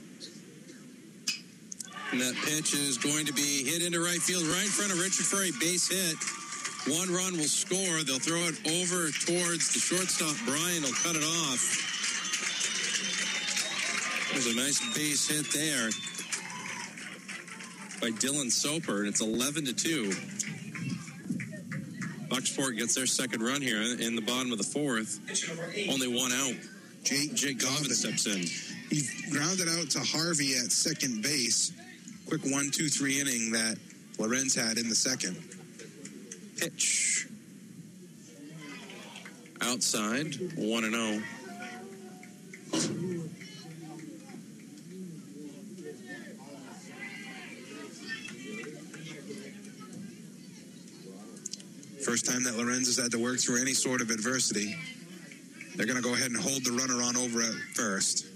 And 2.12 2.20
that 2.20 2.36
pitch 2.46 2.74
is 2.74 2.98
going 2.98 3.26
to 3.26 3.32
be 3.32 3.64
hit 3.66 3.82
into 3.82 3.98
right 3.98 4.22
field, 4.22 4.44
right 4.44 4.62
in 4.62 4.70
front 4.70 4.92
of 4.92 5.00
Richard 5.00 5.26
for 5.26 5.42
a 5.42 5.50
base 5.58 5.90
hit. 5.90 6.14
One 6.86 7.10
run 7.10 7.34
will 7.34 7.50
score. 7.50 8.04
They'll 8.06 8.22
throw 8.22 8.46
it 8.46 8.62
over 8.78 9.10
towards 9.10 9.74
the 9.74 9.82
shortstop. 9.82 10.38
Bryant 10.46 10.86
will 10.86 10.94
cut 11.02 11.16
it 11.18 11.26
off. 11.26 11.66
There's 14.30 14.46
a 14.46 14.54
nice 14.54 14.78
base 14.94 15.26
hit 15.26 15.50
there 15.50 15.90
by 17.98 18.14
Dylan 18.22 18.52
Soper, 18.52 19.00
and 19.00 19.08
it's 19.08 19.20
11 19.20 19.64
to 19.66 19.74
2. 19.74 20.51
Bucksport 22.32 22.78
gets 22.78 22.94
their 22.94 23.04
second 23.04 23.42
run 23.42 23.60
here 23.60 23.82
in 23.82 24.16
the 24.16 24.22
bottom 24.22 24.52
of 24.52 24.58
the 24.58 24.64
fourth. 24.64 25.20
Only 25.90 26.08
one 26.08 26.32
out. 26.32 26.54
Jake, 27.04 27.34
Jake 27.34 27.58
Goffin 27.58 27.92
steps 27.92 28.26
in. 28.26 28.40
He 28.88 29.02
grounded 29.30 29.68
out 29.68 29.90
to 29.90 30.00
Harvey 30.00 30.54
at 30.54 30.72
second 30.72 31.22
base. 31.22 31.72
Quick 32.26 32.40
one, 32.46 32.70
two, 32.70 32.88
three 32.88 33.20
inning 33.20 33.52
that 33.52 33.76
Lorenz 34.18 34.54
had 34.54 34.78
in 34.78 34.88
the 34.88 34.94
second. 34.94 35.36
Pitch. 36.56 37.28
Outside, 39.60 40.34
1 40.56 40.84
and 40.84 40.94
oh. 40.94 41.22
0. 42.78 43.01
First 52.04 52.26
time 52.26 52.42
that 52.44 52.56
Lorenz 52.56 52.88
has 52.88 52.96
had 52.96 53.12
to 53.12 53.18
work 53.18 53.38
through 53.38 53.60
any 53.60 53.74
sort 53.74 54.00
of 54.00 54.10
adversity. 54.10 54.74
They're 55.76 55.86
going 55.86 55.96
to 55.96 56.02
go 56.02 56.14
ahead 56.14 56.32
and 56.32 56.36
hold 56.36 56.64
the 56.64 56.72
runner 56.72 57.00
on 57.00 57.16
over 57.16 57.40
at 57.40 57.54
first. 57.74 58.26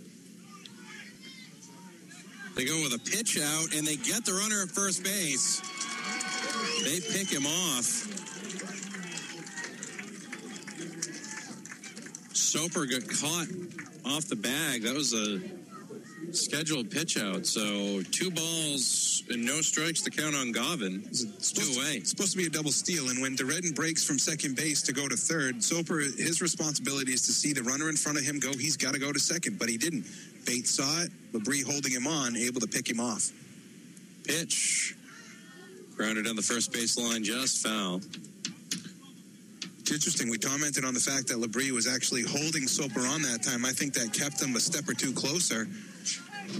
They 2.54 2.64
go 2.64 2.80
with 2.82 2.94
a 2.94 2.98
pitch 2.98 3.38
out 3.38 3.74
and 3.74 3.84
they 3.86 3.96
get 3.96 4.24
the 4.24 4.32
runner 4.32 4.62
at 4.62 4.70
first 4.70 5.02
base. 5.02 5.60
They 6.84 7.00
pick 7.00 7.28
him 7.28 7.44
off. 7.44 7.84
Soper 12.34 12.86
got 12.86 13.02
caught 13.08 13.48
off 14.06 14.28
the 14.28 14.36
bag. 14.36 14.82
That 14.82 14.94
was 14.94 15.12
a 15.12 15.40
scheduled 16.32 16.90
pitch 16.90 17.18
out. 17.18 17.46
So 17.46 18.02
two 18.10 18.30
balls 18.30 19.22
and 19.30 19.44
no 19.44 19.60
strikes 19.60 20.02
to 20.02 20.10
count 20.10 20.34
on 20.36 20.52
Gavin. 20.52 21.02
It's 21.06 21.52
two 21.52 21.78
away. 21.78 21.96
It's 21.96 22.10
supposed 22.10 22.32
to 22.32 22.38
be 22.38 22.46
a 22.46 22.50
double 22.50 22.72
steal, 22.72 23.08
and 23.08 23.20
when 23.20 23.36
Duredin 23.36 23.74
breaks 23.74 24.04
from 24.04 24.18
second 24.18 24.56
base 24.56 24.82
to 24.82 24.92
go 24.92 25.08
to 25.08 25.16
third, 25.16 25.62
Soper 25.62 26.00
his 26.00 26.40
responsibility 26.40 27.12
is 27.12 27.22
to 27.26 27.32
see 27.32 27.52
the 27.52 27.62
runner 27.62 27.88
in 27.88 27.96
front 27.96 28.18
of 28.18 28.24
him 28.24 28.38
go. 28.38 28.52
He's 28.52 28.76
got 28.76 28.94
to 28.94 29.00
go 29.00 29.12
to 29.12 29.18
second, 29.18 29.58
but 29.58 29.68
he 29.68 29.76
didn't. 29.76 30.06
Bates 30.44 30.70
saw 30.70 31.02
it. 31.02 31.10
Labrie 31.32 31.64
holding 31.64 31.92
him 31.92 32.06
on, 32.06 32.36
able 32.36 32.60
to 32.60 32.68
pick 32.68 32.88
him 32.88 33.00
off. 33.00 33.30
Pitch. 34.24 34.94
Grounded 35.96 36.26
on 36.26 36.36
the 36.36 36.42
first 36.42 36.72
base 36.72 36.98
line, 36.98 37.24
just 37.24 37.66
foul. 37.66 38.00
Interesting. 39.96 40.28
We 40.28 40.36
commented 40.36 40.84
on 40.84 40.92
the 40.92 41.00
fact 41.00 41.28
that 41.28 41.38
Labrie 41.38 41.70
was 41.70 41.88
actually 41.88 42.20
holding 42.20 42.68
Soper 42.68 43.00
on 43.00 43.22
that 43.22 43.42
time. 43.42 43.64
I 43.64 43.72
think 43.72 43.94
that 43.94 44.12
kept 44.12 44.42
him 44.42 44.54
a 44.54 44.60
step 44.60 44.86
or 44.86 44.92
two 44.92 45.10
closer. 45.10 45.66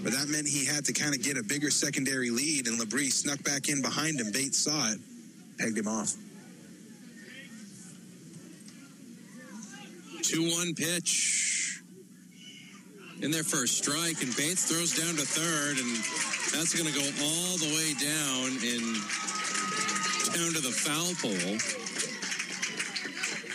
But 0.03 0.13
that 0.13 0.29
meant 0.29 0.49
he 0.49 0.65
had 0.65 0.87
to 0.87 0.95
kind 0.95 1.15
of 1.15 1.23
get 1.23 1.37
a 1.37 1.43
bigger 1.43 1.71
secondary 1.71 2.31
lead, 2.31 2.67
and 2.67 2.81
Labrie 2.81 3.13
snuck 3.13 3.45
back 3.45 3.69
in 3.69 3.83
behind 3.83 4.19
him. 4.19 4.33
Bates 4.33 4.57
saw 4.57 4.91
it, 4.91 4.99
pegged 5.59 5.77
him 5.77 5.87
off. 5.87 6.15
2 10.23 10.51
1 10.57 10.75
pitch. 10.75 11.83
In 13.21 13.31
there 13.31 13.45
for 13.45 13.65
a 13.65 13.69
strike, 13.69 14.23
and 14.23 14.35
Bates 14.35 14.65
throws 14.65 14.97
down 14.97 15.15
to 15.15 15.27
third, 15.29 15.77
and 15.77 15.93
that's 16.57 16.73
going 16.73 16.89
to 16.89 16.99
go 16.99 17.05
all 17.05 17.59
the 17.61 17.69
way 17.77 17.93
down 18.01 18.49
and 18.65 18.97
down 20.33 20.55
to 20.57 20.63
the 20.65 20.73
foul 20.73 21.13
pole. 21.21 21.86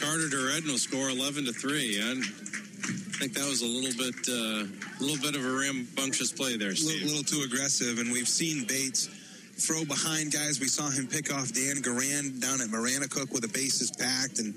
Carter 0.02 0.28
Duredin 0.28 0.66
will 0.66 0.80
score 0.80 1.10
11 1.10 1.46
to 1.46 1.54
3. 1.54 2.00
And 2.02 2.24
I 2.24 3.18
think 3.22 3.34
that 3.34 3.48
was 3.48 3.62
a 3.62 3.68
little 3.68 3.94
bit. 3.94 4.16
Uh, 4.28 4.66
a 5.00 5.04
little 5.04 5.22
bit 5.22 5.36
of 5.36 5.46
a 5.46 5.52
rambunctious 5.52 6.32
play 6.32 6.58
there, 6.58 6.76
Steve. 6.76 7.02
A 7.02 7.06
little, 7.06 7.22
little 7.22 7.24
too 7.24 7.44
aggressive, 7.44 8.00
and 8.00 8.12
we've 8.12 8.28
seen 8.28 8.66
Bates 8.66 9.10
throw 9.58 9.86
behind 9.86 10.32
guys. 10.32 10.60
We 10.60 10.68
saw 10.68 10.90
him 10.90 11.08
pick 11.08 11.34
off 11.34 11.54
Dan 11.54 11.78
Garand 11.78 12.42
down 12.42 12.62
at 12.62 12.68
Maranacook 12.68 13.32
with 13.32 13.42
the 13.42 13.48
bases 13.48 13.92
packed, 13.92 14.40
and 14.40 14.54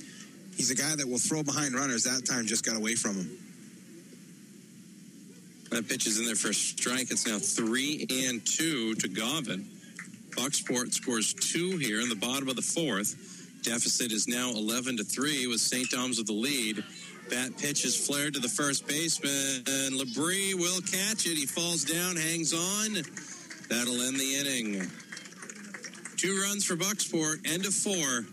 he's 0.57 0.71
a 0.71 0.75
guy 0.75 0.97
that 0.97 1.07
will 1.07 1.19
throw 1.19 1.43
behind 1.43 1.75
runners. 1.75 2.05
That 2.05 2.27
time 2.27 2.47
just 2.47 2.65
got 2.65 2.77
away 2.77 2.95
from 2.95 3.17
him. 3.17 3.39
That 5.71 5.89
pitch 5.89 6.07
is 6.07 6.19
in 6.19 6.27
there 6.27 6.35
for 6.35 6.51
a 6.51 6.55
strike. 6.55 7.11
It's 7.11 7.27
now 7.27 7.39
three 7.39 8.07
and 8.29 8.45
two 8.47 8.95
to 8.97 9.09
Gavin. 9.09 9.67
Bucksport 10.31 10.93
scores 10.93 11.33
two 11.33 11.77
here 11.79 12.01
in 12.01 12.09
the 12.09 12.17
bottom 12.17 12.49
of 12.49 12.57
the 12.57 12.63
fourth. 12.63 13.34
Deficit 13.65 14.13
is 14.13 14.29
now 14.29 14.51
11 14.51 14.99
to 14.99 15.05
3 15.05 15.47
with 15.47 15.59
St. 15.59 15.89
Dom's 15.89 16.19
with 16.19 16.27
the 16.27 16.35
lead. 16.35 16.85
Bat 17.31 17.57
pitch 17.57 17.87
is 17.87 17.97
flared 17.97 18.35
to 18.35 18.41
the 18.41 18.49
first 18.49 18.87
baseman, 18.87 19.65
and 19.67 19.99
Labrie 19.99 20.55
will 20.55 20.83
catch 20.83 21.27
it. 21.27 21.39
He 21.39 21.47
falls 21.47 21.83
down, 21.83 22.17
hangs 22.17 22.53
on. 22.53 23.03
That'll 23.71 24.03
end 24.03 24.21
the 24.21 24.37
inning. 24.37 24.91
Two 26.19 26.43
runs 26.43 26.67
for 26.67 26.77
Bucksport, 26.77 27.51
end 27.51 27.65
of 27.65 27.73
four. 27.73 28.27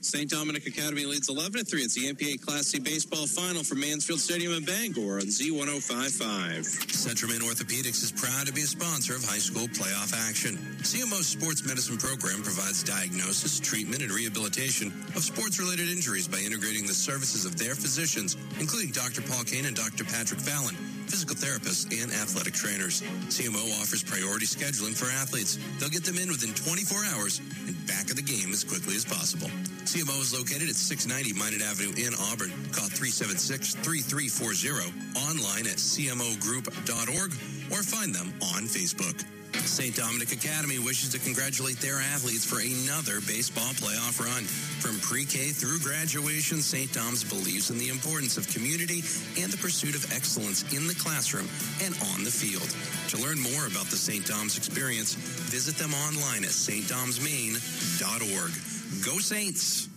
St. 0.00 0.30
Dominic 0.30 0.66
Academy 0.66 1.04
leads 1.04 1.28
11 1.28 1.64
3. 1.64 1.82
It's 1.82 1.94
the 1.94 2.12
MPA 2.12 2.40
Class 2.40 2.68
C 2.68 2.78
baseball 2.78 3.26
final 3.26 3.64
from 3.64 3.80
Mansfield 3.80 4.20
Stadium 4.20 4.52
in 4.52 4.64
Bangor 4.64 5.18
on 5.18 5.26
Z1055. 5.26 6.92
Central 6.92 7.30
Maine 7.32 7.40
Orthopedics 7.40 8.02
is 8.02 8.12
proud 8.12 8.46
to 8.46 8.52
be 8.52 8.62
a 8.62 8.66
sponsor 8.66 9.16
of 9.16 9.24
high 9.24 9.38
school 9.42 9.66
playoff 9.68 10.14
action. 10.28 10.56
CMO's 10.82 11.26
sports 11.26 11.66
medicine 11.66 11.98
program 11.98 12.42
provides 12.42 12.82
diagnosis, 12.84 13.58
treatment, 13.58 14.02
and 14.02 14.12
rehabilitation 14.12 14.88
of 15.16 15.22
sports 15.22 15.58
related 15.58 15.88
injuries 15.88 16.28
by 16.28 16.38
integrating 16.38 16.86
the 16.86 16.94
services 16.94 17.44
of 17.44 17.58
their 17.58 17.74
physicians, 17.74 18.36
including 18.60 18.92
Dr. 18.92 19.22
Paul 19.22 19.42
Kane 19.44 19.66
and 19.66 19.76
Dr. 19.76 20.04
Patrick 20.04 20.40
Fallon 20.40 20.76
physical 21.08 21.34
therapists, 21.34 21.88
and 21.90 22.12
athletic 22.12 22.54
trainers. 22.54 23.02
CMO 23.32 23.64
offers 23.80 24.02
priority 24.02 24.46
scheduling 24.46 24.96
for 24.96 25.10
athletes. 25.10 25.58
They'll 25.78 25.88
get 25.88 26.04
them 26.04 26.18
in 26.18 26.28
within 26.28 26.52
24 26.54 27.04
hours 27.16 27.40
and 27.66 27.74
back 27.86 28.10
of 28.10 28.16
the 28.16 28.22
game 28.22 28.52
as 28.52 28.64
quickly 28.64 28.96
as 28.96 29.04
possible. 29.04 29.48
CMO 29.88 30.20
is 30.20 30.34
located 30.36 30.68
at 30.68 30.76
690 30.76 31.32
Minot 31.32 31.62
Avenue 31.64 31.96
in 31.96 32.12
Auburn. 32.28 32.52
Call 32.72 32.88
376-3340, 32.92 34.92
online 35.24 35.66
at 35.66 35.78
cmogroup.org, 35.80 37.32
or 37.72 37.82
find 37.82 38.14
them 38.14 38.34
on 38.54 38.68
Facebook. 38.68 39.24
St. 39.54 39.94
Dominic 39.94 40.32
Academy 40.32 40.78
wishes 40.78 41.10
to 41.10 41.18
congratulate 41.18 41.78
their 41.78 42.00
athletes 42.00 42.44
for 42.44 42.60
another 42.60 43.20
baseball 43.26 43.72
playoff 43.74 44.18
run. 44.18 44.44
From 44.44 44.98
pre-K 45.00 45.50
through 45.50 45.78
graduation, 45.80 46.60
St. 46.60 46.92
Dom's 46.92 47.24
believes 47.24 47.70
in 47.70 47.78
the 47.78 47.88
importance 47.88 48.36
of 48.36 48.48
community 48.48 49.02
and 49.40 49.52
the 49.52 49.58
pursuit 49.58 49.94
of 49.94 50.12
excellence 50.12 50.62
in 50.74 50.86
the 50.86 50.94
classroom 50.94 51.48
and 51.82 51.94
on 52.14 52.24
the 52.24 52.30
field. 52.30 52.68
To 53.10 53.18
learn 53.18 53.40
more 53.40 53.66
about 53.66 53.86
the 53.86 53.96
St. 53.96 54.26
Dom's 54.26 54.56
experience, 54.56 55.14
visit 55.14 55.76
them 55.76 55.94
online 55.94 56.44
at 56.44 56.50
stdomsmaine.org. 56.50 59.04
Go 59.04 59.18
Saints! 59.18 59.88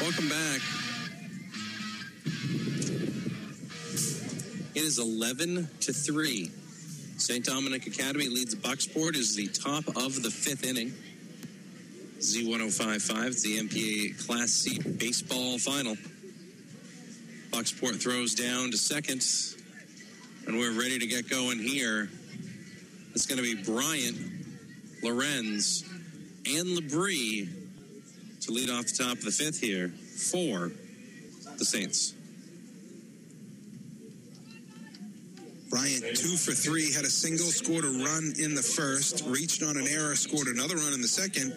Welcome 0.00 0.28
back. 0.28 0.60
It 4.74 4.82
is 4.82 4.98
11 4.98 5.68
to 5.80 5.92
3. 5.92 6.50
St. 7.16 7.44
Dominic 7.44 7.86
Academy 7.86 8.28
leads 8.28 8.54
Bucksport 8.54 9.14
is 9.14 9.36
the 9.36 9.46
top 9.46 9.86
of 9.96 10.22
the 10.22 10.30
fifth 10.30 10.64
inning. 10.64 10.92
Z1055, 12.18 13.26
it's 13.26 13.42
the 13.42 13.58
MPA 13.58 14.26
Class 14.26 14.50
C 14.50 14.80
baseball 14.80 15.58
final. 15.58 15.96
Bucksport 17.50 18.02
throws 18.02 18.34
down 18.34 18.72
to 18.72 18.76
second, 18.76 19.24
and 20.46 20.58
we're 20.58 20.72
ready 20.72 20.98
to 20.98 21.06
get 21.06 21.30
going 21.30 21.58
here. 21.60 22.10
It's 23.14 23.26
going 23.26 23.42
to 23.42 23.44
be 23.44 23.62
Bryant, 23.62 24.16
Lorenz, 25.02 25.84
and 26.46 26.76
Labrie 26.76 27.48
to 28.40 28.50
lead 28.50 28.70
off 28.70 28.86
the 28.86 29.04
top 29.04 29.18
of 29.18 29.24
the 29.24 29.30
fifth 29.30 29.60
here 29.60 29.88
for 29.88 30.72
the 31.58 31.64
Saints. 31.64 32.14
Bryant, 35.74 36.14
two 36.14 36.36
for 36.36 36.52
three, 36.52 36.92
had 36.92 37.02
a 37.02 37.10
single, 37.10 37.46
scored 37.46 37.84
a 37.84 37.88
run 37.88 38.32
in 38.38 38.54
the 38.54 38.62
first, 38.62 39.26
reached 39.26 39.60
on 39.64 39.76
an 39.76 39.88
error, 39.88 40.14
scored 40.14 40.46
another 40.46 40.76
run 40.76 40.92
in 40.92 41.02
the 41.02 41.08
second, 41.08 41.50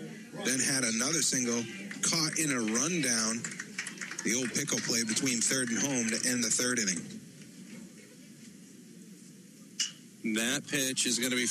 then 0.44 0.58
had 0.58 0.84
another 0.84 1.22
single, 1.22 1.62
caught 2.02 2.34
in 2.40 2.50
a 2.50 2.58
rundown. 2.58 3.46
The 4.26 4.34
old 4.34 4.52
pickle 4.56 4.80
play 4.80 5.04
between 5.04 5.38
third 5.38 5.70
and 5.70 5.78
home 5.78 6.10
to 6.10 6.18
end 6.34 6.44
the 6.44 6.50
third 6.50 6.80
inning. 6.80 6.98
That 10.34 10.66
pitch 10.66 11.06
is 11.06 11.20
going 11.20 11.30
to 11.30 11.38
be 11.38 11.46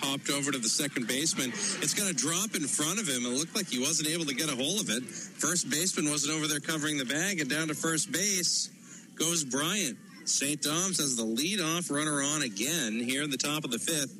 popped 0.00 0.30
over 0.30 0.52
to 0.52 0.58
the 0.58 0.72
second 0.72 1.06
baseman. 1.06 1.50
It's 1.84 1.92
going 1.92 2.08
to 2.08 2.16
drop 2.16 2.56
in 2.56 2.62
front 2.62 2.98
of 2.98 3.06
him. 3.06 3.26
It 3.26 3.36
looked 3.36 3.54
like 3.54 3.68
he 3.68 3.78
wasn't 3.78 4.08
able 4.08 4.24
to 4.24 4.34
get 4.34 4.48
a 4.48 4.56
hold 4.56 4.80
of 4.80 4.88
it. 4.88 5.04
First 5.04 5.68
baseman 5.68 6.08
wasn't 6.08 6.32
over 6.32 6.48
there 6.48 6.60
covering 6.60 6.96
the 6.96 7.04
bag, 7.04 7.40
and 7.42 7.50
down 7.50 7.68
to 7.68 7.74
first 7.74 8.10
base 8.10 8.70
goes 9.16 9.44
Bryant. 9.44 9.98
St. 10.24 10.60
Dom's 10.62 10.98
has 10.98 11.16
the 11.16 11.24
leadoff 11.24 11.90
runner 11.90 12.22
on 12.22 12.42
again 12.42 13.00
here 13.00 13.22
in 13.22 13.30
the 13.30 13.36
top 13.36 13.64
of 13.64 13.70
the 13.70 13.78
fifth. 13.78 14.16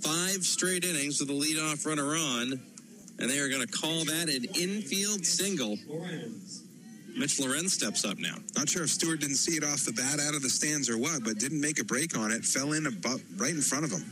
Five 0.00 0.44
straight 0.44 0.84
innings 0.84 1.20
with 1.20 1.28
the 1.28 1.34
leadoff 1.34 1.86
runner 1.86 2.14
on, 2.16 2.60
and 3.18 3.30
they 3.30 3.38
are 3.38 3.48
going 3.48 3.66
to 3.66 3.72
call 3.72 4.04
that 4.04 4.28
an 4.28 4.44
infield 4.60 5.24
single. 5.24 5.76
Mitch 7.16 7.38
Lorenz 7.38 7.74
steps 7.74 8.04
up 8.04 8.18
now. 8.18 8.34
Not 8.56 8.68
sure 8.68 8.84
if 8.84 8.90
Stewart 8.90 9.20
didn't 9.20 9.36
see 9.36 9.56
it 9.56 9.64
off 9.64 9.84
the 9.84 9.92
bat 9.92 10.18
out 10.18 10.34
of 10.34 10.42
the 10.42 10.48
stands 10.48 10.88
or 10.88 10.96
what, 10.96 11.22
but 11.22 11.38
didn't 11.38 11.60
make 11.60 11.78
a 11.78 11.84
break 11.84 12.16
on 12.16 12.32
it. 12.32 12.44
Fell 12.44 12.72
in 12.72 12.86
about 12.86 13.20
right 13.36 13.54
in 13.54 13.60
front 13.60 13.84
of 13.84 13.92
him. 13.92 14.04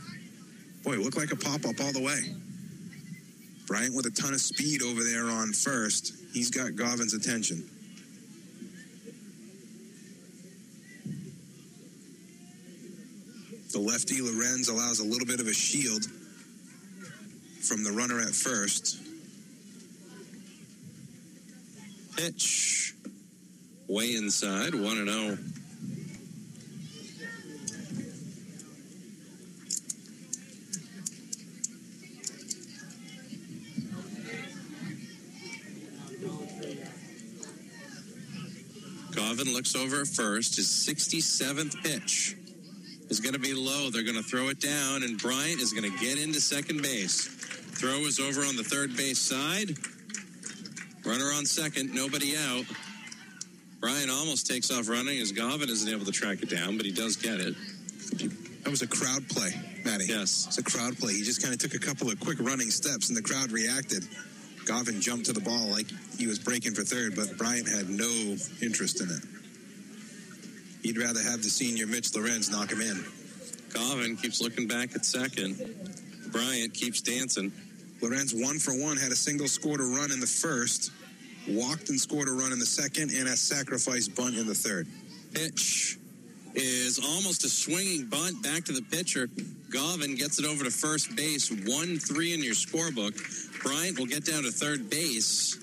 Boy, 0.83 0.93
it 0.93 0.99
looked 0.99 1.17
like 1.17 1.31
a 1.31 1.35
pop 1.35 1.65
up 1.65 1.79
all 1.81 1.91
the 1.91 2.01
way. 2.01 2.19
Bryant 3.67 3.95
with 3.95 4.05
a 4.05 4.11
ton 4.11 4.33
of 4.33 4.41
speed 4.41 4.81
over 4.81 5.03
there 5.03 5.25
on 5.25 5.53
first. 5.53 6.13
He's 6.33 6.51
got 6.51 6.75
Gavin's 6.75 7.13
attention. 7.13 7.67
Rusty 13.79 14.21
Lorenz 14.21 14.67
allows 14.67 14.99
a 14.99 15.05
little 15.05 15.25
bit 15.25 15.39
of 15.39 15.47
a 15.47 15.53
shield 15.53 16.03
from 17.61 17.83
the 17.83 17.91
runner 17.91 18.19
at 18.19 18.33
first. 18.33 19.01
Pitch. 22.17 22.93
Way 23.87 24.15
inside, 24.15 24.73
1 24.73 24.97
and 24.97 25.09
oh. 25.09 25.13
0. 25.13 25.37
Govin 39.11 39.53
looks 39.53 39.75
over 39.75 40.01
at 40.01 40.07
first. 40.07 40.55
His 40.57 40.67
67th 40.67 41.81
pitch 41.83 42.35
is 43.11 43.19
going 43.19 43.33
to 43.33 43.39
be 43.39 43.53
low. 43.53 43.89
They're 43.89 44.03
going 44.03 44.15
to 44.15 44.23
throw 44.23 44.47
it 44.47 44.61
down, 44.61 45.03
and 45.03 45.21
Bryant 45.21 45.59
is 45.59 45.73
going 45.73 45.91
to 45.91 45.97
get 45.99 46.17
into 46.17 46.39
second 46.39 46.81
base. 46.81 47.27
Throw 47.27 47.99
is 48.07 48.21
over 48.21 48.41
on 48.41 48.55
the 48.55 48.63
third 48.63 48.95
base 48.95 49.19
side. 49.19 49.75
Runner 51.05 51.25
on 51.35 51.45
second, 51.45 51.93
nobody 51.93 52.37
out. 52.37 52.63
Bryant 53.81 54.09
almost 54.09 54.47
takes 54.47 54.71
off 54.71 54.87
running 54.87 55.19
as 55.19 55.33
Govin 55.33 55.67
isn't 55.67 55.91
able 55.91 56.05
to 56.05 56.11
track 56.11 56.41
it 56.41 56.49
down, 56.49 56.77
but 56.77 56.85
he 56.85 56.93
does 56.93 57.17
get 57.17 57.41
it. 57.41 57.53
That 58.63 58.69
was 58.69 58.81
a 58.81 58.87
crowd 58.87 59.27
play, 59.27 59.51
Matty. 59.83 60.05
Yes. 60.07 60.45
It's 60.47 60.59
a 60.59 60.63
crowd 60.63 60.97
play. 60.97 61.13
He 61.13 61.23
just 61.23 61.41
kind 61.41 61.53
of 61.53 61.59
took 61.59 61.73
a 61.73 61.85
couple 61.85 62.09
of 62.09 62.17
quick 62.19 62.39
running 62.39 62.71
steps, 62.71 63.09
and 63.09 63.17
the 63.17 63.21
crowd 63.21 63.51
reacted. 63.51 64.03
Govin 64.63 65.01
jumped 65.01 65.25
to 65.25 65.33
the 65.33 65.41
ball 65.41 65.67
like 65.67 65.87
he 66.17 66.27
was 66.27 66.39
breaking 66.39 66.75
for 66.75 66.83
third, 66.83 67.17
but 67.17 67.37
Bryant 67.37 67.67
had 67.67 67.89
no 67.89 68.37
interest 68.61 69.01
in 69.01 69.09
it. 69.09 69.40
He'd 70.83 70.97
rather 70.97 71.21
have 71.21 71.43
the 71.43 71.49
senior 71.49 71.87
Mitch 71.87 72.15
Lorenz 72.15 72.49
knock 72.49 72.71
him 72.71 72.81
in. 72.81 73.05
Govin 73.69 74.21
keeps 74.21 74.41
looking 74.41 74.67
back 74.67 74.95
at 74.95 75.05
second. 75.05 75.57
Bryant 76.31 76.73
keeps 76.73 77.01
dancing. 77.01 77.51
Lorenz 78.01 78.33
one 78.33 78.57
for 78.57 78.73
one 78.73 78.97
had 78.97 79.11
a 79.11 79.15
single 79.15 79.47
scored 79.47 79.79
a 79.79 79.83
run 79.83 80.11
in 80.11 80.19
the 80.19 80.27
first, 80.27 80.91
walked 81.47 81.89
and 81.89 81.99
scored 81.99 82.27
a 82.27 82.31
run 82.31 82.51
in 82.51 82.59
the 82.59 82.65
second, 82.65 83.11
and 83.11 83.27
a 83.27 83.37
sacrifice 83.37 84.07
bunt 84.07 84.35
in 84.35 84.47
the 84.47 84.55
third. 84.55 84.87
Pitch 85.33 85.97
is 86.55 86.99
almost 86.99 87.45
a 87.45 87.49
swinging 87.49 88.07
bunt 88.07 88.41
back 88.41 88.65
to 88.65 88.73
the 88.73 88.81
pitcher. 88.81 89.27
Govin 89.69 90.17
gets 90.17 90.39
it 90.39 90.45
over 90.45 90.63
to 90.63 90.71
first 90.71 91.15
base. 91.15 91.49
1 91.49 91.99
3 91.99 92.33
in 92.33 92.43
your 92.43 92.55
scorebook. 92.55 93.13
Bryant 93.61 93.99
will 93.99 94.07
get 94.07 94.25
down 94.25 94.43
to 94.43 94.51
third 94.51 94.89
base. 94.89 95.57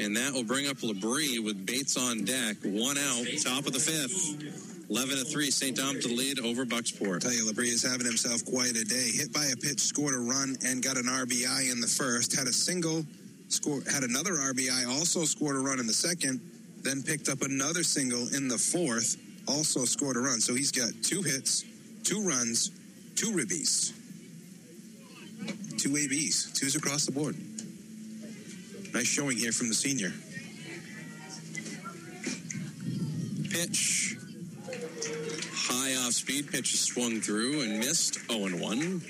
And 0.00 0.16
that 0.16 0.32
will 0.32 0.44
bring 0.44 0.68
up 0.68 0.76
Labrie 0.78 1.42
with 1.42 1.66
Bates 1.66 1.96
on 1.96 2.24
deck. 2.24 2.56
One 2.62 2.96
out, 2.98 3.26
top 3.42 3.66
of 3.66 3.72
the 3.72 3.80
fifth. 3.80 4.88
11 4.90 5.18
to 5.18 5.24
3, 5.24 5.50
St. 5.50 5.76
Dom 5.76 6.00
to 6.00 6.08
lead 6.08 6.40
over 6.40 6.64
Bucksport. 6.64 7.20
Tell 7.20 7.32
you, 7.32 7.44
Labrie 7.44 7.66
is 7.66 7.82
having 7.82 8.06
himself 8.06 8.42
quite 8.46 8.70
a 8.70 8.84
day. 8.84 9.10
Hit 9.12 9.32
by 9.32 9.44
a 9.46 9.56
pitch, 9.56 9.80
scored 9.80 10.14
a 10.14 10.18
run, 10.18 10.56
and 10.64 10.82
got 10.82 10.96
an 10.96 11.04
RBI 11.04 11.70
in 11.70 11.80
the 11.80 11.86
first. 11.86 12.34
Had 12.34 12.46
a 12.46 12.52
single, 12.52 13.04
score, 13.48 13.82
had 13.92 14.02
another 14.02 14.32
RBI, 14.32 14.88
also 14.88 15.24
scored 15.24 15.56
a 15.56 15.58
run 15.58 15.78
in 15.78 15.86
the 15.86 15.92
second. 15.92 16.40
Then 16.82 17.02
picked 17.02 17.28
up 17.28 17.42
another 17.42 17.82
single 17.82 18.28
in 18.34 18.48
the 18.48 18.56
fourth, 18.56 19.16
also 19.46 19.84
scored 19.84 20.16
a 20.16 20.20
run. 20.20 20.40
So 20.40 20.54
he's 20.54 20.72
got 20.72 20.90
two 21.02 21.22
hits, 21.22 21.64
two 22.02 22.26
runs, 22.26 22.70
two 23.14 23.32
ribbies, 23.32 23.92
two 25.76 25.96
ABs, 25.96 26.52
twos 26.58 26.76
across 26.76 27.04
the 27.04 27.12
board. 27.12 27.36
Nice 28.92 29.06
showing 29.06 29.36
here 29.36 29.52
from 29.52 29.68
the 29.68 29.74
senior. 29.74 30.12
Pitch. 33.50 34.16
High 35.52 35.94
off 35.96 36.12
speed 36.12 36.50
pitch 36.50 36.76
swung 36.76 37.20
through 37.20 37.62
and 37.62 37.78
missed 37.78 38.18
0 38.30 38.46
and 38.46 38.60
1. 38.60 39.02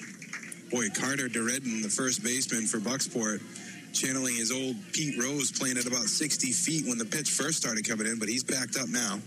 Boy, 0.70 0.88
Carter 0.90 1.28
Duredden, 1.28 1.82
the 1.82 1.88
first 1.88 2.22
baseman 2.22 2.66
for 2.66 2.78
Bucksport, 2.78 3.40
channeling 3.92 4.34
his 4.34 4.52
old 4.52 4.76
Pete 4.92 5.18
Rose 5.18 5.50
playing 5.50 5.78
at 5.78 5.86
about 5.86 6.04
60 6.04 6.52
feet 6.52 6.86
when 6.86 6.98
the 6.98 7.06
pitch 7.06 7.30
first 7.30 7.56
started 7.56 7.88
coming 7.88 8.06
in, 8.06 8.18
but 8.18 8.28
he's 8.28 8.44
backed 8.44 8.76
up 8.76 8.88
now. 8.88 9.20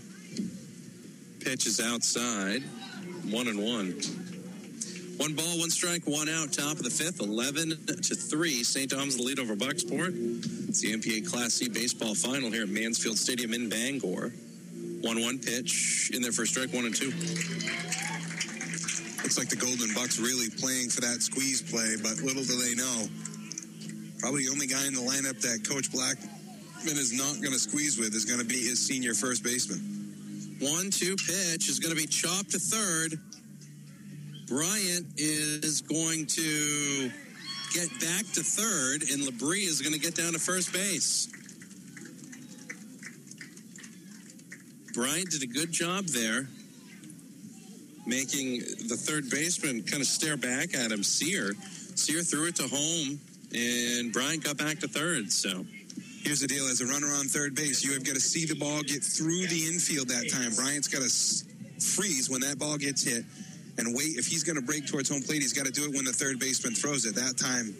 Pitch 1.40 1.66
is 1.66 1.80
outside. 1.80 2.62
One 3.30 3.48
and 3.48 3.60
one. 3.62 4.00
One 5.18 5.34
ball, 5.34 5.58
one 5.58 5.70
strike, 5.70 6.02
one 6.06 6.28
out, 6.28 6.52
top 6.52 6.78
of 6.78 6.82
the 6.82 6.90
fifth, 6.90 7.20
11 7.20 7.86
to 7.86 8.14
3. 8.14 8.64
St. 8.64 8.90
Dom's 8.90 9.16
the 9.16 9.22
lead 9.22 9.38
over 9.38 9.54
Bucksport. 9.54 10.14
It's 10.68 10.80
the 10.80 10.92
MPA 10.94 11.28
Class 11.30 11.54
C 11.54 11.68
baseball 11.68 12.14
final 12.14 12.50
here 12.50 12.62
at 12.62 12.68
Mansfield 12.68 13.18
Stadium 13.18 13.52
in 13.52 13.68
Bangor. 13.68 14.32
1 15.02 15.20
1 15.20 15.38
pitch 15.38 16.10
in 16.14 16.22
there 16.22 16.32
for 16.32 16.46
strike, 16.46 16.72
1 16.72 16.86
and 16.86 16.94
2. 16.94 17.06
Looks 19.22 19.38
like 19.38 19.48
the 19.48 19.56
Golden 19.56 19.92
Bucks 19.94 20.18
really 20.18 20.48
playing 20.48 20.88
for 20.88 21.02
that 21.02 21.22
squeeze 21.22 21.60
play, 21.60 21.96
but 22.02 22.18
little 22.24 22.42
do 22.42 22.56
they 22.58 22.74
know. 22.74 23.06
Probably 24.18 24.44
the 24.46 24.50
only 24.50 24.66
guy 24.66 24.86
in 24.86 24.94
the 24.94 25.00
lineup 25.00 25.40
that 25.42 25.68
Coach 25.68 25.92
Blackman 25.92 26.96
is 26.96 27.12
not 27.12 27.42
going 27.42 27.52
to 27.52 27.58
squeeze 27.58 27.98
with 27.98 28.14
is 28.14 28.24
going 28.24 28.40
to 28.40 28.46
be 28.46 28.58
his 28.58 28.84
senior 28.84 29.14
first 29.14 29.44
baseman. 29.44 29.78
1 30.60 30.90
2 30.90 31.16
pitch 31.16 31.68
is 31.68 31.78
going 31.80 31.94
to 31.94 32.00
be 32.00 32.06
chopped 32.06 32.52
to 32.52 32.58
third. 32.58 33.18
Bryant 34.48 35.06
is 35.16 35.80
going 35.80 36.26
to 36.26 37.10
get 37.72 37.88
back 38.00 38.24
to 38.32 38.42
third, 38.42 39.02
and 39.02 39.22
Labrie 39.22 39.66
is 39.66 39.80
going 39.80 39.94
to 39.94 39.98
get 39.98 40.14
down 40.14 40.32
to 40.32 40.38
first 40.38 40.72
base. 40.72 41.28
Bryant 44.94 45.30
did 45.30 45.42
a 45.42 45.46
good 45.46 45.72
job 45.72 46.04
there, 46.06 46.46
making 48.06 48.60
the 48.88 48.96
third 48.96 49.30
baseman 49.30 49.82
kind 49.84 50.02
of 50.02 50.06
stare 50.06 50.36
back 50.36 50.74
at 50.74 50.92
him. 50.92 51.02
Sear, 51.02 51.54
Sear 51.94 52.22
threw 52.22 52.48
it 52.48 52.56
to 52.56 52.68
home, 52.68 53.20
and 53.54 54.12
Bryant 54.12 54.44
got 54.44 54.58
back 54.58 54.80
to 54.80 54.88
third. 54.88 55.32
So 55.32 55.64
Here's 56.22 56.38
the 56.38 56.46
deal: 56.46 56.68
as 56.68 56.80
a 56.80 56.86
runner 56.86 57.08
on 57.08 57.26
third 57.26 57.56
base, 57.56 57.84
you 57.84 57.92
have 57.94 58.04
got 58.04 58.14
to 58.14 58.20
see 58.20 58.46
the 58.46 58.54
ball 58.54 58.82
get 58.82 59.02
through 59.02 59.48
the 59.48 59.66
infield 59.66 60.08
that 60.08 60.30
time. 60.30 60.54
Bryant's 60.54 60.86
got 60.86 61.02
to 61.02 61.84
freeze 61.84 62.30
when 62.30 62.42
that 62.42 62.60
ball 62.60 62.78
gets 62.78 63.02
hit 63.02 63.24
and 63.78 63.94
wait. 63.94 64.16
If 64.18 64.26
he's 64.26 64.44
going 64.44 64.56
to 64.56 64.62
break 64.62 64.86
towards 64.86 65.08
home 65.08 65.22
plate, 65.22 65.42
he's 65.42 65.52
got 65.52 65.66
to 65.66 65.72
do 65.72 65.84
it 65.84 65.94
when 65.94 66.04
the 66.04 66.12
third 66.12 66.38
baseman 66.38 66.74
throws 66.74 67.04
it. 67.06 67.14
That 67.14 67.36
time 67.36 67.74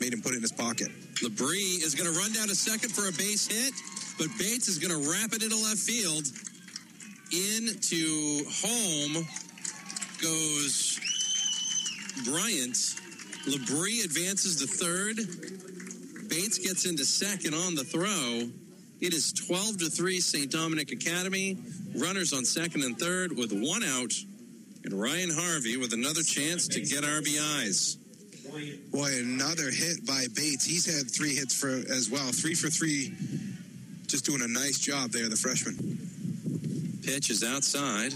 made 0.00 0.12
him 0.12 0.22
put 0.22 0.32
it 0.32 0.36
in 0.36 0.42
his 0.42 0.52
pocket. 0.52 0.88
Labrie 1.22 1.82
is 1.82 1.94
going 1.94 2.12
to 2.12 2.18
run 2.18 2.32
down 2.32 2.48
to 2.48 2.54
second 2.54 2.90
for 2.90 3.08
a 3.08 3.12
base 3.12 3.46
hit, 3.46 3.74
but 4.18 4.28
Bates 4.38 4.68
is 4.68 4.78
going 4.78 4.92
to 4.92 5.10
wrap 5.10 5.32
it 5.32 5.42
into 5.42 5.56
left 5.56 5.78
field. 5.78 6.24
Into 7.32 8.44
home 8.50 9.26
goes 10.22 11.00
Bryant. 12.24 12.76
Labrie 13.46 14.04
advances 14.04 14.56
to 14.56 14.66
third. 14.66 15.16
Bates 16.28 16.58
gets 16.58 16.86
into 16.86 17.04
second 17.04 17.54
on 17.54 17.74
the 17.74 17.84
throw. 17.84 18.48
It 19.00 19.12
is 19.12 19.32
12 19.32 19.78
to 19.78 19.90
3 19.90 20.20
St. 20.20 20.50
Dominic 20.50 20.92
Academy. 20.92 21.58
Runners 21.96 22.32
on 22.32 22.44
second 22.44 22.84
and 22.84 22.98
third 22.98 23.36
with 23.36 23.52
one 23.52 23.82
out. 23.82 24.12
And 24.84 25.00
Ryan 25.00 25.30
Harvey 25.30 25.78
with 25.78 25.94
another 25.94 26.22
chance 26.22 26.68
to 26.68 26.80
get 26.80 27.04
RBIs. 27.04 27.96
Boy, 28.92 29.10
another 29.18 29.70
hit 29.70 30.06
by 30.06 30.26
Bates. 30.34 30.64
He's 30.64 30.86
had 30.86 31.10
three 31.10 31.34
hits 31.34 31.58
for 31.58 31.68
as 31.68 32.10
well. 32.10 32.30
Three 32.30 32.54
for 32.54 32.68
three. 32.68 33.12
Just 34.06 34.26
doing 34.26 34.42
a 34.42 34.46
nice 34.46 34.78
job 34.78 35.10
there, 35.10 35.28
the 35.28 35.36
freshman. 35.36 37.00
Pitch 37.02 37.30
is 37.30 37.42
outside. 37.42 38.12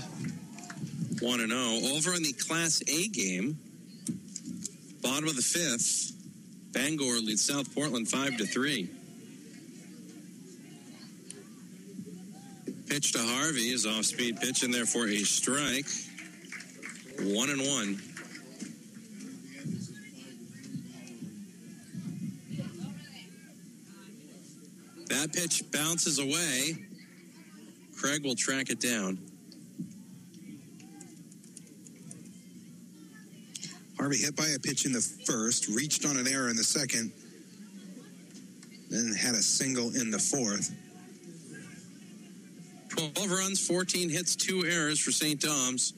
1 1.20 1.40
and 1.40 1.50
0. 1.50 1.96
Over 1.96 2.14
in 2.14 2.22
the 2.22 2.32
Class 2.34 2.82
A 2.86 3.08
game, 3.08 3.58
bottom 5.02 5.28
of 5.28 5.34
the 5.34 5.42
fifth, 5.42 6.12
Bangor 6.72 7.18
leads 7.20 7.44
South 7.44 7.74
Portland 7.74 8.08
5 8.08 8.36
to 8.36 8.46
3. 8.46 8.88
Pitch 12.88 13.12
to 13.12 13.18
Harvey 13.18 13.70
is 13.70 13.86
off 13.86 14.04
speed 14.04 14.40
pitch 14.40 14.62
in 14.62 14.70
there 14.70 14.86
for 14.86 15.08
a 15.08 15.18
strike. 15.18 15.86
1 17.20 17.50
and 17.50 17.60
1. 17.60 18.02
That 25.08 25.32
pitch 25.32 25.64
bounces 25.72 26.18
away. 26.18 26.76
Craig 27.96 28.24
will 28.24 28.36
track 28.36 28.70
it 28.70 28.78
down. 28.78 29.18
Harvey 33.98 34.18
hit 34.18 34.36
by 34.36 34.46
a 34.54 34.58
pitch 34.60 34.86
in 34.86 34.92
the 34.92 35.00
first, 35.00 35.66
reached 35.68 36.06
on 36.06 36.16
an 36.16 36.28
error 36.28 36.48
in 36.48 36.56
the 36.56 36.62
second, 36.62 37.10
then 38.90 39.12
had 39.12 39.34
a 39.34 39.42
single 39.42 39.94
in 39.96 40.12
the 40.12 40.18
fourth. 40.20 40.72
12 42.90 43.30
runs, 43.30 43.66
14 43.66 44.08
hits, 44.08 44.36
two 44.36 44.64
errors 44.64 45.00
for 45.00 45.10
St. 45.10 45.40
Dom's. 45.40 45.94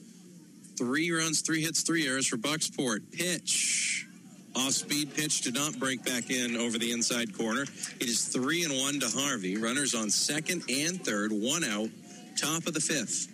Three 0.81 1.11
runs, 1.11 1.41
three 1.41 1.61
hits, 1.61 1.83
three 1.83 2.07
errors 2.07 2.25
for 2.25 2.37
Bucksport. 2.37 3.11
Pitch. 3.11 4.07
Off 4.55 4.71
speed 4.71 5.13
pitch 5.13 5.41
did 5.41 5.53
not 5.53 5.77
break 5.77 6.03
back 6.03 6.31
in 6.31 6.57
over 6.57 6.79
the 6.79 6.91
inside 6.91 7.37
corner. 7.37 7.61
It 7.99 8.09
is 8.09 8.25
three 8.25 8.63
and 8.63 8.75
one 8.75 8.99
to 8.99 9.07
Harvey. 9.07 9.57
Runners 9.57 9.93
on 9.93 10.09
second 10.09 10.63
and 10.71 10.99
third, 11.05 11.31
one 11.31 11.63
out, 11.63 11.89
top 12.35 12.65
of 12.65 12.73
the 12.73 12.79
fifth. 12.79 13.27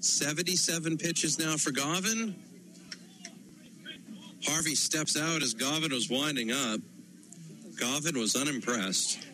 Seventy-seven 0.00 0.98
pitches 0.98 1.38
now 1.38 1.56
for 1.56 1.70
Govin. 1.70 2.34
Harvey 4.44 4.74
steps 4.74 5.18
out 5.18 5.40
as 5.42 5.54
Govin 5.54 5.92
was 5.92 6.10
winding 6.10 6.52
up. 6.52 6.80
Govin 7.76 8.18
was 8.18 8.36
unimpressed. 8.36 9.29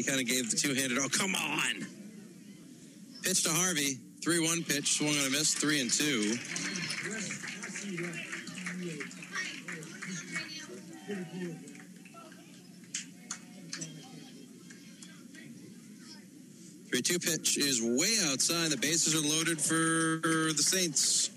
He 0.00 0.06
kind 0.06 0.18
of 0.18 0.26
gave 0.26 0.50
the 0.50 0.56
two 0.56 0.72
handed, 0.72 0.96
oh, 0.96 1.10
come 1.10 1.34
on. 1.34 1.86
Pitch 3.22 3.42
to 3.42 3.50
Harvey. 3.50 3.98
3 4.24 4.40
1 4.40 4.64
pitch, 4.64 4.94
swung 4.94 5.10
on 5.10 5.26
a 5.26 5.30
miss, 5.30 5.52
3 5.52 5.78
and 5.78 5.90
2. 5.90 6.36
Three 16.88 17.02
two 17.02 17.18
pitch 17.18 17.58
is 17.58 17.82
way 17.82 18.16
outside. 18.32 18.70
The 18.70 18.78
bases 18.80 19.14
are 19.14 19.20
loaded 19.20 19.60
for 19.60 20.54
the 20.54 20.62
Saints. 20.62 21.28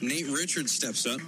Nate 0.00 0.28
Richards 0.28 0.72
steps 0.72 1.04
up. 1.04 1.20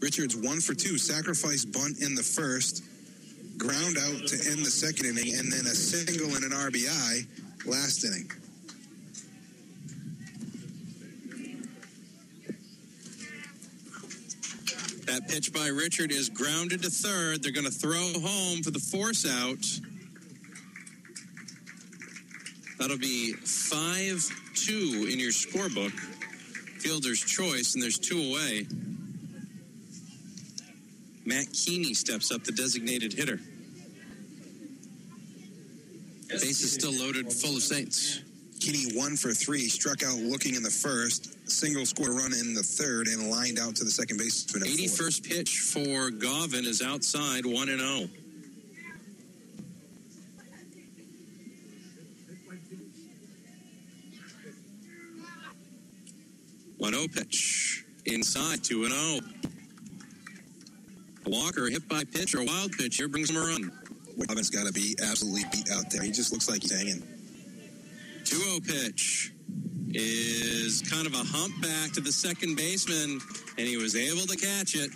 Richards 0.00 0.34
one 0.34 0.60
for 0.60 0.74
two, 0.74 0.96
sacrifice 0.96 1.64
bunt 1.64 2.00
in 2.00 2.14
the 2.14 2.22
first, 2.22 2.82
ground 3.58 3.98
out 3.98 4.26
to 4.28 4.50
end 4.50 4.64
the 4.64 4.70
second 4.70 5.06
inning, 5.06 5.34
and 5.38 5.52
then 5.52 5.66
a 5.66 5.74
single 5.74 6.34
and 6.34 6.44
an 6.44 6.52
RBI 6.52 7.26
last 7.66 8.04
inning. 8.04 8.30
That 15.06 15.28
pitch 15.28 15.52
by 15.52 15.66
Richard 15.66 16.12
is 16.12 16.28
grounded 16.28 16.82
to 16.82 16.90
third. 16.90 17.42
They're 17.42 17.52
going 17.52 17.66
to 17.66 17.70
throw 17.70 18.12
home 18.20 18.62
for 18.62 18.70
the 18.70 18.78
force 18.78 19.26
out. 19.26 19.64
That'll 22.78 22.96
be 22.96 23.32
5 23.32 24.30
2 24.54 25.08
in 25.10 25.18
your 25.18 25.32
scorebook. 25.32 25.92
Fielder's 26.80 27.20
choice, 27.20 27.74
and 27.74 27.82
there's 27.82 27.98
two 27.98 28.18
away. 28.18 28.66
Matt 31.24 31.52
Keeney 31.52 31.94
steps 31.94 32.32
up, 32.32 32.44
the 32.44 32.52
designated 32.52 33.12
hitter. 33.12 33.38
Base 36.28 36.62
is 36.62 36.72
still 36.72 36.92
loaded, 36.92 37.32
full 37.32 37.56
of 37.56 37.62
Saints. 37.62 38.22
Keeney 38.60 38.96
one 38.96 39.16
for 39.16 39.32
three, 39.32 39.68
struck 39.68 40.02
out 40.02 40.16
looking 40.18 40.54
in 40.54 40.62
the 40.62 40.70
first, 40.70 41.50
single 41.50 41.86
score 41.86 42.12
run 42.12 42.32
in 42.32 42.54
the 42.54 42.62
third, 42.62 43.08
and 43.08 43.30
lined 43.30 43.58
out 43.58 43.74
to 43.76 43.84
the 43.84 43.90
second 43.90 44.18
baseman. 44.18 44.62
81st 44.62 45.28
pitch 45.28 45.60
for 45.60 46.10
Govin 46.10 46.66
is 46.66 46.82
outside 46.82 47.46
1 47.46 47.68
and 47.68 47.80
oh. 47.80 47.98
0. 47.98 48.08
One 56.80 56.94
zero 56.94 57.08
pitch 57.08 57.84
inside 58.06 58.64
two 58.64 58.84
and 58.84 58.92
zero. 58.92 59.20
Walker 61.30 61.70
hit 61.70 61.88
by 61.88 62.02
pitch 62.02 62.34
or 62.34 62.44
wild 62.44 62.72
pitch 62.72 62.96
here 62.96 63.06
brings 63.06 63.30
him 63.30 63.36
a 63.36 63.40
run. 63.40 63.70
Govin's 64.26 64.50
got 64.50 64.66
to 64.66 64.72
be 64.72 64.96
absolutely 65.00 65.44
beat 65.52 65.70
out 65.70 65.88
there. 65.88 66.02
He 66.02 66.10
just 66.10 66.32
looks 66.32 66.48
like 66.48 66.62
he's 66.62 66.76
hanging. 66.76 67.04
2 68.24 68.36
0 68.36 68.58
pitch 68.58 69.32
is 69.90 70.82
kind 70.90 71.06
of 71.06 71.14
a 71.14 71.22
hump 71.24 71.62
back 71.62 71.92
to 71.92 72.00
the 72.00 72.10
second 72.10 72.56
baseman, 72.56 73.20
and 73.56 73.68
he 73.68 73.76
was 73.76 73.94
able 73.94 74.26
to 74.26 74.36
catch 74.36 74.74
it. 74.74 74.90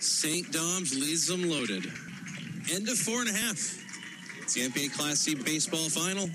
St. 0.00 0.50
Dom's 0.50 0.98
leads 0.98 1.26
them 1.26 1.50
loaded. 1.50 1.84
End 2.72 2.88
of 2.88 2.96
four 2.96 3.20
and 3.20 3.28
a 3.28 3.34
half. 3.34 3.76
It's 4.40 4.54
the 4.54 4.66
MPA 4.66 4.94
Class 4.96 5.20
C 5.20 5.34
baseball 5.34 5.90
final. 5.90 6.30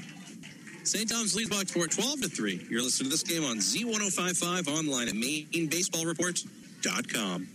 St. 0.83 1.09
Dom's 1.09 1.35
leads 1.35 1.49
Bucksport 1.49 1.95
12 1.95 2.21
to 2.21 2.29
3. 2.29 2.67
You're 2.69 2.83
listening 2.83 3.09
to 3.09 3.17
this 3.17 3.23
game 3.23 3.43
on 3.43 3.57
Z1055 3.57 4.67
online 4.67 5.07
at 5.07 5.15
MaineBaseballReport.com. 5.15 7.54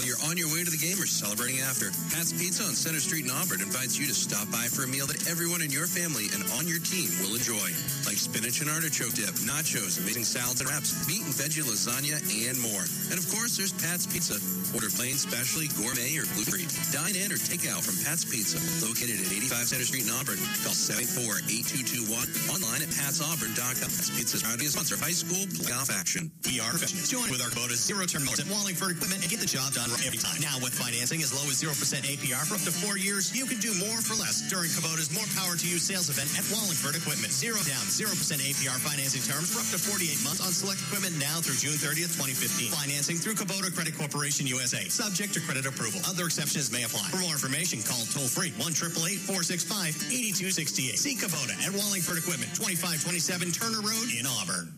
When 0.00 0.08
you're 0.08 0.32
on 0.32 0.40
your 0.40 0.48
way 0.48 0.64
to 0.64 0.72
the 0.72 0.80
game 0.80 0.96
or 0.96 1.04
celebrating 1.04 1.60
after, 1.60 1.92
Pat's 2.08 2.32
Pizza 2.32 2.64
on 2.64 2.72
Center 2.72 3.04
Street 3.04 3.28
in 3.28 3.30
Auburn 3.36 3.60
invites 3.60 4.00
you 4.00 4.08
to 4.08 4.16
stop 4.16 4.48
by 4.48 4.64
for 4.64 4.88
a 4.88 4.88
meal 4.88 5.04
that 5.12 5.28
everyone 5.28 5.60
in 5.60 5.68
your 5.68 5.84
family 5.84 6.32
and 6.32 6.40
on 6.56 6.64
your 6.64 6.80
team 6.80 7.12
will 7.20 7.36
enjoy. 7.36 7.68
Like 8.08 8.16
spinach 8.16 8.64
and 8.64 8.72
artichoke 8.72 9.12
dip, 9.12 9.36
nachos, 9.44 10.00
amazing 10.00 10.24
salads 10.24 10.64
and 10.64 10.72
wraps, 10.72 10.96
meat 11.04 11.20
and 11.20 11.36
veggie 11.36 11.60
lasagna, 11.60 12.16
and 12.16 12.56
more. 12.64 12.80
And 13.12 13.20
of 13.20 13.28
course, 13.28 13.60
there's 13.60 13.76
Pat's 13.76 14.08
Pizza. 14.08 14.40
Order 14.72 14.88
plain, 14.88 15.20
specially, 15.20 15.68
gourmet, 15.76 16.16
or 16.16 16.24
gluten-free. 16.32 16.64
Dine 16.96 17.20
in 17.20 17.28
or 17.28 17.36
take 17.36 17.68
out 17.68 17.84
from 17.84 18.00
Pat's 18.00 18.24
Pizza, 18.24 18.56
located 18.80 19.20
at 19.20 19.28
85 19.28 19.68
Center 19.68 19.84
Street 19.84 20.08
in 20.08 20.16
Auburn. 20.16 20.40
Call 20.64 20.72
784-8221. 20.72 22.08
Online 22.48 22.88
at 22.88 22.90
patsauburn.com. 22.96 23.90
Pat's 23.92 24.08
Pizza 24.16 24.40
is 24.40 24.42
proud 24.48 24.64
sponsor 24.64 24.96
high 24.96 25.12
school 25.12 25.44
playoff 25.60 25.92
action. 25.92 26.32
We 26.48 26.56
are 26.56 26.72
professionals. 26.72 27.12
Join 27.12 27.28
with 27.28 27.44
our 27.44 27.52
Kubota 27.52 27.76
zero-turn 27.76 28.24
at 28.24 28.48
Wallingford 28.48 28.96
Equipment 28.96 29.20
and 29.20 29.28
get 29.28 29.44
the 29.44 29.50
job 29.50 29.76
done 29.76 29.89
every 30.06 30.18
time. 30.18 30.38
Now 30.38 30.58
with 30.62 30.74
financing 30.74 31.22
as 31.22 31.34
low 31.34 31.46
as 31.50 31.58
0% 31.58 31.74
APR 32.06 32.46
for 32.46 32.54
up 32.54 32.64
to 32.66 32.72
four 32.72 32.98
years, 32.98 33.34
you 33.34 33.46
can 33.46 33.58
do 33.58 33.74
more 33.78 33.98
for 33.98 34.14
less 34.14 34.46
during 34.46 34.70
Kubota's 34.70 35.10
More 35.10 35.26
Power 35.34 35.56
to 35.56 35.66
You 35.66 35.78
sales 35.82 36.10
event 36.10 36.30
at 36.38 36.46
Wallingford 36.52 36.94
Equipment. 36.94 37.32
Zero 37.32 37.58
down, 37.66 37.82
0% 37.90 38.10
APR 38.14 38.78
financing 38.78 39.22
terms 39.26 39.50
for 39.50 39.58
up 39.58 39.68
to 39.74 39.78
48 39.78 40.22
months 40.22 40.42
on 40.44 40.54
select 40.54 40.80
equipment 40.86 41.18
now 41.18 41.42
through 41.42 41.58
June 41.58 41.78
30th, 41.78 42.14
2015. 42.18 42.70
Financing 42.70 43.16
through 43.18 43.34
Kubota 43.34 43.72
Credit 43.72 43.96
Corporation 43.96 44.46
USA. 44.46 44.86
Subject 44.86 45.34
to 45.34 45.40
credit 45.42 45.66
approval. 45.66 46.00
Other 46.06 46.30
exceptions 46.30 46.70
may 46.70 46.84
apply. 46.84 47.10
For 47.10 47.18
more 47.18 47.34
information, 47.34 47.82
call 47.82 48.06
toll 48.14 48.30
free 48.30 48.54
1 48.62 48.72
465 48.72 49.96
8268. 50.12 50.98
See 50.98 51.16
Kubota 51.16 51.54
at 51.66 51.72
Wallingford 51.72 52.18
Equipment, 52.18 52.54
2527 52.54 53.52
Turner 53.52 53.82
Road 53.82 54.08
in 54.12 54.26
Auburn. 54.26 54.70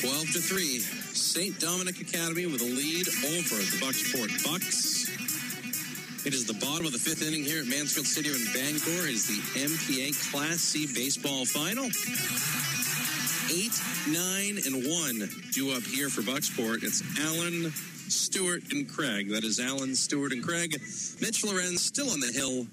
12 0.00 0.32
to 0.32 0.40
3. 0.40 1.05
St. 1.36 1.60
Dominic 1.60 2.00
Academy 2.00 2.46
with 2.46 2.62
a 2.62 2.64
lead 2.64 3.06
over 3.28 3.60
the 3.60 3.76
Bucksport 3.76 4.32
Bucks. 4.42 5.04
It 6.24 6.32
is 6.32 6.46
the 6.46 6.54
bottom 6.54 6.86
of 6.86 6.92
the 6.92 6.98
fifth 6.98 7.20
inning 7.20 7.44
here 7.44 7.60
at 7.60 7.68
Mansfield 7.68 8.06
Stadium 8.06 8.36
in 8.36 8.46
Bangor. 8.56 9.04
It 9.04 9.12
is 9.12 9.28
the 9.28 9.36
MPA 9.60 10.16
Class 10.32 10.64
C 10.64 10.88
baseball 10.88 11.44
final. 11.44 11.92
Eight, 13.52 13.76
nine, 14.08 14.64
and 14.64 14.88
one 14.88 15.28
due 15.52 15.76
up 15.76 15.82
here 15.82 16.08
for 16.08 16.22
Bucksport. 16.22 16.82
It's 16.82 17.04
Allen, 17.20 17.68
Stewart, 18.08 18.72
and 18.72 18.88
Craig. 18.88 19.28
That 19.28 19.44
is 19.44 19.60
Allen, 19.60 19.94
Stewart, 19.94 20.32
and 20.32 20.42
Craig. 20.42 20.72
Mitch 21.20 21.44
Lorenz 21.44 21.84
still 21.84 22.08
on 22.08 22.20
the 22.20 22.32
hill. 22.32 22.66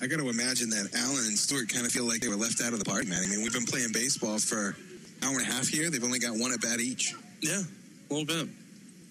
I 0.00 0.06
got 0.06 0.24
to 0.24 0.30
imagine 0.30 0.70
that 0.70 0.88
Allen 0.96 1.28
and 1.28 1.36
Stewart 1.36 1.68
kind 1.68 1.84
of 1.84 1.92
feel 1.92 2.08
like 2.08 2.22
they 2.22 2.32
were 2.32 2.40
left 2.40 2.62
out 2.62 2.72
of 2.72 2.78
the 2.78 2.88
party, 2.88 3.10
man. 3.10 3.20
I 3.22 3.28
mean, 3.28 3.42
we've 3.42 3.52
been 3.52 3.68
playing 3.68 3.92
baseball 3.92 4.38
for 4.38 4.68
an 4.68 4.74
hour 5.20 5.36
and 5.36 5.42
a 5.42 5.52
half 5.52 5.68
here. 5.68 5.90
They've 5.90 6.02
only 6.02 6.18
got 6.18 6.32
one 6.40 6.50
at 6.54 6.62
bat 6.62 6.80
each. 6.80 7.12
Yeah, 7.42 7.60
a 8.10 8.14
little 8.14 8.24
bit. 8.24 8.48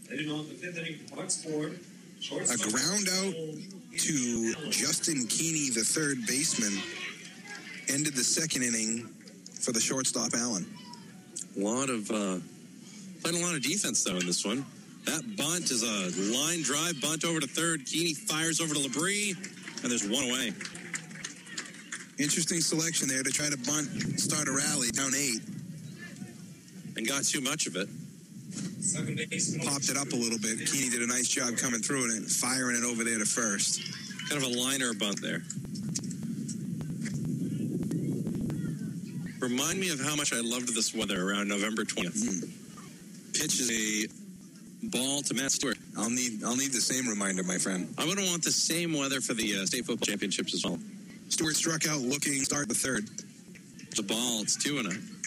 Heading 0.10 0.32
on 0.32 0.48
the 0.48 0.54
fifth 0.56 0.78
inning 0.78 1.00
for 1.06 1.18
Bucksport. 1.18 1.78
A 2.32 2.72
ground 2.72 3.10
out 3.10 3.34
to 3.98 4.54
Justin 4.70 5.28
Keeney, 5.28 5.70
the 5.70 5.84
third 5.84 6.26
baseman, 6.28 6.82
ended 7.90 8.14
the 8.14 8.24
second 8.24 8.64
inning 8.64 9.10
for 9.60 9.74
the 9.74 9.82
shortstop 9.82 10.34
Allen. 10.34 10.66
A 11.58 11.60
lot 11.60 11.90
of 11.90 12.10
uh, 12.10 12.38
playing 13.22 13.44
a 13.44 13.46
lot 13.46 13.56
of 13.56 13.64
defense 13.64 14.04
though 14.04 14.16
in 14.18 14.26
this 14.26 14.46
one. 14.46 14.66
That 15.06 15.24
bunt 15.36 15.72
is 15.72 15.84
a 15.84 16.38
line 16.38 16.62
drive 16.62 17.02
bunt 17.02 17.26
over 17.26 17.40
to 17.40 17.48
third. 17.48 17.86
Keeney 17.86 18.14
fires 18.14 18.62
over 18.62 18.74
to 18.74 18.80
Labrie, 18.80 19.36
and 19.82 19.92
there's 19.92 20.08
one 20.08 20.24
away. 20.30 20.54
Interesting 22.18 22.62
selection 22.62 23.08
there 23.08 23.24
to 23.24 23.32
try 23.32 23.50
to 23.50 23.58
bunt, 23.58 23.88
start 24.20 24.48
a 24.48 24.52
rally 24.52 24.92
down 24.92 25.12
eight, 25.16 25.42
and 26.96 27.08
got 27.08 27.24
too 27.24 27.42
much 27.42 27.66
of 27.66 27.76
it. 27.76 27.90
Popped 29.64 29.90
it 29.90 29.98
up 29.98 30.12
a 30.12 30.16
little 30.16 30.40
bit. 30.40 30.60
Keeney 30.68 30.90
did 30.90 31.02
a 31.02 31.08
nice 31.08 31.28
job 31.28 31.58
coming 31.58 31.82
through 31.82 32.06
it 32.06 32.18
and 32.18 32.26
firing 32.30 32.76
it 32.76 32.84
over 32.84 33.04
there 33.04 33.20
to 33.20 33.26
first. 33.26 33.82
Kind 34.30 34.44
of 34.44 34.50
a 34.50 34.60
liner 34.60 34.94
bunt 34.94 35.22
there. 35.22 35.42
Remind 39.40 39.80
me 39.80 39.90
of 39.90 40.00
how 40.00 40.16
much 40.16 40.34
I 40.34 40.42
loved 40.42 40.74
this 40.76 40.94
weather 40.94 41.28
around 41.28 41.48
November 41.48 41.84
20th. 41.84 42.22
Mm. 42.24 43.34
Pitches 43.34 43.72
a 43.72 44.08
ball 44.88 45.22
to 45.24 45.34
Matt 45.34 45.52
Stewart. 45.52 45.78
I'll 45.98 46.10
need 46.10 46.44
I'll 46.44 46.56
need 46.56 46.72
the 46.72 46.82
same 46.82 47.08
reminder, 47.08 47.44
my 47.44 47.58
friend. 47.58 47.94
I'm 47.98 48.06
going 48.06 48.18
to 48.18 48.30
want 48.30 48.44
the 48.44 48.52
same 48.52 48.94
weather 48.94 49.22
for 49.22 49.34
the 49.34 49.58
uh, 49.58 49.66
state 49.66 49.86
football 49.86 50.06
championships 50.06 50.54
as 50.54 50.64
well. 50.64 50.80
Stewart 51.30 51.56
struck 51.56 51.88
out 51.88 52.02
looking 52.02 52.34
start 52.44 52.68
the 52.68 52.76
third. 52.76 53.10
It's 53.88 54.00
a 54.00 54.04
ball. 54.04 54.42
It's 54.42 54.56
two 54.56 54.78
and 54.78 54.88
a. 54.88 55.21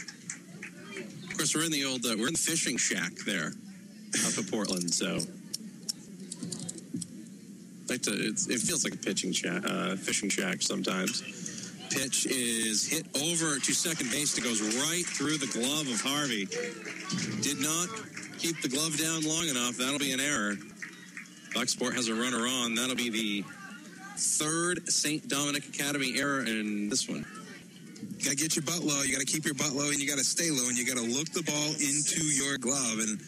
Of 1.35 1.39
course, 1.39 1.55
we're 1.57 1.65
in 1.65 1.73
the 1.73 1.85
old 1.85 2.07
uh, 2.07 2.15
we're 2.17 2.29
in 2.29 2.35
the 2.35 2.39
fishing 2.39 2.77
shack 2.77 3.11
there 3.27 3.49
up 4.25 4.39
at 4.39 4.49
Portland, 4.49 4.95
so. 4.95 5.19
Like 7.89 8.03
to, 8.03 8.13
it 8.13 8.39
feels 8.39 8.85
like 8.85 8.95
a 8.95 8.99
pitching 8.99 9.33
shack, 9.33 9.65
uh, 9.67 9.97
fishing 9.97 10.29
shack 10.29 10.63
sometimes. 10.63 11.23
Pitch 11.91 12.27
is 12.27 12.87
hit 12.87 13.09
over 13.21 13.59
to 13.59 13.75
second 13.75 14.13
base. 14.13 14.39
It 14.39 14.45
goes 14.45 14.63
right 14.63 15.05
through 15.05 15.39
the 15.39 15.49
glove 15.49 15.89
of 15.89 16.01
Harvey. 16.01 16.47
Did 17.43 17.59
not 17.59 17.89
keep 18.39 18.63
the 18.63 18.69
glove 18.69 18.97
down 18.97 19.27
long 19.27 19.49
enough. 19.49 19.77
That'll 19.77 19.99
be 19.99 20.13
an 20.13 20.21
error. 20.21 20.55
Bucksport 21.51 21.97
has 21.97 22.07
a 22.07 22.15
runner 22.15 22.47
on. 22.47 22.77
That'll 22.77 22.95
be 22.95 23.11
the 23.11 23.45
third 24.17 24.89
St. 24.89 25.27
Dominic 25.27 25.69
Academy 25.69 26.15
error 26.17 26.45
in 26.45 26.89
this 26.91 27.09
one. 27.09 27.27
You 28.19 28.25
gotta 28.25 28.37
get 28.37 28.57
your 28.57 28.65
butt 28.65 28.83
low. 28.83 29.03
You 29.03 29.13
gotta 29.13 29.27
keep 29.27 29.45
your 29.45 29.55
butt 29.55 29.73
low, 29.73 29.89
and 29.91 29.99
you 29.99 30.09
gotta 30.09 30.25
stay 30.25 30.51
low, 30.51 30.69
and 30.69 30.77
you 30.77 30.87
gotta 30.87 31.07
look 31.07 31.31
the 31.31 31.43
ball 31.43 31.71
into 31.81 32.25
your 32.25 32.59
glove. 32.59 32.99
And 32.99 33.21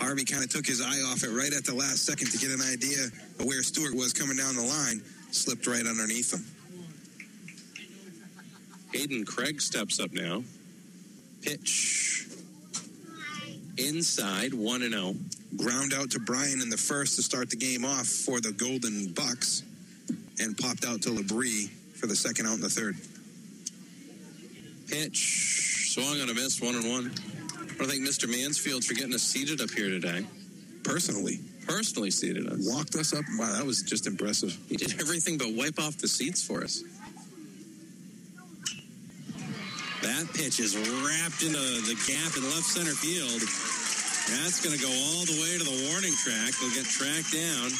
Harvey 0.00 0.24
kind 0.24 0.44
of 0.44 0.50
took 0.50 0.66
his 0.66 0.80
eye 0.80 1.00
off 1.10 1.22
it 1.24 1.30
right 1.30 1.52
at 1.52 1.64
the 1.64 1.74
last 1.74 2.04
second 2.04 2.30
to 2.30 2.38
get 2.38 2.50
an 2.50 2.60
idea 2.60 3.06
of 3.38 3.44
where 3.44 3.62
Stewart 3.62 3.94
was 3.94 4.12
coming 4.12 4.36
down 4.36 4.56
the 4.56 4.62
line. 4.62 5.02
Slipped 5.30 5.66
right 5.66 5.86
underneath 5.86 6.32
him. 6.32 6.44
Aiden 8.92 9.26
Craig 9.26 9.60
steps 9.60 9.98
up 9.98 10.12
now. 10.12 10.44
Pitch 11.40 12.26
inside, 13.78 14.52
1 14.52 14.82
and 14.82 14.92
0. 14.92 15.14
Ground 15.56 15.92
out 15.94 16.10
to 16.10 16.20
Bryant 16.20 16.62
in 16.62 16.68
the 16.68 16.76
first 16.76 17.16
to 17.16 17.22
start 17.22 17.50
the 17.50 17.56
game 17.56 17.84
off 17.84 18.06
for 18.06 18.40
the 18.40 18.52
Golden 18.52 19.12
Bucks, 19.12 19.62
and 20.38 20.56
popped 20.56 20.84
out 20.84 21.02
to 21.02 21.10
Labrie 21.10 21.68
for 21.94 22.06
the 22.06 22.16
second 22.16 22.46
out 22.46 22.54
in 22.54 22.60
the 22.60 22.70
third. 22.70 22.96
Pitch 24.92 25.88
swung 25.94 26.20
on 26.20 26.28
a 26.28 26.34
miss, 26.34 26.60
1 26.60 26.74
and 26.74 26.84
1. 26.84 26.92
I 26.92 26.96
want 27.00 27.16
to 27.16 27.84
thank 27.88 28.04
Mr. 28.04 28.28
Mansfield 28.28 28.84
for 28.84 28.92
getting 28.92 29.14
us 29.14 29.22
seated 29.22 29.62
up 29.62 29.70
here 29.70 29.88
today. 29.88 30.26
Personally, 30.84 31.40
Personally 31.66 32.10
seated 32.10 32.46
us. 32.46 32.58
walked 32.60 32.94
us 32.96 33.14
up. 33.16 33.24
Wow, 33.38 33.56
that 33.56 33.64
was 33.64 33.80
just 33.82 34.06
impressive. 34.06 34.52
He 34.68 34.76
did 34.76 35.00
everything 35.00 35.38
but 35.38 35.48
wipe 35.56 35.80
off 35.80 35.96
the 35.96 36.08
seats 36.08 36.44
for 36.44 36.62
us. 36.62 36.84
That 40.02 40.28
pitch 40.34 40.60
is 40.60 40.76
wrapped 40.76 41.40
into 41.40 41.56
the 41.88 41.96
gap 42.04 42.36
in 42.36 42.44
left 42.52 42.68
center 42.68 42.92
field. 42.92 43.40
That's 44.28 44.60
going 44.60 44.76
to 44.76 44.82
go 44.82 44.92
all 44.92 45.24
the 45.24 45.38
way 45.40 45.56
to 45.56 45.64
the 45.64 45.88
warning 45.88 46.12
track. 46.20 46.52
They'll 46.60 46.76
get 46.76 46.84
tracked 46.84 47.32
down. 47.32 47.72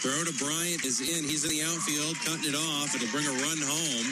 Throw 0.00 0.24
to 0.24 0.32
Bryant 0.40 0.80
is 0.88 1.04
in. 1.04 1.28
He's 1.28 1.44
in 1.44 1.50
the 1.52 1.60
outfield, 1.60 2.16
cutting 2.24 2.48
it 2.48 2.56
off. 2.56 2.94
It'll 2.96 3.12
bring 3.12 3.28
a 3.28 3.36
run 3.44 3.60
home. 3.60 4.08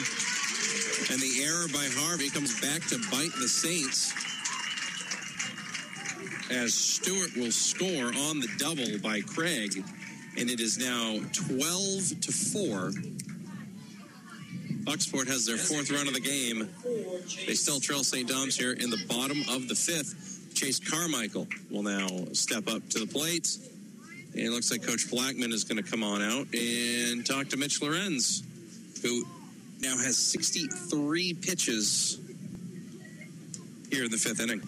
And 1.11 1.21
the 1.21 1.43
error 1.43 1.67
by 1.67 1.87
Harvey 2.01 2.29
comes 2.29 2.59
back 2.61 2.81
to 2.87 2.97
bite 3.11 3.33
the 3.39 3.47
Saints. 3.47 4.13
As 6.51 6.73
Stewart 6.73 7.35
will 7.35 7.51
score 7.51 8.07
on 8.29 8.39
the 8.39 8.49
double 8.57 8.97
by 8.99 9.21
Craig. 9.21 9.83
And 10.37 10.49
it 10.49 10.59
is 10.59 10.77
now 10.77 11.19
12 11.33 12.21
to 12.21 12.31
4. 12.31 12.91
Bucksport 14.83 15.27
has 15.27 15.45
their 15.45 15.57
fourth 15.57 15.91
run 15.91 16.07
of 16.07 16.13
the 16.13 16.19
game. 16.19 16.67
They 17.45 17.53
still 17.53 17.79
trail 17.79 18.03
St. 18.03 18.27
Dom's 18.27 18.57
here 18.57 18.73
in 18.73 18.89
the 18.89 19.03
bottom 19.07 19.41
of 19.49 19.67
the 19.67 19.75
fifth. 19.75 20.53
Chase 20.53 20.79
Carmichael 20.79 21.47
will 21.69 21.83
now 21.83 22.07
step 22.33 22.67
up 22.67 22.87
to 22.89 22.99
the 22.99 23.07
plate. 23.07 23.57
And 24.33 24.41
it 24.41 24.49
looks 24.49 24.71
like 24.71 24.85
Coach 24.85 25.09
Blackman 25.09 25.53
is 25.53 25.63
going 25.63 25.81
to 25.81 25.89
come 25.89 26.03
on 26.03 26.21
out 26.21 26.47
and 26.53 27.25
talk 27.25 27.49
to 27.49 27.57
Mitch 27.57 27.81
Lorenz, 27.81 28.43
who 29.01 29.25
now 29.83 29.97
has 29.97 30.17
63 30.17 31.33
pitches 31.33 32.19
here 33.91 34.05
in 34.05 34.11
the 34.11 34.17
fifth 34.17 34.39
inning. 34.39 34.61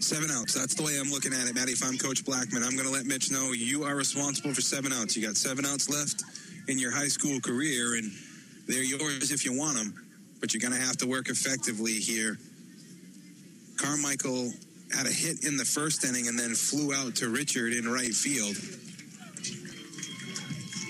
Seven 0.00 0.30
outs. 0.30 0.54
That's 0.54 0.74
the 0.74 0.82
way 0.82 0.98
I'm 0.98 1.10
looking 1.10 1.34
at 1.34 1.46
it, 1.46 1.54
Matty. 1.54 1.72
If 1.72 1.84
I'm 1.84 1.98
Coach 1.98 2.24
Blackman, 2.24 2.62
I'm 2.62 2.72
going 2.72 2.86
to 2.86 2.92
let 2.92 3.04
Mitch 3.04 3.30
know 3.30 3.52
you 3.52 3.84
are 3.84 3.94
responsible 3.94 4.54
for 4.54 4.62
seven 4.62 4.92
outs. 4.94 5.14
You 5.14 5.26
got 5.26 5.36
seven 5.36 5.66
outs 5.66 5.90
left 5.90 6.24
in 6.68 6.78
your 6.78 6.90
high 6.90 7.08
school 7.08 7.38
career, 7.40 7.96
and 7.96 8.10
they're 8.66 8.82
yours 8.82 9.30
if 9.30 9.44
you 9.44 9.56
want 9.56 9.76
them, 9.76 9.94
but 10.40 10.54
you're 10.54 10.60
going 10.60 10.72
to 10.72 10.80
have 10.86 10.96
to 10.98 11.06
work 11.06 11.28
effectively 11.28 11.92
here. 11.92 12.38
Carmichael 13.76 14.52
had 14.96 15.06
a 15.06 15.12
hit 15.12 15.44
in 15.44 15.58
the 15.58 15.64
first 15.66 16.04
inning 16.04 16.28
and 16.28 16.38
then 16.38 16.54
flew 16.54 16.94
out 16.94 17.14
to 17.16 17.28
Richard 17.28 17.74
in 17.74 17.86
right 17.86 18.14
field. 18.14 18.56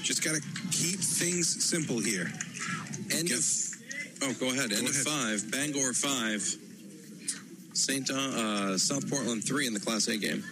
Just 0.03 0.25
got 0.25 0.37
to 0.37 0.41
keep 0.71 1.01
things 1.01 1.65
simple 1.65 1.99
here. 1.99 2.31
End 3.13 3.31
of. 3.31 3.45
Oh, 4.23 4.35
go 4.39 4.49
ahead. 4.51 4.73
End 4.73 4.83
Go 4.83 4.87
of 4.87 4.91
ahead. 4.91 5.07
five. 5.07 5.51
Bangor 5.51 5.93
five. 5.93 6.43
St. 7.73 8.11
Uh, 8.11 8.77
South 8.77 9.09
Portland 9.09 9.45
three 9.45 9.67
in 9.67 9.75
the 9.75 9.81
Class 9.81 10.09
A 10.09 10.17
game. 10.19 10.45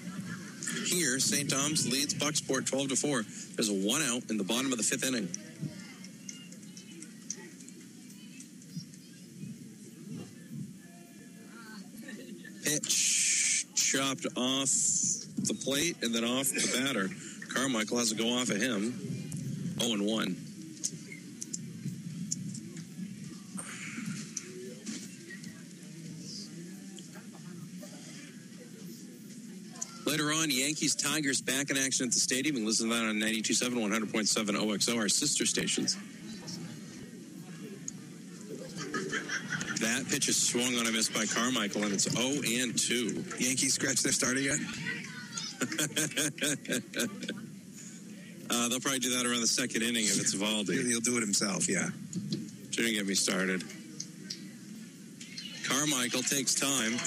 Here, 0.87 1.19
St. 1.19 1.49
Dom's 1.49 1.91
leads 1.91 2.15
Bucksport 2.15 2.67
12 2.67 2.91
to 2.91 2.97
4. 2.97 3.25
There's 3.57 3.69
a 3.71 3.75
one 3.75 4.03
out 4.03 4.31
in 4.31 4.37
the 4.37 4.45
bottom 4.45 4.71
of 4.73 4.79
the 4.79 4.85
fifth 4.85 5.05
inning. 5.05 5.29
Pitch 12.65 13.67
chopped 13.75 14.27
off 14.37 14.69
the 15.37 15.57
plate 15.65 15.97
and 16.03 16.15
then 16.15 16.25
off 16.25 16.49
the 16.49 16.81
batter. 16.83 17.09
Carmichael 17.55 17.99
has 17.99 18.11
to 18.11 18.15
go 18.15 18.29
off 18.29 18.51
of 18.51 18.61
him. 18.61 18.93
0 19.81 19.93
and 19.95 20.07
1. 20.07 20.48
Later 30.09 30.33
on, 30.33 30.51
Yankees 30.51 30.95
Tigers 30.95 31.43
back 31.43 31.69
in 31.69 31.77
action 31.77 32.07
at 32.07 32.15
the 32.15 32.19
stadium. 32.19 32.57
Can 32.57 32.65
listen 32.65 32.89
to 32.89 32.95
that 32.95 33.05
on 33.05 33.17
92.7, 33.17 33.75
100.7 33.75 34.73
OXO, 34.73 34.97
our 34.97 35.07
sister 35.07 35.45
stations. 35.45 35.99
That 39.81 40.09
pitch 40.09 40.31
is 40.31 40.37
swung 40.39 40.79
on 40.79 40.87
a 40.87 40.93
miss 40.93 41.11
by 41.11 41.27
Carmichael, 41.27 41.83
and 41.85 41.93
it's 41.93 42.11
0 42.11 42.41
and 42.63 42.79
2. 42.79 43.25
Yankees 43.39 43.75
scratch 43.75 44.03
their 44.03 44.13
starter 44.13 44.41
yet? 44.41 44.59
uh, 48.51 48.69
they'll 48.71 48.81
probably 48.81 49.01
do 49.01 49.15
that 49.15 49.27
around 49.27 49.43
the 49.43 49.47
second 49.47 49.83
inning 49.83 50.05
if 50.05 50.19
it's 50.19 50.35
Valdi. 50.35 50.87
He'll 50.87 51.01
do 51.01 51.19
it 51.19 51.21
himself, 51.21 51.69
yeah. 51.69 51.91
Shouldn't 52.71 52.95
get 52.95 53.07
me 53.07 53.15
started. 53.15 53.63
Carmichael 55.69 56.23
takes 56.23 56.55
time. 56.55 56.99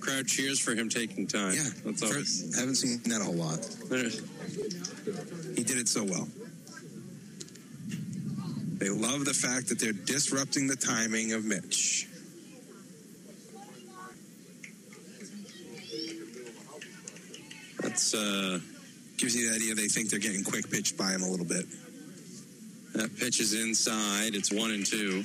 Crowd 0.00 0.26
cheers 0.26 0.58
for 0.58 0.74
him 0.74 0.88
taking 0.88 1.26
time. 1.26 1.54
Yeah, 1.54 1.68
That's 1.84 2.02
always. 2.02 2.58
haven't 2.58 2.76
seen 2.76 3.00
that 3.04 3.20
a 3.20 3.24
whole 3.24 3.34
lot. 3.34 3.58
He 5.56 5.62
did 5.62 5.78
it 5.78 5.88
so 5.88 6.04
well. 6.04 6.28
They 8.78 8.88
love 8.88 9.26
the 9.26 9.34
fact 9.34 9.68
that 9.68 9.78
they're 9.78 9.92
disrupting 9.92 10.66
the 10.66 10.76
timing 10.76 11.32
of 11.34 11.44
Mitch. 11.44 12.08
That's 17.82 18.14
uh, 18.14 18.58
gives 19.16 19.36
you 19.36 19.50
the 19.50 19.54
idea 19.56 19.74
they 19.74 19.88
think 19.88 20.10
they're 20.10 20.18
getting 20.18 20.44
quick 20.44 20.70
pitched 20.70 20.96
by 20.96 21.10
him 21.12 21.22
a 21.22 21.28
little 21.28 21.46
bit. 21.46 21.66
That 22.94 23.16
pitch 23.16 23.40
is 23.40 23.54
inside. 23.54 24.34
It's 24.34 24.52
one 24.52 24.70
and 24.72 24.84
two. 24.84 25.22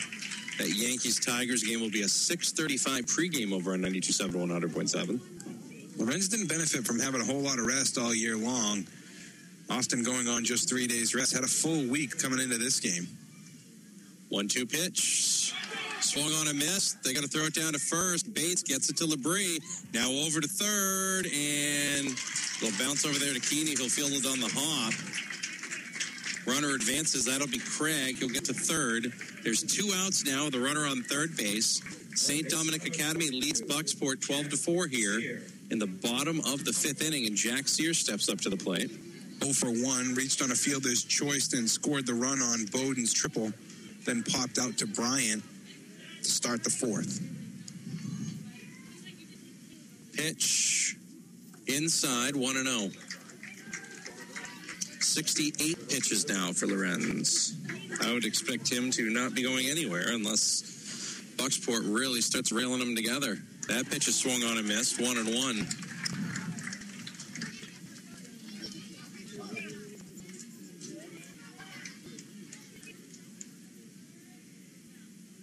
That 0.58 0.70
Yankees 0.70 1.20
Tigers 1.20 1.64
game 1.64 1.82
will 1.82 1.91
be 1.91 2.01
a 2.03 2.08
6:35 2.08 3.06
pregame 3.06 3.51
over 3.51 3.74
on 3.74 3.82
92.7 3.82 4.32
100.7. 4.32 5.20
Lorenz 5.97 6.28
didn't 6.28 6.47
benefit 6.47 6.86
from 6.86 6.99
having 6.99 7.22
a 7.22 7.26
whole 7.26 7.41
lot 7.41 7.60
of 7.60 7.66
rest 7.66 7.97
all 7.97 8.14
year 8.14 8.38
long. 8.38 8.86
Austin 9.70 10.03
going 10.03 10.28
on 10.28 10.45
just 10.45 10.70
three 10.70 10.88
days 10.88 11.16
rest. 11.16 11.34
Had 11.34 11.43
a 11.43 11.47
full 11.47 11.88
week 11.88 12.18
coming 12.18 12.39
into 12.39 12.58
this 12.58 12.80
game. 12.80 13.08
One 14.30 14.47
two 14.47 14.66
pitch. 14.66 15.53
Swung 16.01 16.32
on 16.34 16.47
a 16.47 16.53
miss. 16.53 16.93
They 17.03 17.14
got 17.14 17.24
to 17.24 17.30
throw 17.30 17.45
it 17.45 17.53
down 17.53 17.74
to 17.74 17.80
first. 17.80 18.34
Bates 18.34 18.62
gets 18.62 18.89
it 18.89 18.97
to 18.97 19.06
Labrie. 19.06 19.60
Now 19.93 20.10
over 20.10 20.39
to 20.39 20.47
third. 20.47 21.26
And 21.26 22.16
they'll 22.62 22.78
bounce 22.78 23.06
over 23.06 23.18
there 23.18 23.34
to 23.34 23.39
Keeney. 23.39 23.76
He'll 23.76 23.89
field 23.89 24.12
it 24.12 24.26
on 24.26 24.39
the 24.39 24.51
hop. 24.53 24.93
Runner 26.46 26.76
advances. 26.76 27.26
That'll 27.26 27.48
be 27.48 27.60
Craig. 27.60 28.18
He'll 28.18 28.30
get 28.30 28.46
to 28.46 28.54
third. 28.54 29.12
There's 29.43 29.64
two 29.64 29.91
outs 29.96 30.26
now. 30.26 30.50
The 30.50 30.60
runner 30.60 30.86
on 30.86 31.02
third 31.04 31.36
base. 31.36 31.82
St. 32.16 32.48
Dominic 32.50 32.86
Academy 32.86 33.30
leads 33.30 33.62
Bucksport 33.62 34.22
12 34.22 34.50
to 34.50 34.58
4 34.58 34.88
here 34.88 35.41
in 35.72 35.80
the 35.80 35.88
bottom 35.88 36.39
of 36.39 36.64
the 36.64 36.72
fifth 36.72 37.02
inning. 37.02 37.26
And 37.26 37.36
Jack 37.36 37.68
Sears 37.68 37.98
steps 37.98 38.30
up 38.30 38.39
to 38.41 38.50
the 38.50 38.58
plate. 38.58 38.91
0 39.41 39.54
for 39.54 39.70
1, 39.70 40.16
reached 40.16 40.41
on 40.41 40.52
a 40.52 40.56
fielder's 40.56 41.04
choice 41.04 41.54
and 41.54 41.70
scored 41.70 42.06
the 42.06 42.14
run 42.14 42.41
on 42.41 42.66
Bowden's 42.66 43.14
triple, 43.14 43.52
then 44.06 44.24
popped 44.24 44.58
out 44.60 44.78
to 44.78 44.88
Bryant 44.88 45.43
to 46.24 46.32
start 46.32 46.64
the 46.64 46.70
fourth. 46.70 47.22
Pitch 50.14 50.96
inside 51.68 52.36
1 52.36 52.58
and 52.58 52.68
0. 52.68 52.89
68 55.06 55.88
pitches 55.88 56.28
now 56.28 56.51
for 56.51 56.66
Lorenz. 56.66 57.56
I 58.01 58.12
would 58.14 58.26
expect 58.26 58.72
him 58.72 58.89
to 58.91 59.10
not 59.10 59.36
be 59.36 59.43
going 59.43 59.68
anywhere 59.68 60.06
unless 60.10 60.64
Bucksport 61.38 61.82
really 61.86 62.22
starts 62.22 62.51
railing 62.51 62.80
them 62.80 62.95
together. 62.95 63.38
That 63.68 63.89
pitch 63.89 64.08
is 64.08 64.16
swung 64.16 64.43
on 64.43 64.58
and 64.58 64.68
missed, 64.68 64.99
1 64.99 65.18
and 65.18 65.28
1. 65.28 65.68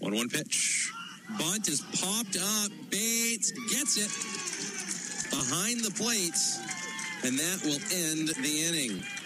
One 0.01 0.17
one 0.17 0.29
pitch. 0.29 0.91
Bunt 1.39 1.69
is 1.69 1.81
popped 1.81 2.37
up. 2.37 2.73
Bates 2.91 3.53
gets 3.71 3.97
it 3.97 4.11
behind 5.31 5.81
the 5.85 5.93
plate. 5.93 6.35
And 7.25 7.39
that 7.39 7.63
will 7.65 7.79
end 7.93 8.29
the 8.29 8.65
inning. 8.67 9.22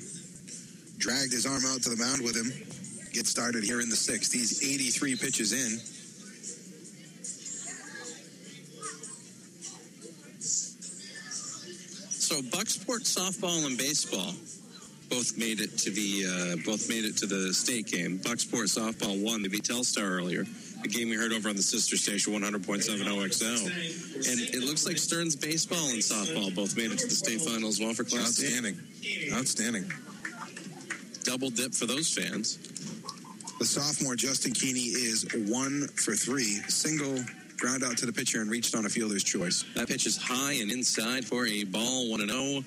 dragged 0.99 1.33
his 1.33 1.47
arm 1.47 1.63
out 1.65 1.81
to 1.81 1.89
the 1.89 1.97
mound 1.97 2.21
with 2.21 2.37
him. 2.37 2.53
Get 3.13 3.25
started 3.25 3.63
here 3.63 3.81
in 3.81 3.89
the 3.89 3.95
sixth. 3.95 4.31
He's 4.31 4.61
83 4.61 5.15
pitches 5.15 5.53
in. 5.53 5.98
So 12.39 12.45
Bucksport 12.57 13.01
softball 13.01 13.65
and 13.65 13.77
baseball 13.77 14.31
both 15.09 15.37
made 15.37 15.59
it 15.59 15.77
to 15.79 15.91
the 15.91 16.23
uh, 16.23 16.55
both 16.65 16.87
made 16.87 17.03
it 17.03 17.17
to 17.17 17.25
the 17.25 17.53
state 17.53 17.87
game. 17.87 18.17
Bucksport 18.19 18.71
softball 18.71 19.21
won. 19.21 19.41
They 19.41 19.49
beat 19.49 19.63
Telstar 19.63 20.09
earlier. 20.09 20.45
A 20.81 20.87
game 20.87 21.09
we 21.09 21.17
heard 21.17 21.33
over 21.33 21.49
on 21.49 21.57
the 21.57 21.61
sister 21.61 21.97
station 21.97 22.31
100.7 22.31 22.63
OXL. 22.63 23.65
And 23.65 24.39
it 24.55 24.63
looks 24.63 24.85
like 24.85 24.97
Stearns 24.97 25.35
baseball 25.35 25.89
and 25.89 25.99
softball 25.99 26.55
both 26.55 26.77
made 26.77 26.93
it 26.93 26.99
to 26.99 27.07
the 27.07 27.13
state 27.13 27.41
final 27.41 27.67
as 27.67 27.81
well 27.81 27.93
for 27.93 28.05
Class 28.05 28.41
Outstanding. 28.41 28.79
Outstanding. 29.33 29.91
Double 31.23 31.49
dip 31.49 31.73
for 31.73 31.87
those 31.87 32.07
fans. 32.13 32.57
The 33.59 33.65
sophomore 33.65 34.15
Justin 34.15 34.53
Keeney 34.53 34.95
is 34.95 35.27
one 35.49 35.89
for 35.89 36.13
three. 36.13 36.61
Single 36.69 37.19
ground 37.59 37.83
out 37.83 37.97
to 37.97 38.05
the 38.05 38.13
pitcher 38.13 38.41
and 38.41 38.49
reached 38.49 38.75
on 38.75 38.85
a 38.85 38.89
fielder's 38.89 39.23
choice. 39.23 39.63
That 39.75 39.87
pitch 39.87 40.05
is 40.05 40.17
high 40.17 40.53
and 40.53 40.71
inside 40.71 41.25
for 41.25 41.45
a 41.45 41.63
ball 41.65 42.09
1 42.09 42.27
0. 42.27 42.63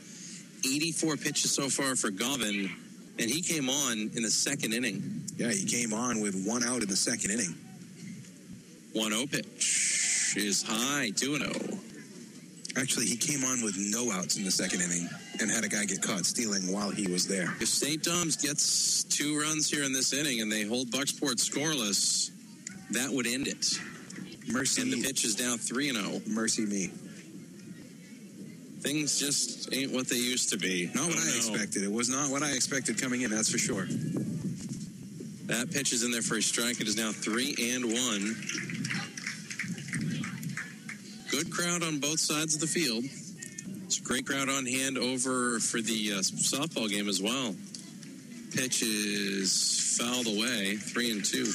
84 0.64 1.16
pitches 1.16 1.50
so 1.50 1.68
far 1.68 1.96
for 1.96 2.10
Govin, 2.10 2.70
and 3.18 3.30
he 3.30 3.42
came 3.42 3.68
on 3.68 4.10
in 4.14 4.22
the 4.22 4.30
second 4.30 4.72
inning. 4.72 5.24
Yeah, 5.36 5.50
he 5.50 5.64
came 5.64 5.92
on 5.92 6.20
with 6.20 6.46
one 6.46 6.62
out 6.62 6.82
in 6.82 6.88
the 6.88 6.96
second 6.96 7.32
inning. 7.32 7.54
1 8.92 9.10
0 9.10 9.26
pitch 9.26 10.34
is 10.36 10.62
high, 10.62 11.10
2 11.16 11.38
0. 11.38 11.78
Actually, 12.76 13.06
he 13.06 13.16
came 13.16 13.44
on 13.44 13.62
with 13.62 13.76
no 13.76 14.10
outs 14.12 14.36
in 14.36 14.44
the 14.44 14.50
second 14.50 14.80
inning 14.80 15.08
and 15.40 15.50
had 15.50 15.64
a 15.64 15.68
guy 15.68 15.84
get 15.84 16.00
caught 16.00 16.24
stealing 16.24 16.72
while 16.72 16.90
he 16.90 17.06
was 17.06 17.26
there. 17.26 17.54
If 17.60 17.68
St. 17.68 18.02
Dom's 18.02 18.36
gets 18.36 19.04
two 19.04 19.38
runs 19.38 19.70
here 19.70 19.84
in 19.84 19.92
this 19.92 20.12
inning 20.14 20.40
and 20.40 20.50
they 20.50 20.62
hold 20.62 20.90
Bucksport 20.90 21.36
scoreless, 21.36 22.30
that 22.90 23.10
would 23.10 23.26
end 23.26 23.46
it. 23.46 23.78
Mercy 24.48 24.82
and 24.82 24.92
the 24.92 25.02
pitch 25.02 25.24
is 25.24 25.38
now 25.38 25.56
3 25.56 25.92
0. 25.92 26.20
Mercy 26.26 26.66
me. 26.66 26.90
Things 28.80 29.18
just 29.20 29.72
ain't 29.72 29.92
what 29.92 30.08
they 30.08 30.16
used 30.16 30.50
to 30.50 30.58
be. 30.58 30.90
Not 30.94 31.06
what 31.06 31.18
I, 31.18 31.22
I 31.22 31.36
expected. 31.36 31.84
It 31.84 31.92
was 31.92 32.08
not 32.08 32.30
what 32.30 32.42
I 32.42 32.50
expected 32.50 33.00
coming 33.00 33.20
in, 33.22 33.30
that's 33.30 33.50
for 33.50 33.58
sure. 33.58 33.86
That 35.46 35.70
pitch 35.70 35.92
is 35.92 36.02
in 36.02 36.10
there 36.10 36.22
for 36.22 36.36
a 36.36 36.42
strike. 36.42 36.80
It 36.80 36.88
is 36.88 36.96
now 36.96 37.12
3 37.12 37.54
and 37.74 37.84
1. 37.84 37.92
Good 41.30 41.52
crowd 41.52 41.82
on 41.82 41.98
both 42.00 42.18
sides 42.20 42.54
of 42.54 42.60
the 42.60 42.66
field. 42.66 43.04
It's 43.84 43.98
a 43.98 44.02
great 44.02 44.26
crowd 44.26 44.48
on 44.48 44.66
hand 44.66 44.98
over 44.98 45.60
for 45.60 45.80
the 45.80 46.14
uh, 46.14 46.18
softball 46.18 46.88
game 46.88 47.08
as 47.08 47.22
well. 47.22 47.54
Pitch 48.54 48.82
is 48.82 49.96
fouled 49.98 50.26
away, 50.26 50.76
3 50.76 51.10
and 51.12 51.24
2. 51.24 51.52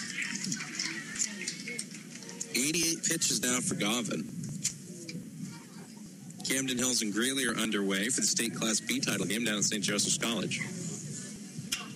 88 2.57 3.03
pitches 3.03 3.41
now 3.41 3.59
for 3.59 3.75
Govin. 3.75 4.25
Camden 6.47 6.77
Hills 6.77 7.01
and 7.01 7.13
Greely 7.13 7.45
are 7.45 7.55
underway 7.55 8.09
for 8.09 8.21
the 8.21 8.27
state 8.27 8.55
Class 8.55 8.79
B 8.79 8.99
title 8.99 9.25
game 9.25 9.43
down 9.43 9.57
at 9.57 9.63
St. 9.63 9.83
Joseph's 9.83 10.17
College. 10.17 10.59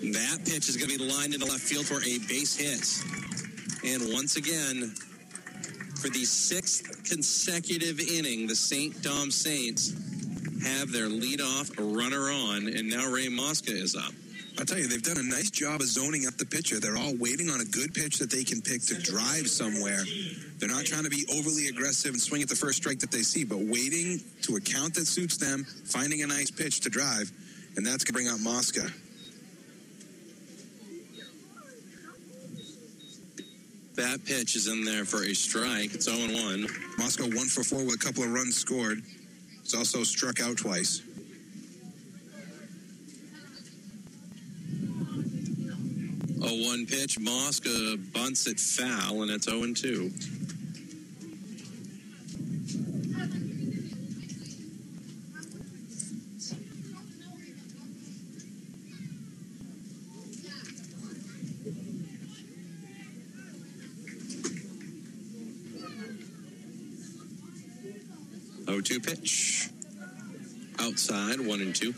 That 0.02 0.40
pitch 0.46 0.68
is 0.68 0.78
going 0.78 0.90
to 0.90 0.98
be 0.98 1.12
lined 1.12 1.34
into 1.34 1.46
left 1.46 1.62
field 1.62 1.86
for 1.86 1.98
a 1.98 2.18
base 2.28 2.56
hit. 2.58 2.84
And 3.84 4.14
once 4.14 4.36
again, 4.36 4.94
for 6.02 6.10
the 6.10 6.26
sixth 6.26 7.04
consecutive 7.08 8.00
inning, 8.00 8.48
the 8.48 8.56
St. 8.56 9.02
Dom 9.02 9.32
Saints 9.32 9.92
have 10.64 10.92
their 10.92 11.08
leadoff 11.08 11.72
runner 11.78 12.30
on, 12.30 12.68
and 12.68 12.90
now 12.90 13.08
Ray 13.08 13.30
Mosca 13.30 13.72
is 13.72 13.96
up. 13.96 14.14
I'll 14.60 14.66
tell 14.66 14.78
you, 14.78 14.88
they've 14.88 15.02
done 15.02 15.18
a 15.18 15.24
nice 15.24 15.50
job 15.50 15.82
of 15.82 15.88
zoning 15.88 16.28
up 16.28 16.38
the 16.38 16.46
pitcher. 16.46 16.80
They're 16.80 16.98
all 16.98 17.16
waiting 17.18 17.50
on 17.50 17.62
a 17.62 17.66
good 17.66 17.94
pitch 17.94 18.20
that 18.20 18.30
they 18.30 18.44
can 18.44 18.62
pick 18.62 18.84
to 18.84 19.02
drive 19.02 19.48
somewhere. 19.48 20.04
They're 20.60 20.70
not 20.70 20.86
trying 20.86 21.04
to 21.04 21.10
be 21.10 21.26
overly 21.34 21.68
aggressive 21.68 22.12
and 22.12 22.22
swing 22.22 22.42
at 22.42 22.50
the 22.50 22.56
first 22.56 22.78
strike 22.78 23.00
that 23.00 23.12
they 23.12 23.24
see, 23.24 23.44
but 23.44 23.58
waiting 23.58 24.22
to 24.44 24.58
a 24.58 24.62
count 24.62 24.94
that 24.96 25.08
suits 25.08 25.38
them, 25.38 25.66
finding 25.86 26.22
a 26.22 26.28
nice 26.28 26.52
pitch 26.52 26.82
to 26.82 26.90
drive, 26.90 27.32
and 27.76 27.86
that's 27.86 28.04
going 28.04 28.14
to 28.14 28.14
bring 28.14 28.28
out 28.28 28.40
Mosca. 28.40 28.88
That 33.96 34.24
pitch 34.26 34.56
is 34.56 34.68
in 34.68 34.86
there 34.86 35.06
for 35.06 35.24
a 35.24 35.34
strike. 35.34 35.94
It's 35.94 36.06
0 36.06 36.18
1. 36.18 36.68
Mosca 36.98 37.24
1 37.24 37.34
for 37.48 37.64
4 37.64 37.86
with 37.86 37.96
a 37.96 37.98
couple 37.98 38.24
of 38.24 38.32
runs 38.32 38.56
scored. 38.56 39.02
He's 39.64 39.76
also 39.76 40.04
struck 40.04 40.42
out 40.42 40.58
twice. 40.58 41.02
A 46.52 46.66
one 46.66 46.86
pitch. 46.86 47.18
Mosca 47.18 47.70
uh, 47.70 47.96
bunts 48.14 48.46
it 48.46 48.60
foul, 48.60 49.22
and 49.22 49.32
it's 49.32 49.46
0 49.46 49.74
2. 49.74 50.12
Oh 68.68 68.82
two 68.82 69.00
pitch. 69.00 69.70
Outside, 70.80 71.40
one 71.40 71.62
and 71.62 71.74
two. 71.74 71.94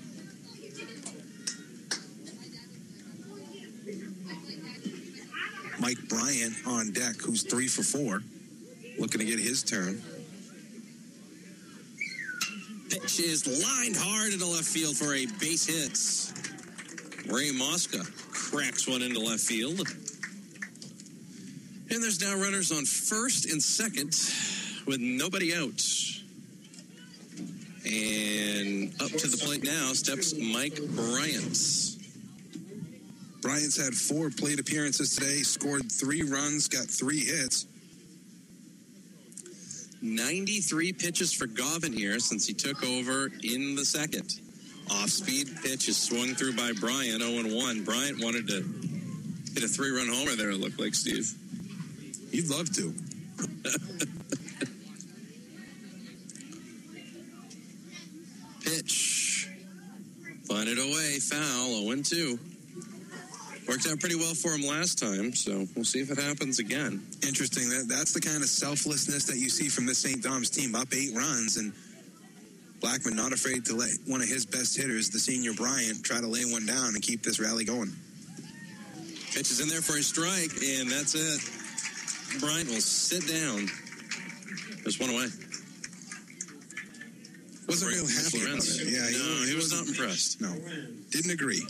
Mike 5.83 6.07
Bryant 6.07 6.53
on 6.83 6.91
deck, 6.91 7.15
who's 7.21 7.43
three 7.43 7.67
for 7.67 7.81
four, 7.81 8.21
looking 8.99 9.19
to 9.19 9.25
get 9.25 9.39
his 9.39 9.63
turn. 9.63 10.01
Pitch 12.89 13.19
is 13.19 13.47
lined 13.47 13.95
hard 13.95 14.33
into 14.33 14.45
left 14.45 14.65
field 14.65 14.97
for 14.97 15.13
a 15.13 15.25
base 15.39 15.65
hit. 15.65 17.31
Ray 17.33 17.51
Mosca 17.51 17.99
cracks 18.31 18.87
one 18.87 19.01
into 19.01 19.19
left 19.19 19.39
field. 19.39 19.87
And 21.89 22.03
there's 22.03 22.19
now 22.21 22.35
runners 22.35 22.71
on 22.71 22.85
first 22.85 23.49
and 23.49 23.63
second 23.63 24.13
with 24.85 24.99
nobody 24.99 25.55
out. 25.55 25.81
And 27.85 28.93
up 29.01 29.11
to 29.11 29.27
the 29.27 29.41
plate 29.41 29.63
now 29.63 29.93
steps 29.93 30.33
Mike 30.37 30.79
Bryant. 30.95 31.82
Bryant's 33.53 33.77
had 33.77 33.93
four 33.93 34.31
plate 34.31 34.59
appearances 34.59 35.15
today, 35.15 35.43
scored 35.43 35.91
three 35.91 36.23
runs, 36.23 36.67
got 36.67 36.87
three 36.87 37.19
hits. 37.19 37.67
93 40.01 40.91
pitches 40.93 41.31
for 41.31 41.45
Gavin 41.45 41.93
here 41.93 42.17
since 42.17 42.47
he 42.47 42.55
took 42.55 42.83
over 42.83 43.29
in 43.43 43.75
the 43.75 43.85
second. 43.85 44.39
Off 44.89 45.09
speed 45.09 45.49
pitch 45.61 45.87
is 45.87 45.97
swung 45.97 46.33
through 46.33 46.55
by 46.55 46.71
Bryant, 46.71 47.21
0 47.21 47.55
1. 47.55 47.83
Bryant 47.83 48.23
wanted 48.23 48.47
to 48.47 48.65
hit 49.53 49.63
a 49.63 49.67
three 49.67 49.91
run 49.91 50.07
homer 50.07 50.35
there, 50.35 50.49
it 50.49 50.59
looked 50.59 50.79
like, 50.79 50.95
Steve. 50.95 51.31
You'd 52.31 52.49
love 52.49 52.73
to. 52.73 52.91
Pitch. 58.65 59.47
Find 60.47 60.67
it 60.67 60.79
away. 60.79 61.19
Foul. 61.19 61.93
0 61.93 62.01
2. 62.01 62.39
Worked 63.67 63.87
out 63.87 63.99
pretty 63.99 64.15
well 64.15 64.33
for 64.33 64.51
him 64.51 64.61
last 64.61 64.99
time, 64.99 65.33
so 65.33 65.65
we'll 65.75 65.85
see 65.85 66.01
if 66.01 66.11
it 66.11 66.19
happens 66.19 66.59
again. 66.59 67.01
Interesting. 67.25 67.69
That 67.69 67.85
that's 67.87 68.13
the 68.13 68.19
kind 68.19 68.43
of 68.43 68.49
selflessness 68.49 69.25
that 69.25 69.37
you 69.37 69.49
see 69.49 69.69
from 69.69 69.85
the 69.85 69.95
St. 69.95 70.21
Dom's 70.21 70.49
team. 70.49 70.75
Up 70.75 70.93
eight 70.93 71.15
runs, 71.15 71.55
and 71.57 71.71
Blackman 72.81 73.15
not 73.15 73.31
afraid 73.31 73.65
to 73.65 73.75
let 73.75 73.91
one 74.05 74.21
of 74.21 74.27
his 74.27 74.45
best 74.45 74.75
hitters, 74.75 75.09
the 75.09 75.19
senior 75.19 75.53
Bryant, 75.53 76.03
try 76.03 76.19
to 76.19 76.27
lay 76.27 76.43
one 76.43 76.65
down 76.65 76.93
and 76.93 77.01
keep 77.01 77.23
this 77.23 77.39
rally 77.39 77.63
going. 77.63 77.93
Pitch 79.33 79.49
is 79.49 79.61
in 79.61 79.69
there 79.69 79.81
for 79.81 79.97
a 79.97 80.03
strike, 80.03 80.51
and 80.61 80.91
that's 80.91 81.15
it. 81.15 82.41
Bryant 82.41 82.67
will 82.67 82.81
sit 82.81 83.25
down. 83.27 83.67
Just 84.83 84.99
one 84.99 85.09
away. 85.09 85.27
Wasn't 87.67 87.91
real 87.91 88.05
happy 88.05 88.43
about 88.43 88.59
it. 88.59 88.91
Yeah, 88.91 89.07
no, 89.17 89.45
he 89.47 89.55
was 89.55 89.71
not 89.71 89.87
impressed. 89.87 90.41
No, 90.41 90.53
didn't 91.11 91.31
agree. 91.31 91.65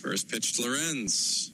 First 0.00 0.30
pitch 0.30 0.54
to 0.54 0.62
Lorenz. 0.62 1.52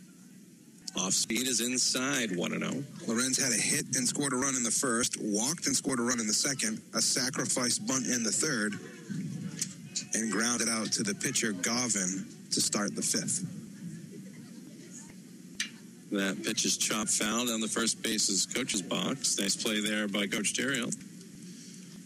Off 0.97 1.13
speed 1.13 1.47
is 1.47 1.61
inside, 1.61 2.35
1 2.37 2.51
0. 2.51 2.85
Lorenz 3.07 3.43
had 3.43 3.53
a 3.53 3.61
hit 3.61 3.97
and 3.97 4.07
scored 4.07 4.33
a 4.33 4.37
run 4.37 4.55
in 4.55 4.63
the 4.63 4.71
first, 4.71 5.17
walked 5.21 5.67
and 5.67 5.77
scored 5.77 5.99
a 5.99 6.03
run 6.03 6.21
in 6.21 6.27
the 6.27 6.33
second, 6.33 6.81
a 6.95 7.03
sacrifice 7.03 7.79
bunt 7.79 8.07
in 8.07 8.23
the 8.23 8.31
third, 8.31 8.79
and 10.15 10.33
grounded 10.33 10.69
out 10.69 10.93
to 10.93 11.03
the 11.03 11.15
pitcher 11.15 11.53
Gavin 11.53 12.25
to 12.53 12.61
start 12.61 12.95
the 12.95 13.03
fifth. 13.03 13.45
That 16.13 16.43
pitch 16.45 16.65
is 16.65 16.77
chopped 16.77 17.11
foul 17.11 17.47
down 17.47 17.61
the 17.61 17.69
first 17.69 18.01
base's 18.01 18.47
coach's 18.47 18.81
box. 18.81 19.39
Nice 19.39 19.57
play 19.57 19.81
there 19.81 20.07
by 20.07 20.29
Coach 20.29 20.55
Terrell. 20.55 20.91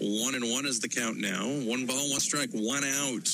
One 0.00 0.34
and 0.34 0.50
one 0.50 0.64
is 0.64 0.80
the 0.80 0.88
count 0.88 1.18
now. 1.18 1.44
One 1.44 1.84
ball, 1.84 2.10
one 2.10 2.20
strike, 2.20 2.50
one 2.52 2.82
out. 2.82 3.28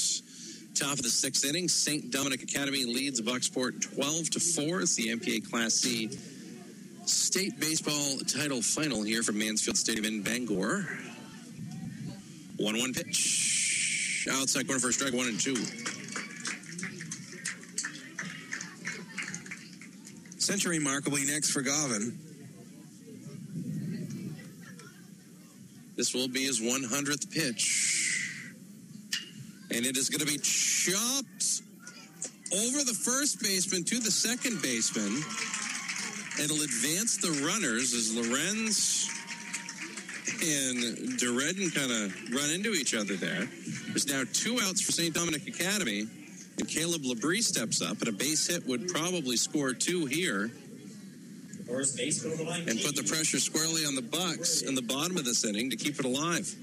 Top 0.76 0.92
of 0.92 1.02
the 1.02 1.08
sixth 1.08 1.42
inning, 1.46 1.68
St. 1.68 2.10
Dominic 2.10 2.42
Academy 2.42 2.84
leads 2.84 3.22
Bucksport 3.22 3.80
12 3.80 4.28
to 4.28 4.40
4. 4.40 4.82
It's 4.82 4.94
the 4.94 5.08
MPA 5.08 5.50
Class 5.50 5.72
C 5.72 6.10
state 7.06 7.58
baseball 7.58 8.18
title 8.26 8.60
final 8.60 9.02
here 9.02 9.22
from 9.22 9.38
Mansfield 9.38 9.78
Stadium 9.78 10.04
in 10.04 10.22
Bangor. 10.22 10.86
1 12.58 12.78
1 12.78 12.92
pitch. 12.92 14.28
Outside 14.30 14.66
corner 14.66 14.78
for 14.78 14.90
a 14.90 14.92
strike, 14.92 15.14
one 15.14 15.28
and 15.28 15.40
two. 15.40 15.56
Century 20.38 20.78
remarkably 20.78 21.24
next 21.24 21.52
for 21.52 21.62
Gavin. 21.62 22.18
This 25.96 26.12
will 26.12 26.28
be 26.28 26.44
his 26.44 26.60
100th 26.60 27.32
pitch. 27.32 27.95
And 29.70 29.84
it 29.84 29.96
is 29.96 30.08
going 30.08 30.20
to 30.20 30.26
be 30.26 30.38
chopped 30.38 31.62
over 32.52 32.84
the 32.84 32.94
first 32.94 33.42
baseman 33.42 33.84
to 33.84 33.98
the 33.98 34.10
second 34.10 34.62
baseman. 34.62 35.22
It'll 36.42 36.62
advance 36.62 37.16
the 37.16 37.32
runners 37.44 37.94
as 37.94 38.14
Lorenz 38.14 39.10
and 40.42 41.18
Duredden 41.18 41.74
kind 41.74 41.90
of 41.90 42.32
run 42.32 42.50
into 42.50 42.72
each 42.72 42.94
other 42.94 43.16
there. 43.16 43.48
There's 43.88 44.06
now 44.06 44.22
two 44.32 44.58
outs 44.62 44.80
for 44.82 44.92
St. 44.92 45.14
Dominic 45.14 45.48
Academy, 45.48 46.06
and 46.58 46.68
Caleb 46.68 47.02
Labrie 47.02 47.42
steps 47.42 47.82
up, 47.82 47.98
and 48.00 48.08
a 48.08 48.12
base 48.12 48.46
hit 48.46 48.66
would 48.66 48.88
probably 48.88 49.36
score 49.36 49.72
two 49.72 50.06
here 50.06 50.50
First 51.66 51.96
baseman 51.96 52.32
of 52.32 52.38
the 52.38 52.44
line. 52.44 52.68
and 52.68 52.80
put 52.80 52.94
the 52.94 53.02
pressure 53.02 53.40
squarely 53.40 53.84
on 53.84 53.94
the 53.94 54.02
Bucks 54.02 54.62
in 54.62 54.74
the 54.74 54.82
bottom 54.82 55.16
of 55.16 55.24
this 55.24 55.44
inning 55.44 55.70
to 55.70 55.76
keep 55.76 55.98
it 55.98 56.04
alive. 56.04 56.54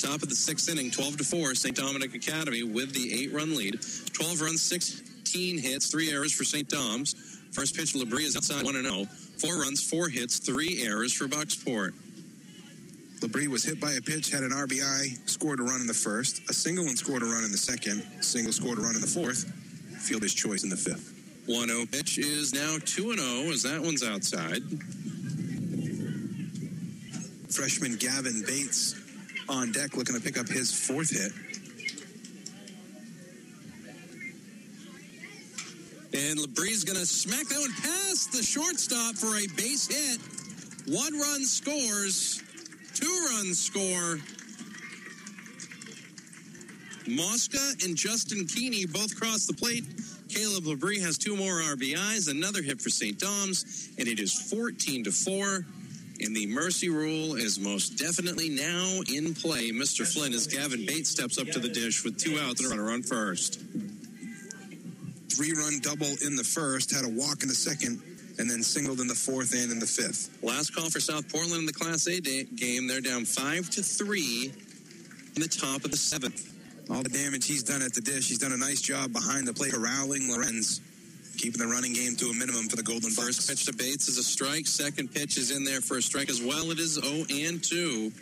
Top 0.00 0.22
of 0.22 0.30
the 0.30 0.34
sixth 0.34 0.70
inning, 0.70 0.90
12 0.90 1.18
to 1.18 1.24
4, 1.24 1.54
St. 1.54 1.76
Dominic 1.76 2.14
Academy 2.14 2.62
with 2.62 2.94
the 2.94 3.12
eight 3.12 3.34
run 3.34 3.54
lead. 3.54 3.78
12 4.14 4.40
runs, 4.40 4.62
16 4.62 5.58
hits, 5.58 5.90
three 5.90 6.10
errors 6.10 6.32
for 6.32 6.42
St. 6.42 6.66
Dom's. 6.70 7.14
First 7.52 7.76
pitch, 7.76 7.92
Labrie 7.92 8.22
is 8.22 8.34
outside 8.34 8.64
1 8.64 8.82
0. 8.82 9.04
Four 9.38 9.60
runs, 9.60 9.86
four 9.86 10.08
hits, 10.08 10.38
three 10.38 10.82
errors 10.82 11.12
for 11.12 11.26
Bucksport. 11.26 11.92
Labrie 13.20 13.48
was 13.48 13.62
hit 13.62 13.78
by 13.78 13.92
a 13.92 14.00
pitch, 14.00 14.30
had 14.30 14.42
an 14.42 14.52
RBI, 14.52 15.28
scored 15.28 15.60
a 15.60 15.64
run 15.64 15.82
in 15.82 15.86
the 15.86 15.92
first, 15.92 16.48
a 16.48 16.54
single 16.54 16.86
and 16.86 16.96
scored 16.96 17.22
a 17.22 17.26
run 17.26 17.44
in 17.44 17.52
the 17.52 17.58
second, 17.58 18.02
single 18.22 18.52
scored 18.54 18.78
a 18.78 18.80
run 18.80 18.94
in 18.94 19.02
the 19.02 19.06
fourth, 19.06 19.44
fielder's 19.98 20.32
choice 20.32 20.62
in 20.64 20.70
the 20.70 20.76
fifth. 20.76 21.12
1 21.44 21.68
0 21.68 21.84
pitch 21.92 22.16
is 22.16 22.54
now 22.54 22.78
2 22.86 23.16
0 23.16 23.52
as 23.52 23.62
that 23.64 23.82
one's 23.82 24.02
outside. 24.02 24.62
Freshman 27.50 27.96
Gavin 27.96 28.42
Bates 28.46 28.94
on 29.50 29.72
deck 29.72 29.96
looking 29.96 30.14
to 30.14 30.20
pick 30.20 30.38
up 30.38 30.48
his 30.48 30.72
fourth 30.72 31.10
hit. 31.10 31.32
And 36.12 36.38
Labrie's 36.38 36.84
going 36.84 36.98
to 36.98 37.06
smack 37.06 37.46
that 37.48 37.58
one 37.58 37.72
past 37.82 38.32
the 38.32 38.42
shortstop 38.42 39.16
for 39.16 39.36
a 39.36 39.46
base 39.56 39.88
hit. 39.88 40.20
One 40.94 41.18
run 41.18 41.44
scores, 41.44 42.42
two 42.94 43.26
runs 43.30 43.60
score. 43.60 44.18
Mosca 47.08 47.84
and 47.84 47.96
Justin 47.96 48.46
Keeney 48.46 48.86
both 48.86 49.18
cross 49.18 49.46
the 49.46 49.54
plate. 49.54 49.84
Caleb 50.28 50.64
Labrie 50.64 51.00
has 51.00 51.18
two 51.18 51.36
more 51.36 51.60
RBIs, 51.60 52.30
another 52.30 52.62
hit 52.62 52.80
for 52.80 52.88
St. 52.88 53.18
Dom's, 53.18 53.90
and 53.98 54.06
it 54.06 54.20
is 54.20 54.32
14 54.32 55.04
to 55.04 55.10
4. 55.10 55.64
And 56.20 56.36
the 56.36 56.46
mercy 56.46 56.90
rule 56.90 57.34
is 57.34 57.58
most 57.58 57.96
definitely 57.98 58.50
now 58.50 59.00
in 59.12 59.34
play. 59.34 59.70
Mr. 59.70 60.06
Flynn, 60.06 60.34
as 60.34 60.46
Gavin 60.46 60.84
Bates 60.84 61.08
steps 61.08 61.38
up 61.38 61.46
to 61.48 61.58
the 61.58 61.68
dish 61.68 62.04
with 62.04 62.18
two 62.18 62.38
outs 62.38 62.60
and 62.60 62.70
a 62.70 62.76
runner 62.76 62.92
on 62.92 63.02
first. 63.02 63.60
Three 65.32 65.52
run 65.52 65.80
double 65.80 66.12
in 66.24 66.36
the 66.36 66.44
first, 66.44 66.94
had 66.94 67.06
a 67.06 67.08
walk 67.08 67.42
in 67.42 67.48
the 67.48 67.54
second, 67.54 68.02
and 68.38 68.50
then 68.50 68.62
singled 68.62 69.00
in 69.00 69.06
the 69.06 69.14
fourth 69.14 69.54
and 69.54 69.72
in 69.72 69.78
the 69.78 69.86
fifth. 69.86 70.42
Last 70.42 70.74
call 70.74 70.90
for 70.90 71.00
South 71.00 71.30
Portland 71.32 71.60
in 71.60 71.66
the 71.66 71.72
Class 71.72 72.06
A 72.06 72.20
day, 72.20 72.44
game. 72.44 72.86
They're 72.86 73.00
down 73.00 73.24
five 73.24 73.70
to 73.70 73.82
three 73.82 74.52
in 75.36 75.42
the 75.42 75.48
top 75.48 75.84
of 75.84 75.90
the 75.90 75.96
seventh. 75.96 76.52
All 76.90 77.02
the 77.02 77.08
damage 77.08 77.46
he's 77.46 77.62
done 77.62 77.80
at 77.82 77.94
the 77.94 78.00
dish, 78.00 78.28
he's 78.28 78.38
done 78.38 78.52
a 78.52 78.56
nice 78.56 78.82
job 78.82 79.12
behind 79.12 79.46
the 79.46 79.54
plate, 79.54 79.72
corralling 79.72 80.30
Lorenz, 80.30 80.80
keeping 81.40 81.58
the 81.58 81.66
running 81.66 81.94
game 81.94 82.14
to 82.16 82.26
a 82.26 82.34
minimum 82.34 82.68
for 82.68 82.76
the 82.76 82.82
Golden 82.82 83.10
First 83.10 83.48
pitch 83.48 83.64
to 83.64 83.72
Bates 83.72 84.08
is 84.08 84.18
a 84.18 84.22
strike. 84.22 84.66
Second 84.66 85.10
pitch 85.10 85.38
is 85.38 85.50
in 85.50 85.64
there 85.64 85.80
for 85.80 85.96
a 85.96 86.02
strike 86.02 86.28
as 86.28 86.42
well. 86.42 86.70
It 86.70 86.78
is 86.78 87.00
0 87.00 87.24
and 87.30 87.64
2. 87.64 88.12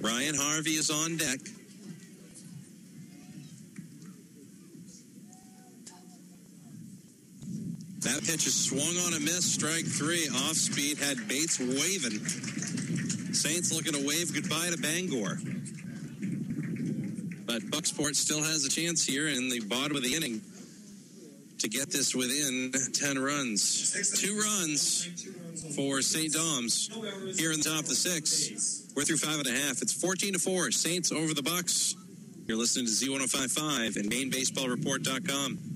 Ryan 0.00 0.34
Harvey 0.34 0.72
is 0.72 0.90
on 0.90 1.16
deck. 1.16 1.38
That 8.00 8.20
pitch 8.24 8.48
is 8.48 8.54
swung 8.54 8.96
on 9.06 9.14
a 9.14 9.20
miss. 9.20 9.44
Strike 9.44 9.86
three. 9.86 10.28
Off 10.28 10.56
speed 10.56 10.98
had 10.98 11.28
Bates 11.28 11.60
waving. 11.60 12.18
Saints 13.32 13.72
looking 13.72 13.92
to 13.92 14.04
wave 14.04 14.34
goodbye 14.34 14.70
to 14.70 14.76
Bangor. 14.76 15.38
But 17.46 17.62
Bucksport 17.70 18.16
still 18.16 18.42
has 18.42 18.64
a 18.64 18.68
chance 18.68 19.06
here 19.06 19.28
in 19.28 19.48
the 19.48 19.60
bottom 19.60 19.96
of 19.96 20.02
the 20.02 20.14
inning 20.14 20.42
to 21.64 21.70
get 21.70 21.90
this 21.90 22.14
within 22.14 22.72
10 22.92 23.18
runs. 23.18 24.20
Two 24.20 24.38
runs 24.38 25.08
for 25.74 26.02
St. 26.02 26.30
Dom's 26.32 26.90
here 27.38 27.52
in 27.52 27.60
the 27.60 27.64
top 27.64 27.80
of 27.80 27.88
the 27.88 27.94
six. 27.94 28.92
We're 28.94 29.04
through 29.04 29.16
five 29.16 29.38
and 29.38 29.46
a 29.46 29.52
half. 29.52 29.80
It's 29.80 29.94
14 29.94 30.34
to 30.34 30.38
4. 30.38 30.70
Saints 30.70 31.10
over 31.10 31.32
the 31.32 31.42
Bucks. 31.42 31.96
You're 32.46 32.58
listening 32.58 32.84
to 32.84 32.92
Z1055 32.92 33.96
and 33.96 34.10
MaineBaseballReport.com. 34.10 35.73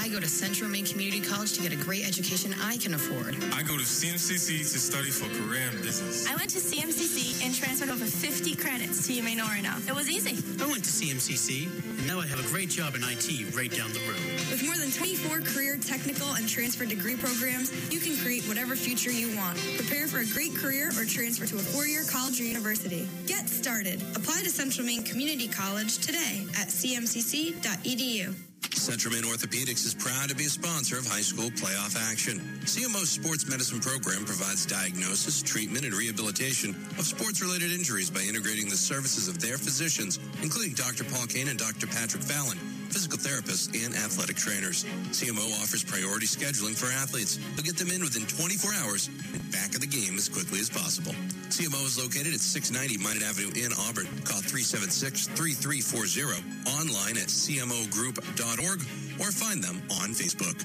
I 0.00 0.08
go 0.08 0.20
to 0.20 0.28
Central 0.28 0.70
Maine 0.70 0.86
Community 0.86 1.20
College 1.20 1.54
to 1.54 1.60
get 1.60 1.72
a 1.72 1.76
great 1.76 2.06
education 2.06 2.54
I 2.62 2.76
can 2.76 2.94
afford. 2.94 3.34
I 3.52 3.62
go 3.62 3.76
to 3.76 3.82
CMCC 3.82 4.58
to 4.72 4.78
study 4.78 5.10
for 5.10 5.26
career 5.42 5.68
and 5.70 5.82
business. 5.82 6.26
I 6.28 6.36
went 6.36 6.50
to 6.50 6.58
CMCC 6.58 7.44
and 7.44 7.52
transferred 7.54 7.90
over 7.90 8.04
50 8.04 8.54
credits 8.54 9.06
to 9.08 9.12
UMaine 9.14 9.38
Orono. 9.38 9.88
It 9.88 9.94
was 9.94 10.08
easy. 10.08 10.38
I 10.62 10.68
went 10.68 10.84
to 10.84 10.90
CMCC, 10.90 11.66
and 11.66 12.06
now 12.06 12.20
I 12.20 12.26
have 12.26 12.38
a 12.38 12.48
great 12.48 12.70
job 12.70 12.94
in 12.94 13.02
IT 13.02 13.54
right 13.56 13.70
down 13.70 13.92
the 13.92 14.00
road. 14.06 14.22
With 14.50 14.62
more 14.64 14.76
than 14.76 14.92
24 14.92 15.40
career, 15.40 15.76
technical, 15.76 16.32
and 16.34 16.48
transfer 16.48 16.86
degree 16.86 17.16
programs, 17.16 17.72
you 17.92 17.98
can 17.98 18.16
create 18.16 18.44
whatever 18.46 18.76
future 18.76 19.10
you 19.10 19.36
want. 19.36 19.58
Prepare 19.76 20.06
for 20.06 20.20
a 20.20 20.26
great 20.26 20.54
career 20.54 20.90
or 20.96 21.04
transfer 21.04 21.46
to 21.46 21.56
a 21.56 21.64
four-year 21.74 22.04
college 22.10 22.40
or 22.40 22.44
university. 22.44 23.08
Get 23.26 23.48
started. 23.48 24.00
Apply 24.14 24.42
to 24.42 24.50
Central 24.50 24.86
Maine 24.86 25.02
Community 25.02 25.48
College 25.48 25.98
today 25.98 26.46
at 26.56 26.68
cmcc.edu. 26.68 28.34
Central 28.72 29.12
Maine 29.14 29.24
Orthopedics 29.24 29.84
is 29.84 29.94
proud 29.94 30.28
to 30.30 30.34
be 30.34 30.44
a 30.44 30.48
sponsor 30.48 30.98
of 30.98 31.06
high 31.06 31.20
school 31.20 31.50
playoff 31.50 31.94
action. 32.10 32.40
CMO's 32.64 33.10
sports 33.10 33.48
medicine 33.48 33.80
program 33.80 34.24
provides 34.24 34.64
diagnosis, 34.66 35.42
treatment, 35.42 35.84
and 35.84 35.94
rehabilitation 35.94 36.70
of 36.98 37.04
sports 37.04 37.42
related 37.42 37.70
injuries 37.70 38.10
by 38.10 38.20
integrating 38.20 38.68
the 38.68 38.76
services 38.76 39.28
of 39.28 39.40
their 39.40 39.58
physicians, 39.58 40.18
including 40.42 40.74
Dr. 40.74 41.04
Paul 41.04 41.26
Kane 41.26 41.48
and 41.48 41.58
Dr. 41.58 41.86
Patrick 41.86 42.22
Fallon, 42.22 42.58
physical 42.88 43.18
therapists, 43.18 43.68
and 43.72 43.94
athletic 43.94 44.36
trainers. 44.36 44.84
CMO 45.10 45.50
offers 45.60 45.84
priority 45.84 46.26
scheduling 46.26 46.76
for 46.76 46.90
athletes. 46.92 47.38
They'll 47.54 47.64
get 47.64 47.76
them 47.76 47.90
in 47.90 48.02
within 48.02 48.26
24 48.26 48.72
hours 48.82 49.08
and 49.08 49.52
back 49.52 49.74
of 49.74 49.80
the 49.80 49.86
game 49.86 50.16
as 50.16 50.28
quickly 50.28 50.60
as 50.60 50.70
possible. 50.70 51.12
CMO 51.48 51.84
is 51.84 51.98
located 51.98 52.34
at 52.34 52.40
690 52.40 52.98
Minot 53.02 53.22
Avenue 53.22 53.50
in 53.56 53.72
Auburn. 53.88 54.06
Call 54.24 54.40
376-3340, 54.40 56.80
online 56.80 57.16
at 57.16 57.28
cmogroup.org, 57.28 58.80
or 59.20 59.30
find 59.32 59.62
them 59.62 59.82
on 60.02 60.10
Facebook. 60.10 60.64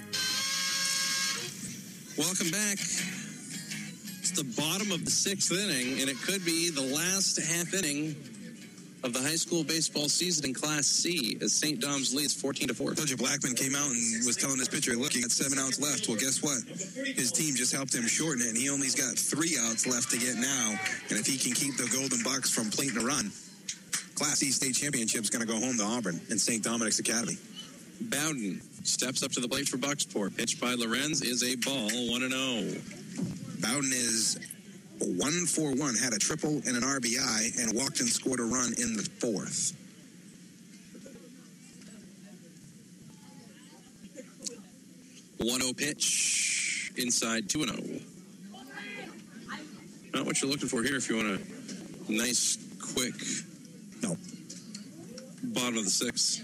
Welcome 2.18 2.52
back. 2.52 2.80
It's 4.22 4.32
the 4.32 4.44
bottom 4.56 4.92
of 4.92 5.04
the 5.04 5.12
sixth 5.12 5.52
inning, 5.52 6.00
and 6.00 6.10
it 6.10 6.22
could 6.22 6.46
be 6.46 6.70
the 6.70 6.82
last 6.82 7.42
half 7.42 7.74
inning 7.74 8.16
of 9.04 9.12
the 9.12 9.20
high 9.20 9.36
school 9.36 9.64
baseball 9.64 10.08
season 10.08 10.46
in 10.46 10.54
Class 10.54 10.88
C 10.88 11.38
as 11.42 11.54
St. 11.54 11.80
Dom's 11.80 12.16
leads 12.16 12.34
14 12.34 12.70
to 12.70 12.74
4. 12.74 12.96
Told 12.96 13.10
you 13.10 13.18
Blackman 13.18 13.54
came 13.54 13.76
out 13.76 13.88
and 13.88 14.26
was 14.26 14.38
telling 14.38 14.58
his 14.58 14.70
pitcher, 14.70 14.96
look, 14.96 15.14
you 15.14 15.22
got 15.22 15.32
seven 15.32 15.60
outs 15.60 15.80
left. 15.80 16.08
Well, 16.08 16.18
guess 16.18 16.42
what? 16.42 16.64
His 17.16 17.32
team 17.32 17.56
just 17.56 17.76
helped 17.76 17.94
him 17.94 18.08
shorten 18.08 18.42
it, 18.42 18.50
and 18.50 18.58
he 18.58 18.70
only's 18.70 18.96
got 18.96 19.20
three 19.20 19.58
outs 19.60 19.86
left 19.86 20.10
to 20.12 20.18
get 20.18 20.36
now. 20.36 20.80
And 21.10 21.20
if 21.20 21.28
he 21.28 21.38
can 21.38 21.52
keep 21.52 21.76
the 21.76 21.92
Golden 21.92 22.24
Bucks 22.24 22.50
from 22.50 22.72
plating 22.72 22.98
a 22.98 23.06
run, 23.06 23.32
Class 24.16 24.40
C 24.40 24.52
state 24.52 24.76
championship's 24.76 25.30
going 25.30 25.46
to 25.46 25.52
go 25.52 25.60
home 25.60 25.78
to 25.78 25.84
Auburn 25.84 26.22
and 26.30 26.40
St. 26.40 26.64
Dominic's 26.64 27.00
Academy. 27.00 27.38
Bowden 28.00 28.62
steps 28.84 29.24
up 29.24 29.32
to 29.32 29.40
the 29.40 29.48
plate 29.48 29.68
for 29.68 29.78
Bucksport. 29.78 30.38
Pitched 30.38 30.62
by 30.62 30.74
Lorenz 30.76 31.22
is 31.22 31.44
a 31.44 31.56
ball, 31.58 31.90
1 32.12 32.30
0. 32.30 32.82
Bowden 33.60 33.92
is 33.92 34.40
one 35.00 35.46
for 35.46 35.74
one, 35.74 35.96
had 35.96 36.14
a 36.14 36.20
triple 36.20 36.62
and 36.66 36.78
an 36.78 36.84
RBI, 36.84 37.60
and 37.60 37.74
walked 37.74 38.00
and 38.00 38.10
scored 38.10 38.40
a 38.40 38.44
run 38.44 38.74
in 38.78 38.96
the 38.96 39.04
fourth. 39.20 39.74
One 45.38 45.60
zero 45.60 45.74
pitch 45.74 46.92
inside 46.98 47.50
two 47.50 47.64
and 47.64 47.72
zero. 47.72 48.00
Not 50.14 50.26
what 50.26 50.42
you're 50.42 50.50
looking 50.50 50.70
for 50.70 50.84
here. 50.84 50.96
If 50.96 51.10
you 51.10 51.18
want 51.18 51.28
a 51.28 52.12
nice, 52.12 52.58
quick, 52.80 53.16
no 54.02 54.16
bottom 55.44 55.78
of 55.78 55.84
the 55.84 55.90
sixth. 55.90 56.42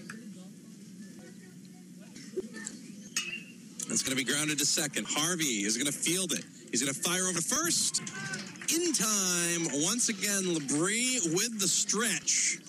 It's 3.91 4.03
going 4.03 4.15
to 4.17 4.23
be 4.23 4.29
grounded 4.29 4.59
to 4.59 4.65
second. 4.65 5.07
Harvey 5.09 5.63
is 5.63 5.75
going 5.75 5.87
to 5.87 5.91
field 5.91 6.31
it. 6.31 6.43
He's 6.71 6.83
going 6.83 6.93
to 6.93 7.01
fire 7.01 7.23
over 7.23 7.39
to 7.39 7.41
first. 7.41 8.03
In 8.79 8.93
time, 8.93 9.83
once 9.83 10.07
again, 10.07 10.43
Labrie 10.55 11.19
with 11.35 11.59
the 11.59 11.67
stretch. 11.67 12.59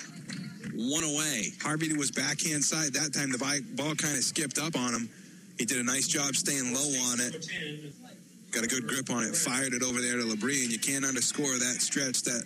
One 0.74 1.04
away. 1.04 1.52
Harvey 1.62 1.92
was 1.96 2.10
backhand 2.10 2.64
side. 2.64 2.94
That 2.94 3.14
time 3.14 3.30
the 3.30 3.38
ball 3.76 3.94
kind 3.94 4.16
of 4.16 4.24
skipped 4.24 4.58
up 4.58 4.76
on 4.76 4.92
him. 4.92 5.08
He 5.56 5.66
did 5.66 5.78
a 5.78 5.84
nice 5.84 6.08
job 6.08 6.34
staying 6.34 6.74
low 6.74 7.12
on 7.12 7.20
it. 7.20 7.46
Got 8.50 8.64
a 8.64 8.66
good 8.66 8.88
grip 8.88 9.08
on 9.08 9.22
it. 9.22 9.36
Fired 9.36 9.72
it 9.72 9.84
over 9.84 10.00
there 10.00 10.16
to 10.16 10.24
Labrie, 10.24 10.64
and 10.64 10.72
you 10.72 10.80
can't 10.80 11.04
underscore 11.04 11.58
that 11.58 11.76
stretch 11.78 12.22
that 12.22 12.42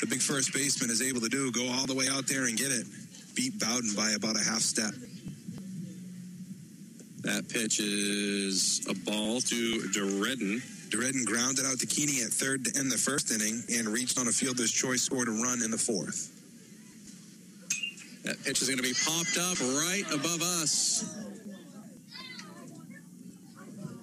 the 0.00 0.06
big 0.06 0.20
first 0.20 0.52
baseman 0.52 0.88
is 0.90 1.02
able 1.02 1.20
to 1.20 1.28
do. 1.28 1.50
Go 1.50 1.66
all 1.66 1.86
the 1.86 1.94
way 1.96 2.06
out 2.08 2.28
there 2.28 2.44
and 2.44 2.56
get 2.56 2.70
it. 2.70 2.86
Beat 3.34 3.58
Bowden 3.58 3.92
by 3.96 4.12
about 4.12 4.36
a 4.36 4.44
half 4.44 4.60
step. 4.60 4.94
That 7.22 7.48
pitch 7.48 7.80
is 7.80 8.86
a 8.88 8.94
ball 8.94 9.40
to 9.40 9.78
DeRedden. 9.94 10.62
DeRedden 10.90 11.24
grounded 11.24 11.64
out 11.66 11.78
to 11.78 11.86
Keeney 11.86 12.22
at 12.22 12.30
third 12.30 12.64
to 12.64 12.78
end 12.78 12.90
the 12.90 12.98
first 12.98 13.30
inning 13.30 13.62
and 13.72 13.88
reached 13.88 14.18
on 14.18 14.28
a 14.28 14.32
fielder's 14.32 14.72
choice, 14.72 15.02
scored 15.02 15.28
a 15.28 15.32
run 15.32 15.62
in 15.62 15.70
the 15.70 15.78
fourth. 15.78 16.36
That 18.24 18.42
pitch 18.44 18.60
is 18.60 18.68
going 18.68 18.78
to 18.78 18.82
be 18.82 18.92
popped 18.92 19.38
up 19.38 19.58
right 19.60 20.04
above 20.12 20.42
us. 20.42 21.04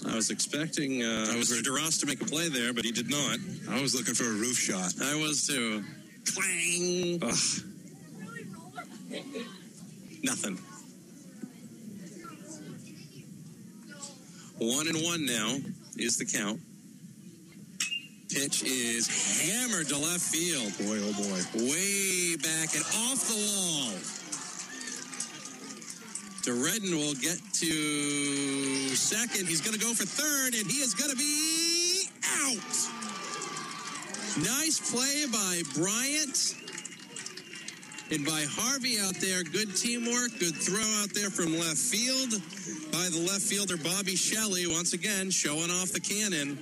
I 0.07 0.15
was 0.15 0.29
expecting 0.31 1.03
uh, 1.03 1.27
I 1.31 1.37
was 1.37 1.51
Mr. 1.51 1.61
DeRoss 1.63 1.99
to 1.99 2.05
make 2.05 2.21
a 2.21 2.25
play 2.25 2.49
there, 2.49 2.71
but 2.73 2.85
he 2.85 2.91
did 2.91 3.09
not. 3.09 3.37
I 3.69 3.81
was 3.81 3.93
looking 3.93 4.13
for 4.13 4.23
a 4.23 4.33
roof 4.33 4.57
shot. 4.57 4.93
I 5.03 5.15
was 5.15 5.45
too. 5.45 5.83
Clang! 6.33 7.19
Ugh. 7.21 7.67
Nothing. 10.23 10.57
One 14.57 14.87
and 14.87 15.03
one 15.03 15.25
now 15.25 15.57
is 15.97 16.17
the 16.17 16.25
count. 16.25 16.59
Pitch 18.37 18.61
is 18.65 19.07
hammered 19.41 19.89
to 19.89 19.97
left 19.97 20.21
field. 20.21 20.69
Boy, 20.77 21.01
oh 21.01 21.13
boy. 21.17 21.41
Way 21.57 22.35
back 22.35 22.75
and 22.75 22.85
off 23.09 23.25
the 23.25 23.33
wall. 23.33 23.97
DeRedden 26.45 26.93
will 26.93 27.15
get 27.15 27.41
to 27.53 28.95
second. 28.95 29.47
He's 29.47 29.61
going 29.61 29.73
to 29.73 29.83
go 29.83 29.91
for 29.91 30.05
third, 30.05 30.53
and 30.53 30.69
he 30.69 30.77
is 30.85 30.93
going 30.93 31.09
to 31.09 31.17
be 31.17 32.03
out. 32.45 32.77
Nice 34.45 34.91
play 34.91 35.25
by 35.31 35.63
Bryant 35.73 36.53
and 38.11 38.23
by 38.23 38.45
Harvey 38.47 38.99
out 38.99 39.15
there. 39.15 39.43
Good 39.43 39.75
teamwork, 39.75 40.37
good 40.37 40.53
throw 40.53 40.85
out 41.01 41.09
there 41.15 41.31
from 41.31 41.57
left 41.57 41.77
field 41.77 42.39
by 42.91 43.09
the 43.09 43.25
left 43.25 43.41
fielder 43.41 43.77
Bobby 43.77 44.15
Shelley. 44.15 44.67
Once 44.67 44.93
again, 44.93 45.31
showing 45.31 45.71
off 45.71 45.91
the 45.91 45.99
cannon. 45.99 46.59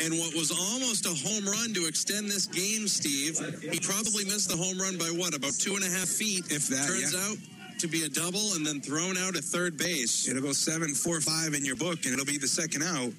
And 0.00 0.18
what 0.18 0.34
was 0.34 0.50
almost 0.50 1.06
a 1.06 1.14
home 1.14 1.46
run 1.46 1.72
to 1.74 1.86
extend 1.86 2.26
this 2.26 2.46
game, 2.46 2.88
Steve, 2.88 3.38
he 3.60 3.78
probably 3.78 4.24
missed 4.24 4.50
the 4.50 4.56
home 4.56 4.78
run 4.78 4.98
by 4.98 5.06
what, 5.06 5.34
about 5.34 5.52
two 5.52 5.76
and 5.76 5.84
a 5.84 5.90
half 5.90 6.08
feet? 6.08 6.50
If 6.50 6.68
that 6.68 6.86
turns 6.86 7.14
yeah. 7.14 7.20
out 7.20 7.36
to 7.78 7.88
be 7.88 8.04
a 8.04 8.08
double 8.08 8.54
and 8.54 8.66
then 8.66 8.80
thrown 8.80 9.16
out 9.16 9.36
at 9.36 9.44
third 9.44 9.76
base. 9.76 10.28
It'll 10.28 10.42
go 10.42 10.52
seven, 10.52 10.94
four, 10.94 11.20
five 11.20 11.54
in 11.54 11.64
your 11.64 11.76
book, 11.76 12.04
and 12.04 12.12
it'll 12.14 12.24
be 12.24 12.38
the 12.38 12.48
second 12.48 12.82
out. 12.82 13.12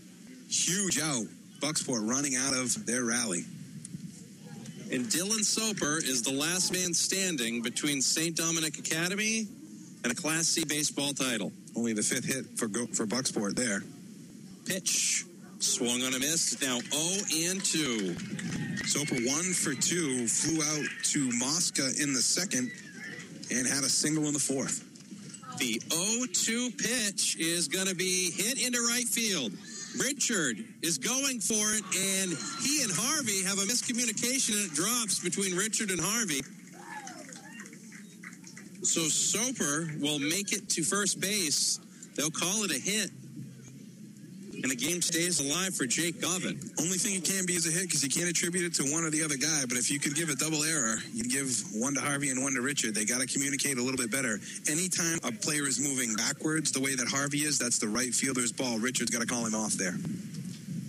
Huge 0.49 0.99
out. 0.99 1.26
Bucksport 1.60 2.07
running 2.07 2.35
out 2.35 2.53
of 2.53 2.85
their 2.85 3.06
rally. 3.06 3.45
And 4.91 5.06
Dylan 5.06 5.43
Soper 5.43 5.97
is 5.97 6.22
the 6.22 6.31
last 6.31 6.72
man 6.72 6.93
standing 6.93 7.61
between 7.61 8.02
St. 8.02 8.35
Dominic 8.35 8.77
Academy 8.77 9.47
and 10.03 10.11
a 10.11 10.15
Class 10.15 10.47
C 10.47 10.64
baseball 10.64 11.14
title. 11.14 11.52
Only 11.76 11.93
the 11.93 12.03
fifth 12.03 12.26
hit 12.26 12.45
for 12.57 12.68
for 12.93 13.07
Bucksport 13.07 13.56
there. 13.56 13.81
Pitch 14.65 15.26
swung 15.60 16.03
on 16.03 16.14
a 16.14 16.19
miss. 16.19 16.61
Now 16.61 16.80
0 16.80 17.52
and 17.52 17.64
2. 17.64 18.15
Soper 18.86 19.15
one 19.15 19.52
for 19.53 19.73
two, 19.73 20.27
flew 20.27 20.61
out 20.61 20.86
to 21.03 21.32
Mosca 21.40 21.90
in 21.99 22.14
the 22.14 22.22
second, 22.22 22.72
and 23.49 23.68
had 23.68 23.84
a 23.84 23.90
single 23.90 24.26
in 24.26 24.34
the 24.34 24.40
fourth. 24.40 24.84
The 25.57 25.80
0-2 25.88 26.77
pitch 26.77 27.38
is 27.40 27.68
going 27.68 27.88
to 27.88 27.95
be 27.95 28.30
hit 28.32 28.64
into 28.64 28.80
right 28.88 29.06
field. 29.06 29.53
Richard 29.99 30.57
is 30.82 30.98
going 30.98 31.40
for 31.40 31.73
it, 31.73 31.84
and 31.84 32.38
he 32.61 32.84
and 32.84 32.91
Harvey 32.94 33.44
have 33.44 33.57
a 33.57 33.65
miscommunication, 33.65 34.53
and 34.53 34.72
it 34.72 34.76
drops 34.76 35.19
between 35.19 35.56
Richard 35.56 35.90
and 35.90 35.99
Harvey. 35.99 36.41
So 38.84 39.02
Soper 39.07 39.90
will 39.99 40.19
make 40.19 40.52
it 40.52 40.69
to 40.69 40.84
first 40.84 41.19
base. 41.19 41.80
They'll 42.15 42.30
call 42.30 42.64
it 42.65 42.72
a 42.72 42.80
hit. 42.80 43.10
And 44.65 44.71
the 44.71 44.83
game 44.83 44.99
stays 44.99 45.39
alive 45.39 45.75
for 45.75 45.85
Jake 45.85 46.19
Govan. 46.19 46.59
Only 46.79 46.97
thing 46.97 47.13
it 47.13 47.23
can 47.23 47.45
be 47.45 47.53
is 47.53 47.67
a 47.67 47.69
hit 47.69 47.83
because 47.83 48.01
you 48.01 48.09
can't 48.09 48.27
attribute 48.27 48.65
it 48.65 48.73
to 48.81 48.91
one 48.91 49.03
or 49.03 49.11
the 49.11 49.21
other 49.21 49.37
guy. 49.37 49.61
But 49.69 49.77
if 49.77 49.91
you 49.91 49.99
could 49.99 50.15
give 50.15 50.29
a 50.29 50.35
double 50.35 50.63
error, 50.63 50.97
you'd 51.13 51.29
give 51.29 51.45
one 51.75 51.93
to 51.93 52.01
Harvey 52.01 52.31
and 52.31 52.41
one 52.41 52.55
to 52.55 52.61
Richard. 52.61 52.95
They 52.95 53.05
got 53.05 53.21
to 53.21 53.27
communicate 53.27 53.77
a 53.77 53.83
little 53.83 53.95
bit 53.95 54.09
better. 54.09 54.39
Anytime 54.67 55.19
a 55.23 55.31
player 55.31 55.67
is 55.67 55.79
moving 55.79 56.15
backwards 56.15 56.71
the 56.71 56.81
way 56.81 56.95
that 56.95 57.07
Harvey 57.07 57.45
is, 57.45 57.59
that's 57.59 57.77
the 57.77 57.87
right 57.87 58.11
fielder's 58.11 58.51
ball. 58.51 58.79
Richard's 58.79 59.11
got 59.11 59.21
to 59.21 59.27
call 59.27 59.45
him 59.45 59.53
off 59.53 59.73
there. 59.73 59.93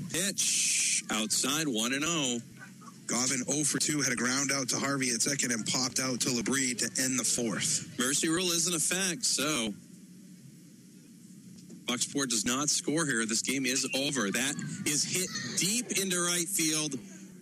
Pitch 0.09 1.05
outside 1.11 1.69
1 1.69 1.93
and 1.93 2.03
0. 2.03 2.41
Govan 3.07 3.45
0 3.45 3.63
for 3.65 3.79
2 3.79 4.01
had 4.01 4.11
a 4.11 4.17
ground 4.17 4.53
out 4.55 4.71
to 4.71 4.77
Harvey 4.77 5.11
at 5.11 5.21
second 5.21 5.53
and 5.53 5.67
popped 5.67 6.01
out 6.01 6.19
to 6.21 6.31
Labrie 6.31 6.79
to 6.79 7.03
end 7.03 7.19
the 7.19 7.29
fourth. 7.29 7.93
Mercy 7.99 8.31
rule 8.31 8.53
isn't 8.53 8.75
a 8.75 8.81
fact, 8.81 9.27
so 9.27 9.75
Bucksport 11.87 12.29
does 12.29 12.45
not 12.45 12.69
score 12.69 13.07
here. 13.07 13.25
This 13.27 13.43
game 13.43 13.65
is 13.65 13.89
over. 13.95 14.31
That 14.31 14.55
is 14.87 15.05
hit 15.05 15.29
deep 15.59 15.99
into 15.99 16.21
right 16.21 16.49
field. 16.49 16.95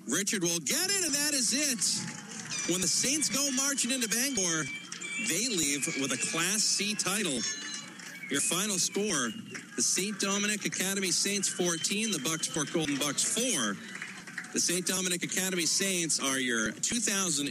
Richard 0.07 0.43
will 0.43 0.61
get 0.61 0.91
it, 0.91 1.05
and 1.05 1.15
that 1.15 1.33
is 1.33 1.53
it. 1.53 2.71
When 2.71 2.81
the 2.81 2.89
Saints 2.89 3.29
go 3.29 3.51
marching 3.53 3.91
into 3.91 4.09
Bangor, 4.09 4.65
they 5.29 5.49
leave 5.49 5.87
with 6.01 6.13
a 6.13 6.31
Class 6.31 6.63
C 6.63 6.95
title. 6.95 7.41
Your 8.31 8.41
final 8.41 8.79
score 8.79 9.31
the 9.77 9.83
St. 9.83 10.19
Dominic 10.21 10.65
Academy 10.67 11.11
Saints 11.11 11.49
14, 11.49 12.13
the 12.13 12.19
Bucksport 12.19 12.73
Golden 12.73 12.97
Bucks 12.97 13.25
4. 13.25 13.77
The 14.55 14.61
St. 14.61 14.87
Dominic 14.87 15.25
Academy 15.25 15.67
Saints 15.67 16.23
are 16.23 16.39
your 16.39 16.71
2015 16.71 17.51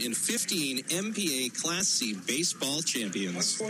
MPA 0.88 1.52
Class 1.52 1.84
C 1.86 2.16
baseball 2.26 2.80
champions. 2.80 3.60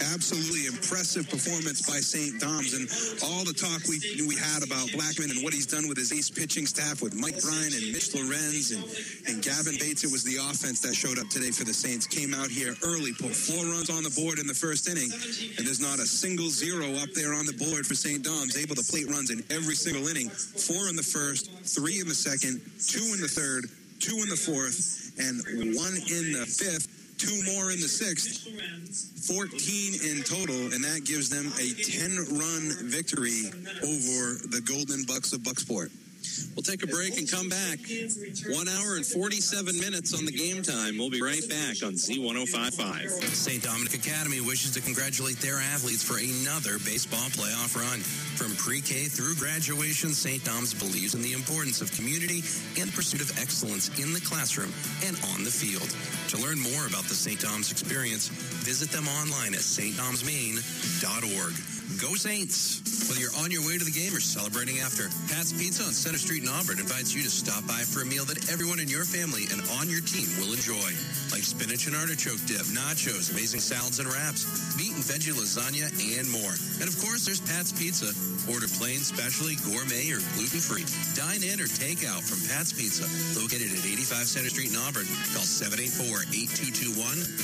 Absolutely 0.00 0.64
impressive 0.64 1.28
performance 1.28 1.84
by 1.84 2.00
St. 2.00 2.40
Dom's 2.40 2.72
and 2.72 2.88
all 3.20 3.44
the 3.44 3.52
talk 3.52 3.84
we 3.84 4.00
we 4.24 4.32
had 4.32 4.64
about 4.64 4.88
Blackman 4.96 5.28
and 5.28 5.44
what 5.44 5.52
he's 5.52 5.68
done 5.68 5.92
with 5.92 6.00
his 6.00 6.08
ace 6.08 6.32
pitching 6.32 6.64
staff 6.64 7.02
with 7.04 7.12
Mike 7.12 7.36
Bryant 7.36 7.76
and 7.76 7.92
Mitch 7.92 8.16
Lorenz 8.16 8.72
and, 8.72 8.80
and 9.28 9.44
Gavin 9.44 9.76
Bates. 9.76 10.08
It 10.08 10.10
was 10.10 10.24
the 10.24 10.40
offense 10.40 10.80
that 10.88 10.96
showed 10.96 11.20
up 11.20 11.28
today 11.28 11.52
for 11.52 11.68
the 11.68 11.76
Saints. 11.76 12.08
Came 12.08 12.32
out 12.32 12.48
here 12.48 12.72
early, 12.80 13.12
put 13.12 13.36
four 13.36 13.60
runs 13.68 13.92
on 13.92 14.08
the 14.08 14.14
board 14.16 14.40
in 14.40 14.48
the 14.48 14.56
first 14.56 14.88
inning, 14.88 15.12
and 15.12 15.68
there's 15.68 15.84
not 15.84 16.00
a 16.00 16.08
single 16.08 16.48
zero 16.48 16.96
up 17.04 17.12
there 17.12 17.36
on 17.36 17.44
the 17.44 17.52
board 17.60 17.84
for 17.84 17.92
St. 17.92 18.24
Dom's. 18.24 18.56
Able 18.56 18.80
to 18.80 18.86
plate 18.88 19.04
runs 19.12 19.28
in 19.28 19.44
every 19.52 19.76
single 19.76 20.08
inning. 20.08 20.32
Four 20.32 20.88
in 20.88 20.93
the 20.96 21.02
first, 21.02 21.50
three 21.64 22.00
in 22.00 22.08
the 22.08 22.14
second, 22.14 22.60
two 22.86 23.04
in 23.14 23.20
the 23.20 23.28
third, 23.28 23.66
two 24.00 24.16
in 24.22 24.28
the 24.28 24.36
fourth, 24.36 25.12
and 25.18 25.42
one 25.76 25.94
in 25.94 26.32
the 26.32 26.46
fifth. 26.46 26.90
Two 27.16 27.42
more 27.54 27.70
in 27.70 27.80
the 27.80 27.88
sixth, 27.88 28.42
14 29.28 29.94
in 30.02 30.22
total, 30.24 30.74
and 30.74 30.82
that 30.82 31.04
gives 31.06 31.30
them 31.30 31.46
a 31.62 31.68
10 31.72 32.36
run 32.36 32.90
victory 32.90 33.46
over 33.86 34.42
the 34.50 34.60
Golden 34.66 35.04
Bucks 35.06 35.32
of 35.32 35.40
Bucksport. 35.40 35.90
We'll 36.54 36.62
take 36.62 36.82
a 36.82 36.86
break 36.86 37.18
and 37.18 37.30
come 37.30 37.48
back. 37.48 37.78
One 38.48 38.68
hour 38.68 38.96
and 38.96 39.04
47 39.04 39.78
minutes 39.78 40.14
on 40.14 40.24
the 40.24 40.32
game 40.32 40.62
time. 40.62 40.98
We'll 40.98 41.10
be 41.10 41.22
right 41.22 41.46
back 41.48 41.82
on 41.82 41.94
Z1055. 41.94 43.10
St. 43.10 43.62
Dominic 43.62 43.94
Academy 43.94 44.40
wishes 44.40 44.72
to 44.72 44.80
congratulate 44.80 45.38
their 45.38 45.58
athletes 45.58 46.02
for 46.02 46.18
another 46.18 46.78
baseball 46.84 47.28
playoff 47.34 47.76
run. 47.76 48.00
From 48.38 48.54
pre-K 48.56 49.06
through 49.06 49.34
graduation, 49.36 50.10
St. 50.10 50.44
Dom's 50.44 50.74
believes 50.74 51.14
in 51.14 51.22
the 51.22 51.32
importance 51.32 51.80
of 51.80 51.92
community 51.92 52.42
and 52.80 52.92
pursuit 52.92 53.20
of 53.20 53.30
excellence 53.38 53.88
in 53.98 54.12
the 54.12 54.20
classroom 54.20 54.72
and 55.04 55.16
on 55.34 55.44
the 55.44 55.50
field. 55.50 55.94
To 56.30 56.38
learn 56.38 56.60
more 56.60 56.86
about 56.86 57.04
the 57.04 57.14
St. 57.14 57.40
Dom's 57.40 57.70
experience, 57.70 58.28
visit 58.28 58.90
them 58.90 59.08
online 59.08 59.54
at 59.54 59.60
stdomsmaine.org. 59.60 61.73
Go 62.00 62.14
Saints! 62.14 62.80
Whether 63.08 63.20
you're 63.20 63.36
on 63.44 63.52
your 63.52 63.60
way 63.68 63.76
to 63.76 63.84
the 63.84 63.92
game 63.92 64.16
or 64.16 64.20
celebrating 64.20 64.80
after, 64.80 65.12
Pat's 65.28 65.52
Pizza 65.52 65.84
on 65.84 65.92
Center 65.92 66.16
Street 66.16 66.42
in 66.42 66.48
Auburn 66.48 66.80
invites 66.80 67.12
you 67.12 67.20
to 67.22 67.28
stop 67.28 67.60
by 67.68 67.84
for 67.84 68.00
a 68.00 68.08
meal 68.08 68.24
that 68.24 68.48
everyone 68.48 68.80
in 68.80 68.88
your 68.88 69.04
family 69.04 69.44
and 69.52 69.60
on 69.76 69.92
your 69.92 70.00
team 70.00 70.24
will 70.40 70.56
enjoy. 70.56 70.88
Like 71.28 71.44
spinach 71.44 71.84
and 71.84 71.92
artichoke 71.94 72.40
dip, 72.48 72.64
nachos, 72.72 73.28
amazing 73.28 73.60
salads 73.60 74.00
and 74.00 74.08
wraps, 74.08 74.48
meat 74.80 74.96
and 74.96 75.04
veggie 75.04 75.36
lasagna, 75.36 75.92
and 75.92 76.26
more. 76.32 76.56
And 76.80 76.88
of 76.88 76.96
course, 76.96 77.28
there's 77.28 77.44
Pat's 77.44 77.76
Pizza. 77.76 78.08
Order 78.48 78.68
plain, 78.80 79.00
specially, 79.04 79.56
gourmet, 79.64 80.08
or 80.12 80.20
gluten-free. 80.36 80.88
Dine 81.12 81.44
in 81.44 81.60
or 81.60 81.68
take 81.68 82.04
out 82.08 82.24
from 82.24 82.40
Pat's 82.48 82.72
Pizza, 82.72 83.04
located 83.36 83.72
at 83.72 83.84
85 83.84 84.24
Center 84.24 84.48
Street 84.52 84.72
in 84.72 84.80
Auburn. 84.80 85.08
Call 85.36 85.44
784-8221, 85.44 86.96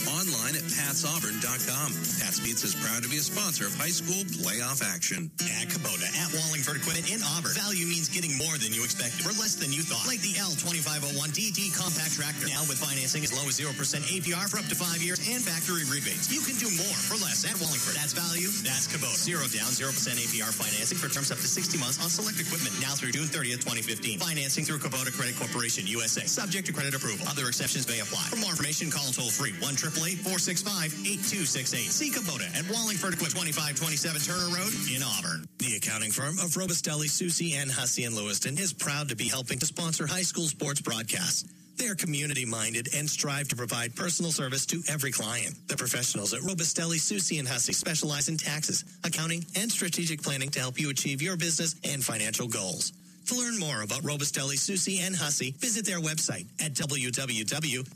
online 0.09 0.56
at 0.56 0.64
patsauburn.com. 0.64 1.93
Pat's 2.20 2.40
Pizza 2.40 2.68
is 2.68 2.77
proud 2.81 3.05
to 3.05 3.09
be 3.09 3.20
a 3.20 3.24
sponsor 3.24 3.68
of 3.68 3.77
high 3.77 3.93
school 3.93 4.24
playoff 4.40 4.80
action. 4.80 5.30
At 5.60 5.68
Kubota, 5.68 6.04
at 6.04 6.28
Wallingford 6.32 6.80
Equipment 6.80 7.08
in 7.12 7.20
Auburn, 7.36 7.52
value 7.56 7.86
means 7.86 8.08
getting 8.08 8.36
more 8.36 8.56
than 8.60 8.72
you 8.72 8.82
expected 8.84 9.20
for 9.24 9.32
less 9.36 9.54
than 9.56 9.72
you 9.72 9.84
thought. 9.84 10.04
Like 10.08 10.20
the 10.20 10.36
L2501DT 10.36 11.72
compact 11.76 12.16
tractor. 12.16 12.48
Now 12.48 12.64
with 12.68 12.80
financing 12.80 13.24
as 13.24 13.32
low 13.32 13.44
as 13.48 13.60
0% 13.60 13.72
APR 13.72 14.44
for 14.48 14.58
up 14.58 14.68
to 14.68 14.76
five 14.76 15.00
years 15.00 15.20
and 15.24 15.40
factory 15.40 15.84
rebates. 15.88 16.32
You 16.32 16.40
can 16.40 16.56
do 16.60 16.68
more 16.76 16.98
for 17.08 17.16
less 17.20 17.44
at 17.48 17.56
Wallingford. 17.60 17.96
That's 17.96 18.12
value. 18.12 18.52
That's 18.60 18.88
Kubota. 18.88 19.16
Zero 19.16 19.44
down, 19.48 19.72
0% 19.72 19.88
APR 19.92 20.52
financing 20.52 20.98
for 21.00 21.08
terms 21.08 21.32
up 21.32 21.40
to 21.40 21.48
60 21.48 21.76
months 21.78 22.00
on 22.00 22.08
select 22.08 22.40
equipment 22.40 22.72
now 22.80 22.92
through 22.92 23.12
June 23.12 23.28
30th, 23.28 23.64
2015. 23.64 24.20
Financing 24.20 24.64
through 24.64 24.80
Kubota 24.80 25.12
Credit 25.12 25.36
Corporation 25.36 25.86
USA. 25.86 26.24
Subject 26.24 26.64
to 26.66 26.72
credit 26.72 26.96
approval. 26.96 27.28
Other 27.28 27.48
exceptions 27.48 27.84
may 27.88 28.00
apply. 28.00 28.28
For 28.32 28.40
more 28.40 28.56
information, 28.56 28.88
call 28.90 29.12
toll 29.12 29.30
free 29.30 29.52
1 29.60 29.76
465 29.76 30.96
8268. 31.04 31.92
See 31.92 32.10
Kubota 32.10 32.48
at 32.56 32.64
Wallingford 32.68 33.14
Equipment 33.14 33.32
2527 33.36 34.20
Turner 34.31 34.55
Road 34.55 34.73
in 34.94 35.02
Auburn. 35.02 35.48
The 35.59 35.74
accounting 35.74 36.12
firm 36.12 36.39
of 36.39 36.55
Robustelli, 36.55 37.11
Susie, 37.11 37.55
and 37.55 37.69
Hussey 37.69 38.05
and 38.05 38.15
Lewiston 38.15 38.59
is 38.59 38.73
proud 38.73 39.09
to 39.09 39.16
be 39.16 39.27
helping 39.27 39.59
to 39.59 39.66
sponsor 39.66 40.07
high 40.07 40.23
school 40.23 40.44
sports 40.44 40.81
broadcasts. 40.81 41.52
They 41.77 41.89
are 41.89 41.97
community 41.97 42.44
minded 42.44 42.90
and 42.94 43.11
strive 43.11 43.48
to 43.48 43.57
provide 43.57 43.97
personal 43.97 44.31
service 44.31 44.66
to 44.66 44.85
every 44.89 45.11
client. 45.11 45.57
The 45.66 45.77
professionals 45.77 46.32
at 46.32 46.43
Robustelli, 46.43 47.01
Susie, 47.01 47.39
and 47.40 47.48
Hussey 47.48 47.73
specialize 47.73 48.28
in 48.28 48.36
taxes, 48.36 48.85
accounting, 49.02 49.44
and 49.57 49.69
strategic 49.73 50.23
planning 50.23 50.51
to 50.51 50.61
help 50.61 50.78
you 50.78 50.90
achieve 50.90 51.20
your 51.20 51.36
business 51.36 51.74
and 51.82 52.05
financial 52.05 52.47
goals. 52.47 52.93
To 53.27 53.35
learn 53.35 53.59
more 53.59 53.82
about 53.82 54.02
Robustelli, 54.02 54.59
Susie, 54.59 55.01
and 55.01 55.16
Hussey, 55.16 55.57
visit 55.59 55.85
their 55.85 55.98
website 55.98 56.47
at 56.65 56.73
www.rrscpa.com. 56.74 57.86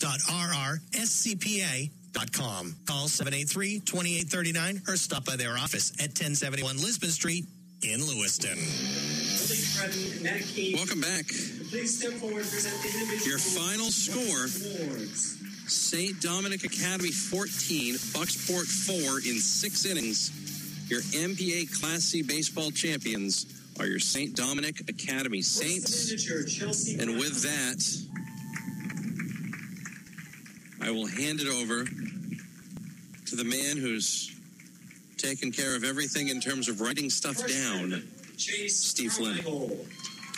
Call 2.86 3.06
783-2839 3.08 4.88
or 4.88 4.96
stop 4.96 5.24
by 5.24 5.36
their 5.36 5.56
office 5.56 5.92
at 6.00 6.08
1071 6.08 6.76
Lisbon 6.78 7.10
Street 7.10 7.44
in 7.82 8.00
Lewiston. 8.06 8.58
Welcome 10.74 11.00
back. 11.00 11.26
Please 11.70 11.98
step 11.98 12.12
forward, 12.12 12.44
present 12.44 12.80
the 12.82 12.88
individual. 12.98 13.28
Your 13.28 13.38
final 13.38 13.90
score 13.90 14.48
St. 15.66 16.20
Dominic 16.20 16.64
Academy 16.64 17.10
14, 17.10 17.94
Bucksport 18.12 18.66
4 18.66 19.18
in 19.28 19.38
six 19.40 19.84
innings. 19.86 20.30
Your 20.90 21.00
MPA 21.00 21.78
Class 21.80 22.04
C 22.04 22.22
baseball 22.22 22.70
champions 22.70 23.46
are 23.80 23.86
your 23.86 23.98
St. 23.98 24.36
Dominic 24.36 24.80
Academy 24.88 25.42
Saints. 25.42 26.10
And 27.00 27.18
with 27.18 27.42
that, 27.42 27.82
I 30.84 30.90
will 30.90 31.06
hand 31.06 31.40
it 31.40 31.48
over 31.48 31.84
to 31.84 33.36
the 33.36 33.44
man 33.44 33.78
who's 33.78 34.36
taken 35.16 35.50
care 35.50 35.74
of 35.74 35.82
everything 35.82 36.28
in 36.28 36.42
terms 36.42 36.68
of 36.68 36.82
writing 36.82 37.08
stuff 37.08 37.38
down, 37.48 38.06
Steve 38.36 39.12
Flynn. 39.12 39.38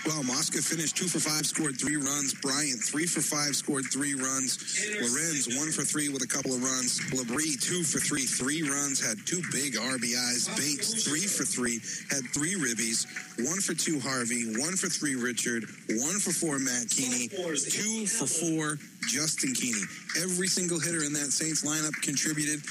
Well, 0.06 0.22
Mosca 0.22 0.62
finished 0.62 0.96
two 0.96 1.08
for 1.08 1.18
five, 1.18 1.44
scored 1.46 1.80
three 1.80 1.96
runs. 1.96 2.32
Bryant, 2.32 2.78
three 2.78 3.06
for 3.06 3.20
five, 3.20 3.56
scored 3.56 3.86
three 3.90 4.14
runs. 4.14 4.62
Lorenz, 5.02 5.50
one 5.58 5.72
for 5.72 5.82
three 5.82 6.08
with 6.08 6.22
a 6.22 6.30
couple 6.30 6.54
of 6.54 6.62
runs. 6.62 7.00
Labrie, 7.10 7.58
two 7.58 7.82
for 7.82 7.98
three, 7.98 8.22
three 8.22 8.62
runs, 8.62 9.02
had 9.02 9.18
two 9.26 9.42
big 9.50 9.74
RBIs. 9.74 10.46
Bates, 10.54 11.02
three 11.02 11.26
for 11.26 11.42
three, 11.42 11.82
had 12.08 12.22
three 12.30 12.54
ribbies. 12.54 13.02
One 13.44 13.58
for 13.58 13.74
two, 13.74 13.98
Harvey. 13.98 14.54
One 14.56 14.76
for 14.76 14.86
three, 14.86 15.16
Richard. 15.16 15.66
One 15.90 16.18
for 16.22 16.30
four, 16.30 16.60
Matt 16.60 16.88
Keeney. 16.88 17.26
Two 17.26 18.06
for 18.06 18.30
four, 18.30 18.78
Justin 19.10 19.54
Keeney. 19.54 19.82
Every 20.22 20.46
single 20.46 20.78
hitter 20.78 21.02
in 21.02 21.12
that 21.14 21.34
Saints 21.34 21.66
lineup 21.66 21.94
contributed 22.02 22.62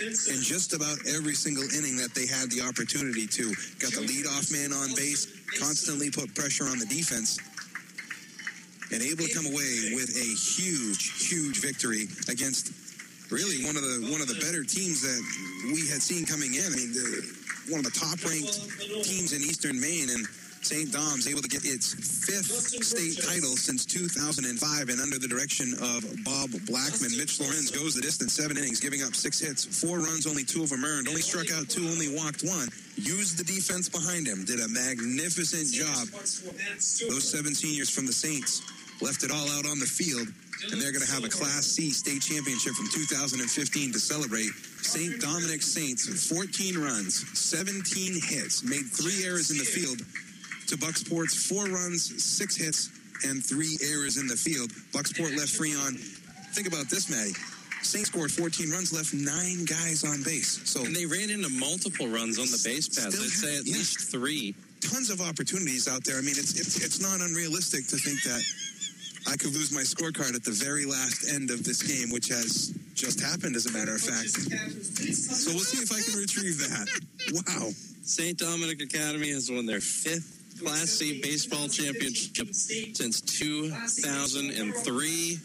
in 0.00 0.38
just 0.40 0.72
about 0.72 0.98
every 1.06 1.34
single 1.34 1.66
inning 1.76 1.96
that 1.98 2.14
they 2.14 2.26
had 2.26 2.50
the 2.50 2.62
opportunity 2.62 3.26
to. 3.26 3.50
Got 3.82 3.92
the 3.92 4.06
leadoff 4.06 4.52
man 4.52 4.72
on 4.72 4.94
base, 4.94 5.26
constantly 5.58 6.10
put 6.10 6.34
pressure 6.34 6.64
on 6.64 6.78
the 6.78 6.86
defense, 6.86 7.38
and 8.92 9.02
able 9.02 9.24
to 9.24 9.34
come 9.34 9.46
away 9.46 9.94
with 9.94 10.10
a 10.14 10.28
huge, 10.34 11.28
huge 11.28 11.60
victory 11.60 12.06
against 12.28 12.72
really 13.30 13.64
one 13.64 13.76
of 13.76 13.82
the 13.82 14.08
one 14.10 14.20
of 14.20 14.28
the 14.28 14.38
better 14.38 14.62
teams 14.62 15.02
that 15.02 15.20
we 15.74 15.86
had 15.88 16.02
seen 16.02 16.24
coming 16.24 16.54
in. 16.54 16.66
I 16.66 16.76
mean, 16.76 16.92
the, 16.92 17.36
one 17.70 17.82
of 17.82 17.86
the 17.86 17.98
top 17.98 18.22
ranked 18.22 18.62
teams 19.02 19.32
in 19.32 19.42
Eastern 19.42 19.80
Maine, 19.80 20.10
and 20.10 20.26
St. 20.66 20.90
Dom's 20.90 21.30
able 21.30 21.42
to 21.42 21.48
get 21.48 21.64
its 21.64 21.94
fifth 21.94 22.82
state 22.82 23.22
title 23.22 23.54
since 23.54 23.86
2005 23.86 24.50
and 24.90 24.98
under 24.98 25.16
the 25.16 25.30
direction 25.30 25.78
of 25.78 26.02
Bob 26.26 26.50
Blackman. 26.66 27.14
Mitch 27.14 27.38
Lorenz 27.38 27.70
goes 27.70 27.94
the 27.94 28.02
distance, 28.02 28.34
seven 28.34 28.58
innings, 28.58 28.80
giving 28.80 29.00
up 29.06 29.14
six 29.14 29.38
hits, 29.38 29.62
four 29.62 30.02
runs, 30.02 30.26
only 30.26 30.42
two 30.42 30.64
of 30.64 30.70
them 30.70 30.84
earned, 30.84 31.06
only 31.06 31.22
struck 31.22 31.54
out 31.54 31.70
two, 31.70 31.86
only 31.86 32.10
walked 32.10 32.42
one. 32.42 32.66
Used 32.98 33.38
the 33.38 33.46
defense 33.46 33.88
behind 33.88 34.26
him, 34.26 34.42
did 34.42 34.58
a 34.58 34.66
magnificent 34.66 35.70
job. 35.70 36.10
Those 36.10 37.30
seven 37.30 37.54
seniors 37.54 37.88
from 37.88 38.10
the 38.10 38.12
Saints 38.12 38.58
left 39.00 39.22
it 39.22 39.30
all 39.30 39.46
out 39.54 39.70
on 39.70 39.78
the 39.78 39.86
field 39.86 40.26
and 40.72 40.80
they're 40.80 40.90
going 40.90 41.04
to 41.04 41.12
have 41.12 41.22
a 41.22 41.28
Class 41.28 41.66
C 41.66 41.90
state 41.90 42.22
championship 42.22 42.72
from 42.74 42.88
2015 42.90 43.92
to 43.92 44.00
celebrate. 44.00 44.50
St. 44.82 45.20
Dominic 45.20 45.62
Saints, 45.62 46.08
14 46.26 46.78
runs, 46.78 47.22
17 47.38 48.18
hits, 48.24 48.64
made 48.64 48.86
three 48.90 49.26
errors 49.26 49.50
in 49.50 49.58
the 49.58 49.64
field. 49.64 50.00
To 50.68 50.76
Bucksport's 50.76 51.46
four 51.46 51.66
runs, 51.66 52.22
six 52.22 52.56
hits, 52.56 52.90
and 53.24 53.44
three 53.44 53.78
errors 53.86 54.18
in 54.18 54.26
the 54.26 54.36
field. 54.36 54.70
Bucksport 54.90 55.36
left 55.36 55.54
free 55.54 55.74
on. 55.74 55.94
Think 56.52 56.66
about 56.66 56.90
this, 56.90 57.08
Maddie. 57.08 57.38
Saints 57.82 58.10
scored 58.10 58.32
14 58.32 58.70
runs, 58.70 58.92
left 58.92 59.14
nine 59.14 59.64
guys 59.64 60.02
on 60.02 60.22
base. 60.24 60.58
So 60.68 60.84
and 60.84 60.94
they 60.94 61.06
ran 61.06 61.30
into 61.30 61.48
multiple 61.48 62.08
runs 62.08 62.38
on 62.38 62.50
the 62.50 62.60
base 62.64 62.88
paths. 62.88 63.14
I'd 63.14 63.30
say 63.30 63.58
at 63.58 63.66
yeah. 63.66 63.78
least 63.78 64.10
three. 64.10 64.54
tons 64.80 65.10
of 65.10 65.20
opportunities 65.20 65.86
out 65.86 66.02
there. 66.02 66.18
I 66.18 66.20
mean, 66.20 66.34
it's, 66.34 66.58
it's 66.58 66.82
it's 66.82 67.00
not 67.00 67.20
unrealistic 67.20 67.86
to 67.86 67.96
think 67.96 68.22
that 68.24 68.42
I 69.30 69.36
could 69.36 69.54
lose 69.54 69.70
my 69.70 69.86
scorecard 69.86 70.34
at 70.34 70.42
the 70.42 70.50
very 70.50 70.84
last 70.84 71.30
end 71.30 71.50
of 71.50 71.62
this 71.62 71.82
game, 71.82 72.10
which 72.10 72.26
has 72.28 72.74
just 72.94 73.20
happened, 73.20 73.54
as 73.54 73.66
a 73.66 73.72
matter 73.72 73.94
of 73.94 74.00
fact. 74.00 74.34
So 74.34 75.54
we'll 75.54 75.62
see 75.62 75.78
if 75.78 75.92
I 75.94 76.02
can 76.02 76.18
retrieve 76.18 76.58
that. 76.58 76.90
Wow. 77.32 77.70
St. 78.02 78.38
Dominic 78.38 78.82
Academy 78.82 79.30
has 79.30 79.50
won 79.50 79.66
their 79.66 79.80
fifth 79.80 80.35
Class 80.62 80.90
C 80.90 81.20
baseball 81.20 81.68
championship 81.68 82.54
since 82.54 83.20
2003. 83.20 85.38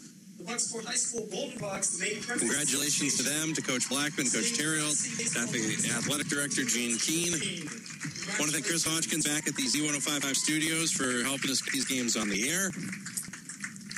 Congratulations 2.38 3.16
to 3.16 3.22
them, 3.22 3.54
to 3.54 3.62
Coach 3.62 3.88
Blackman, 3.88 4.28
Coach 4.28 4.56
Terrell, 4.56 4.88
Athletic 4.88 6.26
Director 6.28 6.64
Gene 6.64 6.98
Keene. 6.98 7.34
I 7.34 8.38
want 8.38 8.50
to 8.50 8.52
thank 8.52 8.66
Chris 8.66 8.84
Hodgkins 8.84 9.26
back 9.26 9.46
at 9.46 9.54
the 9.54 9.62
Z1055 9.62 10.34
studios 10.34 10.90
for 10.90 11.22
helping 11.22 11.50
us 11.50 11.62
get 11.62 11.72
these 11.72 11.84
games 11.84 12.16
on 12.16 12.28
the 12.28 12.48
air. 12.48 12.70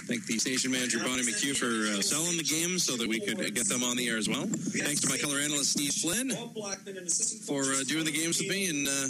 Thank 0.06 0.26
the 0.26 0.39
station 0.39 0.70
manager 0.70 0.98
Bonnie 0.98 1.22
McHugh 1.22 1.56
for 1.56 1.64
uh, 1.64 2.02
selling 2.02 2.36
the 2.36 2.44
game 2.44 2.78
so 2.78 2.94
that 2.94 3.09
we 3.09 3.20
could 3.20 3.40
uh, 3.40 3.48
get 3.48 3.66
them 3.70 3.82
on 3.82 3.97
the 3.97 4.06
air 4.06 4.18
as 4.18 4.28
well. 4.28 4.44
Thanks 4.44 5.01
to 5.01 5.09
my 5.09 5.16
color 5.16 5.39
analyst 5.39 5.72
Steve 5.72 5.94
Flynn 5.94 6.28
for 7.48 7.72
uh, 7.72 7.82
doing 7.89 8.05
the 8.05 8.12
games 8.12 8.39
with 8.39 8.51
me 8.51 8.68
and 8.68 8.86
uh, 8.86 9.09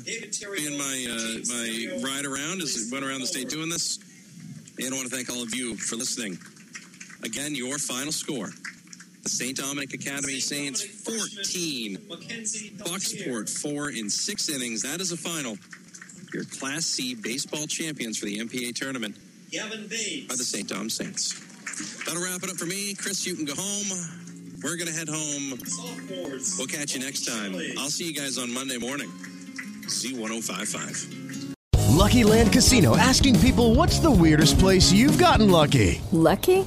being 0.54 0.78
my 0.78 0.94
uh, 1.10 1.42
my 1.50 1.98
ride 1.98 2.24
around 2.24 2.62
as 2.62 2.78
we 2.78 2.92
went 2.94 3.04
around 3.04 3.22
the 3.22 3.26
state 3.26 3.48
doing 3.48 3.68
this. 3.68 3.98
And 4.78 4.94
I 4.94 4.96
want 4.96 5.10
to 5.10 5.14
thank 5.14 5.30
all 5.30 5.42
of 5.42 5.52
you 5.52 5.74
for 5.76 5.96
listening. 5.96 6.38
Again, 7.24 7.56
your 7.56 7.78
final 7.78 8.12
score. 8.12 8.50
The 9.24 9.30
St. 9.30 9.56
Dominic 9.56 9.94
Academy 9.94 10.38
Saints 10.38 10.84
14, 10.84 11.96
Bucksport 12.86 13.50
4 13.50 13.90
in 13.90 14.10
six 14.10 14.48
innings. 14.48 14.82
That 14.82 15.00
is 15.00 15.10
a 15.10 15.16
final. 15.16 15.56
Your 16.32 16.44
Class 16.44 16.84
C 16.84 17.16
baseball 17.16 17.66
champions 17.66 18.18
for 18.18 18.26
the 18.26 18.38
MPA 18.38 18.76
tournament 18.76 19.16
are 19.60 20.36
the 20.36 20.44
St. 20.44 20.68
Dom 20.68 20.90
Saints. 20.90 21.40
That'll 22.04 22.22
wrap 22.22 22.42
it 22.42 22.50
up 22.50 22.56
for 22.56 22.66
me. 22.66 22.94
Chris, 22.94 23.26
you 23.26 23.34
can 23.34 23.44
go 23.44 23.54
home. 23.56 23.86
We're 24.62 24.76
going 24.76 24.88
to 24.88 24.94
head 24.94 25.08
home. 25.08 25.58
We'll 26.58 26.66
catch 26.66 26.94
you 26.94 27.00
next 27.00 27.26
time. 27.26 27.54
I'll 27.78 27.90
see 27.90 28.06
you 28.08 28.14
guys 28.14 28.38
on 28.38 28.52
Monday 28.52 28.78
morning. 28.78 29.08
Z1055. 29.86 31.54
Lucky 31.90 32.24
Land 32.24 32.52
Casino 32.52 32.96
asking 32.96 33.38
people 33.40 33.74
what's 33.74 33.98
the 34.00 34.10
weirdest 34.10 34.58
place 34.58 34.90
you've 34.92 35.18
gotten 35.18 35.50
lucky? 35.50 36.00
Lucky? 36.10 36.66